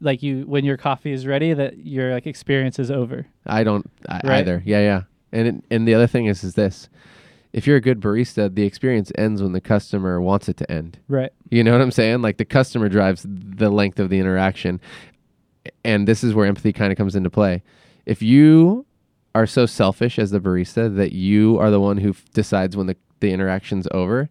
like 0.00 0.22
you 0.22 0.42
when 0.46 0.64
your 0.64 0.76
coffee 0.76 1.10
is 1.12 1.26
ready 1.26 1.52
that 1.52 1.78
your 1.78 2.12
like 2.12 2.26
experience 2.28 2.78
is 2.78 2.90
over. 2.92 3.26
I 3.46 3.64
don't 3.64 3.90
I, 4.08 4.20
Right. 4.22 4.38
either. 4.38 4.62
Yeah, 4.64 4.80
yeah. 4.80 5.02
And 5.32 5.48
it, 5.48 5.64
and 5.70 5.88
the 5.88 5.94
other 5.94 6.06
thing 6.06 6.26
is 6.26 6.44
is 6.44 6.54
this: 6.54 6.88
if 7.54 7.68
you're 7.68 7.76
a 7.76 7.80
good 7.80 8.00
barista, 8.00 8.52
the 8.52 8.64
experience 8.64 9.12
ends 9.16 9.40
when 9.40 9.52
the 9.52 9.60
customer 9.60 10.20
wants 10.20 10.48
it 10.48 10.56
to 10.56 10.70
end. 10.70 10.98
Right. 11.06 11.32
You 11.50 11.62
know 11.62 11.70
what 11.70 11.80
I'm 11.80 11.92
saying? 11.92 12.20
Like 12.20 12.36
the 12.36 12.44
customer 12.44 12.88
drives 12.88 13.24
the 13.28 13.70
length 13.70 14.00
of 14.00 14.10
the 14.10 14.18
interaction, 14.18 14.80
and 15.84 16.08
this 16.08 16.24
is 16.24 16.34
where 16.34 16.46
empathy 16.46 16.72
kind 16.72 16.90
of 16.90 16.98
comes 16.98 17.14
into 17.14 17.30
play. 17.30 17.62
If 18.06 18.22
you 18.22 18.86
are 19.36 19.46
so 19.46 19.66
selfish 19.66 20.18
as 20.18 20.32
the 20.32 20.40
barista 20.40 20.94
that 20.96 21.12
you 21.12 21.56
are 21.60 21.70
the 21.70 21.80
one 21.80 21.98
who 21.98 22.10
f- 22.10 22.24
decides 22.32 22.76
when 22.76 22.88
the 22.88 22.96
the 23.20 23.30
interaction's 23.30 23.86
over, 23.92 24.28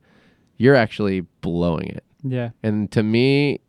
you're 0.57 0.75
actually 0.75 1.21
blowing 1.21 1.87
it. 1.87 2.03
Yeah. 2.23 2.49
And 2.61 2.91
to 2.91 3.03
me, 3.03 3.61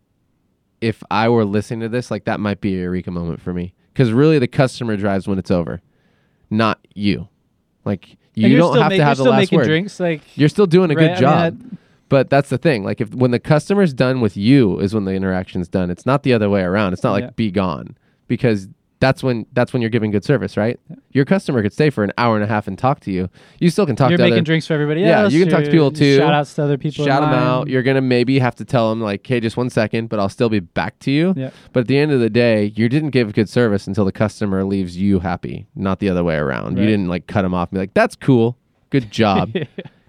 if 0.80 1.00
I 1.12 1.28
were 1.28 1.44
listening 1.44 1.80
to 1.80 1.88
this, 1.88 2.10
like 2.10 2.24
that 2.24 2.40
might 2.40 2.60
be 2.60 2.74
a 2.74 2.80
eureka 2.80 3.12
moment 3.12 3.40
for 3.40 3.54
me. 3.54 3.72
Because 3.92 4.10
really, 4.10 4.40
the 4.40 4.48
customer 4.48 4.96
drives 4.96 5.28
when 5.28 5.38
it's 5.38 5.52
over, 5.52 5.80
not 6.50 6.84
you. 6.92 7.28
Like 7.84 8.16
you 8.34 8.56
don't 8.56 8.76
have 8.78 8.90
ma- 8.92 8.96
to 8.96 9.04
have 9.04 9.16
the 9.16 9.22
still 9.22 9.32
last 9.32 9.40
making 9.42 9.56
word. 9.58 9.64
drinks 9.66 10.00
like 10.00 10.22
You're 10.36 10.48
still 10.48 10.66
doing 10.66 10.90
a 10.90 10.94
right? 10.94 11.02
I 11.02 11.06
good 11.06 11.12
mean, 11.12 11.20
job. 11.20 11.78
but 12.08 12.30
that's 12.30 12.48
the 12.48 12.58
thing. 12.58 12.84
Like 12.84 13.00
if 13.00 13.14
when 13.14 13.30
the 13.30 13.38
customer's 13.38 13.92
done 13.94 14.20
with 14.20 14.36
you 14.36 14.78
is 14.80 14.94
when 14.94 15.04
the 15.04 15.12
interaction's 15.12 15.68
done. 15.68 15.90
It's 15.90 16.04
not 16.06 16.22
the 16.22 16.32
other 16.32 16.48
way 16.50 16.62
around. 16.62 16.92
It's 16.92 17.02
not 17.02 17.12
like 17.12 17.24
Yeah. 17.24 17.30
be 17.36 17.50
gone 17.50 17.96
because 18.28 18.68
that's 19.00 19.22
when 19.22 19.44
that's 19.52 19.72
when 19.72 19.82
you're 19.82 19.90
giving 19.90 20.10
good 20.10 20.24
service, 20.24 20.56
right? 20.56 20.78
Your 21.10 21.24
customer 21.24 21.62
could 21.62 21.72
stay 21.72 21.90
for 21.90 22.04
an 22.04 22.12
hour 22.16 22.34
and 22.36 22.44
a 22.44 22.46
half 22.46 22.66
and 22.66 22.78
talk 22.78 23.00
to 23.00 23.12
you. 23.12 23.28
You 23.58 23.68
still 23.70 23.84
can 23.86 23.96
talk 23.96 24.08
you're 24.10 24.16
to 24.16 24.22
making 24.22 24.34
other 24.38 24.42
drinks 24.42 24.66
for 24.66 24.72
everybody 24.74 25.02
Yeah, 25.02 25.22
else. 25.24 25.32
you 25.32 25.40
can 25.44 25.50
talk 25.50 25.64
to 25.64 25.70
people 25.70 25.90
too. 25.90 26.16
Shout 26.16 26.32
outs 26.32 26.54
to 26.54 26.62
other 26.62 26.78
people. 26.78 27.04
shout 27.04 27.20
them 27.20 27.32
line. 27.32 27.42
out. 27.42 27.68
You're 27.68 27.82
gonna 27.82 28.00
maybe 28.00 28.38
have 28.38 28.54
to 28.56 28.64
tell 28.64 28.90
them 28.90 29.00
like, 29.00 29.26
"Hey, 29.26 29.40
just 29.40 29.56
one 29.56 29.68
second, 29.68 30.08
but 30.08 30.18
I'll 30.20 30.28
still 30.28 30.48
be 30.48 30.60
back 30.60 30.98
to 31.00 31.10
you." 31.10 31.34
Yeah. 31.36 31.50
But 31.72 31.80
at 31.80 31.86
the 31.88 31.98
end 31.98 32.12
of 32.12 32.20
the 32.20 32.30
day, 32.30 32.72
you 32.76 32.88
didn't 32.88 33.10
give 33.10 33.32
good 33.34 33.48
service 33.48 33.86
until 33.86 34.04
the 34.04 34.12
customer 34.12 34.64
leaves 34.64 34.96
you 34.96 35.20
happy, 35.20 35.66
not 35.74 35.98
the 35.98 36.08
other 36.08 36.24
way 36.24 36.36
around. 36.36 36.78
You 36.78 36.86
didn't 36.86 37.08
like 37.08 37.26
cut 37.26 37.42
them 37.42 37.52
off 37.54 37.68
and 37.70 37.76
be 37.76 37.80
like, 37.80 37.94
"That's 37.94 38.16
cool, 38.16 38.56
good 38.90 39.10
job." 39.10 39.52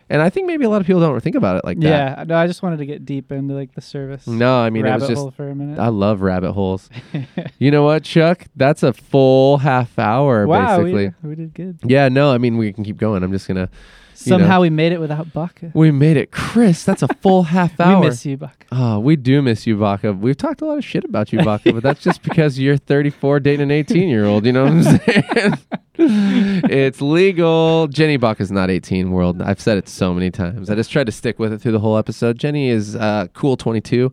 And 0.09 0.21
I 0.21 0.29
think 0.29 0.45
maybe 0.45 0.65
a 0.65 0.69
lot 0.69 0.81
of 0.81 0.87
people 0.87 1.01
don't 1.01 1.19
think 1.19 1.35
about 1.35 1.57
it 1.57 1.65
like 1.65 1.79
that. 1.79 2.17
Yeah, 2.17 2.23
no, 2.27 2.37
I 2.37 2.45
just 2.45 2.61
wanted 2.61 2.77
to 2.77 2.85
get 2.85 3.05
deep 3.05 3.31
into 3.31 3.55
like 3.55 3.73
the 3.73 3.81
service. 3.81 4.27
No, 4.27 4.57
I 4.59 4.69
mean 4.69 4.85
it 4.85 4.93
was 4.93 5.07
just 5.07 5.19
hole 5.19 5.31
for 5.31 5.49
a 5.49 5.55
minute. 5.55 5.79
I 5.79 5.87
love 5.87 6.21
rabbit 6.21 6.53
holes. 6.53 6.89
you 7.59 7.71
know 7.71 7.83
what, 7.83 8.03
Chuck? 8.03 8.43
That's 8.55 8.83
a 8.83 8.93
full 8.93 9.57
half 9.57 9.97
hour 9.97 10.45
wow, 10.45 10.77
basically. 10.77 11.13
we, 11.23 11.29
we 11.29 11.35
did 11.35 11.53
good. 11.53 11.79
Yeah, 11.83 12.09
no, 12.09 12.31
I 12.31 12.37
mean 12.37 12.57
we 12.57 12.71
can 12.71 12.83
keep 12.83 12.97
going. 12.97 13.23
I'm 13.23 13.31
just 13.31 13.47
gonna 13.47 13.69
Somehow 14.15 14.61
we 14.61 14.69
made 14.69 14.91
it 14.91 14.99
without 14.99 15.31
Baca. 15.33 15.71
we 15.73 15.91
made 15.91 16.17
it. 16.17 16.31
Chris, 16.31 16.83
that's 16.83 17.03
a 17.03 17.07
full 17.15 17.43
half 17.55 17.79
hour. 17.79 18.01
We 18.01 18.07
miss 18.07 18.25
you, 18.25 18.37
Baca. 18.37 18.65
Oh, 18.71 18.99
we 18.99 19.15
do 19.15 19.41
miss 19.41 19.67
you, 19.67 19.77
Baca. 19.77 20.13
We've 20.13 20.37
talked 20.37 20.61
a 20.61 20.65
lot 20.65 20.77
of 20.77 20.85
shit 20.85 21.03
about 21.03 21.31
you, 21.33 21.39
Baca, 21.43 21.73
but 21.73 21.83
that's 21.83 22.01
just 22.01 22.21
because 22.23 22.57
you're 22.59 22.77
34 22.77 23.39
dating 23.41 23.61
an 23.63 23.71
18 23.71 24.09
year 24.09 24.25
old. 24.25 24.45
You 24.45 24.53
know 24.53 24.63
what 24.63 24.71
I'm 24.73 24.83
saying? 24.83 25.53
it's 25.97 27.01
legal. 27.01 27.87
Jenny 27.87 28.17
Buck 28.17 28.39
is 28.41 28.51
not 28.51 28.69
18. 28.69 29.11
World. 29.11 29.41
I've 29.41 29.59
said 29.59 29.77
it 29.77 29.87
so 29.89 30.13
many 30.13 30.31
times. 30.31 30.69
I 30.69 30.75
just 30.75 30.91
tried 30.91 31.05
to 31.05 31.11
stick 31.11 31.39
with 31.39 31.53
it 31.53 31.59
through 31.61 31.71
the 31.73 31.79
whole 31.79 31.97
episode. 31.97 32.37
Jenny 32.37 32.69
is 32.69 32.95
uh, 32.95 33.27
cool 33.33 33.57
22, 33.57 34.11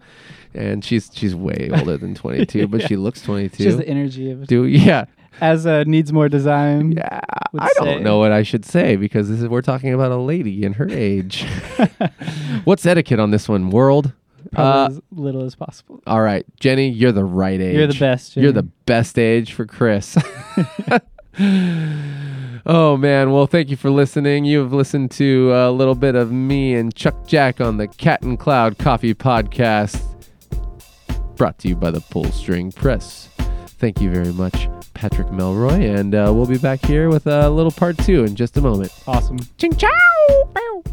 and 0.55 0.85
she's 0.85 1.11
she's 1.13 1.35
way 1.35 1.71
older 1.73 1.97
than 1.97 2.15
22, 2.15 2.67
but 2.69 2.81
Yeah. 2.83 2.87
she 2.89 2.97
looks 2.97 3.23
22. 3.23 3.57
She 3.57 3.65
has 3.65 3.77
the 3.77 3.89
energy 3.89 4.31
of 4.31 4.47
do 4.47 4.65
yeah 4.65 5.07
as 5.41 5.67
uh, 5.67 5.85
needs 5.87 6.13
more 6.13 6.29
design. 6.29 6.93
yeah. 6.93 7.21
I 7.59 7.71
don't 7.75 7.99
say. 7.99 7.99
know 8.01 8.19
what 8.19 8.33
I 8.33 8.43
should 8.43 8.65
say 8.65 8.97
because 8.97 9.29
this 9.29 9.41
is 9.43 9.49
we're 9.49 9.61
talking 9.63 9.93
about 9.93 10.11
a 10.13 10.17
lady 10.17 10.65
and 10.65 10.75
her 10.77 10.89
age. 10.91 11.45
What's 12.65 12.87
etiquette 12.87 13.19
on 13.21 13.31
this 13.31 13.49
one, 13.49 13.71
world? 13.71 14.13
Probably 14.53 14.73
Uh, 14.73 14.89
as 14.89 15.01
little 15.13 15.45
as 15.45 15.55
possible. 15.55 16.01
All 16.07 16.21
right, 16.23 16.45
Jenny, 16.61 16.89
you're 16.89 17.13
the 17.13 17.25
right 17.25 17.61
age. 17.61 17.75
You're 17.77 17.87
the 17.87 17.99
best. 17.99 18.37
You're 18.37 18.53
the 18.53 18.63
best 18.63 19.19
age 19.19 19.53
for 19.53 19.67
Chris. 19.67 20.17
oh 22.67 22.97
man, 22.97 23.31
well 23.33 23.47
thank 23.47 23.71
you 23.71 23.77
for 23.77 23.91
listening. 23.91 24.45
You've 24.45 24.73
listened 24.73 25.11
to 25.13 25.53
a 25.53 25.71
little 25.71 25.95
bit 25.95 26.15
of 26.15 26.31
me 26.33 26.75
and 26.75 26.95
Chuck 26.95 27.27
Jack 27.27 27.61
on 27.61 27.77
the 27.77 27.89
Cat 27.89 28.23
and 28.23 28.39
Cloud 28.39 28.79
Coffee 28.79 29.15
Podcast, 29.15 30.03
brought 31.37 31.59
to 31.61 31.69
you 31.69 31.77
by 31.77 31.91
the 31.91 32.01
Pull 32.01 32.25
String 32.33 32.73
Press. 32.73 33.29
Thank 33.83 34.01
you 34.01 34.13
very 34.13 34.33
much, 34.33 34.69
Patrick 34.95 35.27
Melroy, 35.27 35.99
and 35.99 36.15
uh, 36.15 36.31
we'll 36.33 36.47
be 36.47 36.57
back 36.57 36.87
here 36.87 37.09
with 37.09 37.27
a 37.27 37.51
little 37.51 37.73
part 37.73 37.99
two 37.99 38.23
in 38.23 38.37
just 38.37 38.57
a 38.57 38.61
moment. 38.61 38.93
awesome. 39.09 39.41
Ching 39.59 39.75
chow! 39.75 39.89
Bow. 40.55 40.85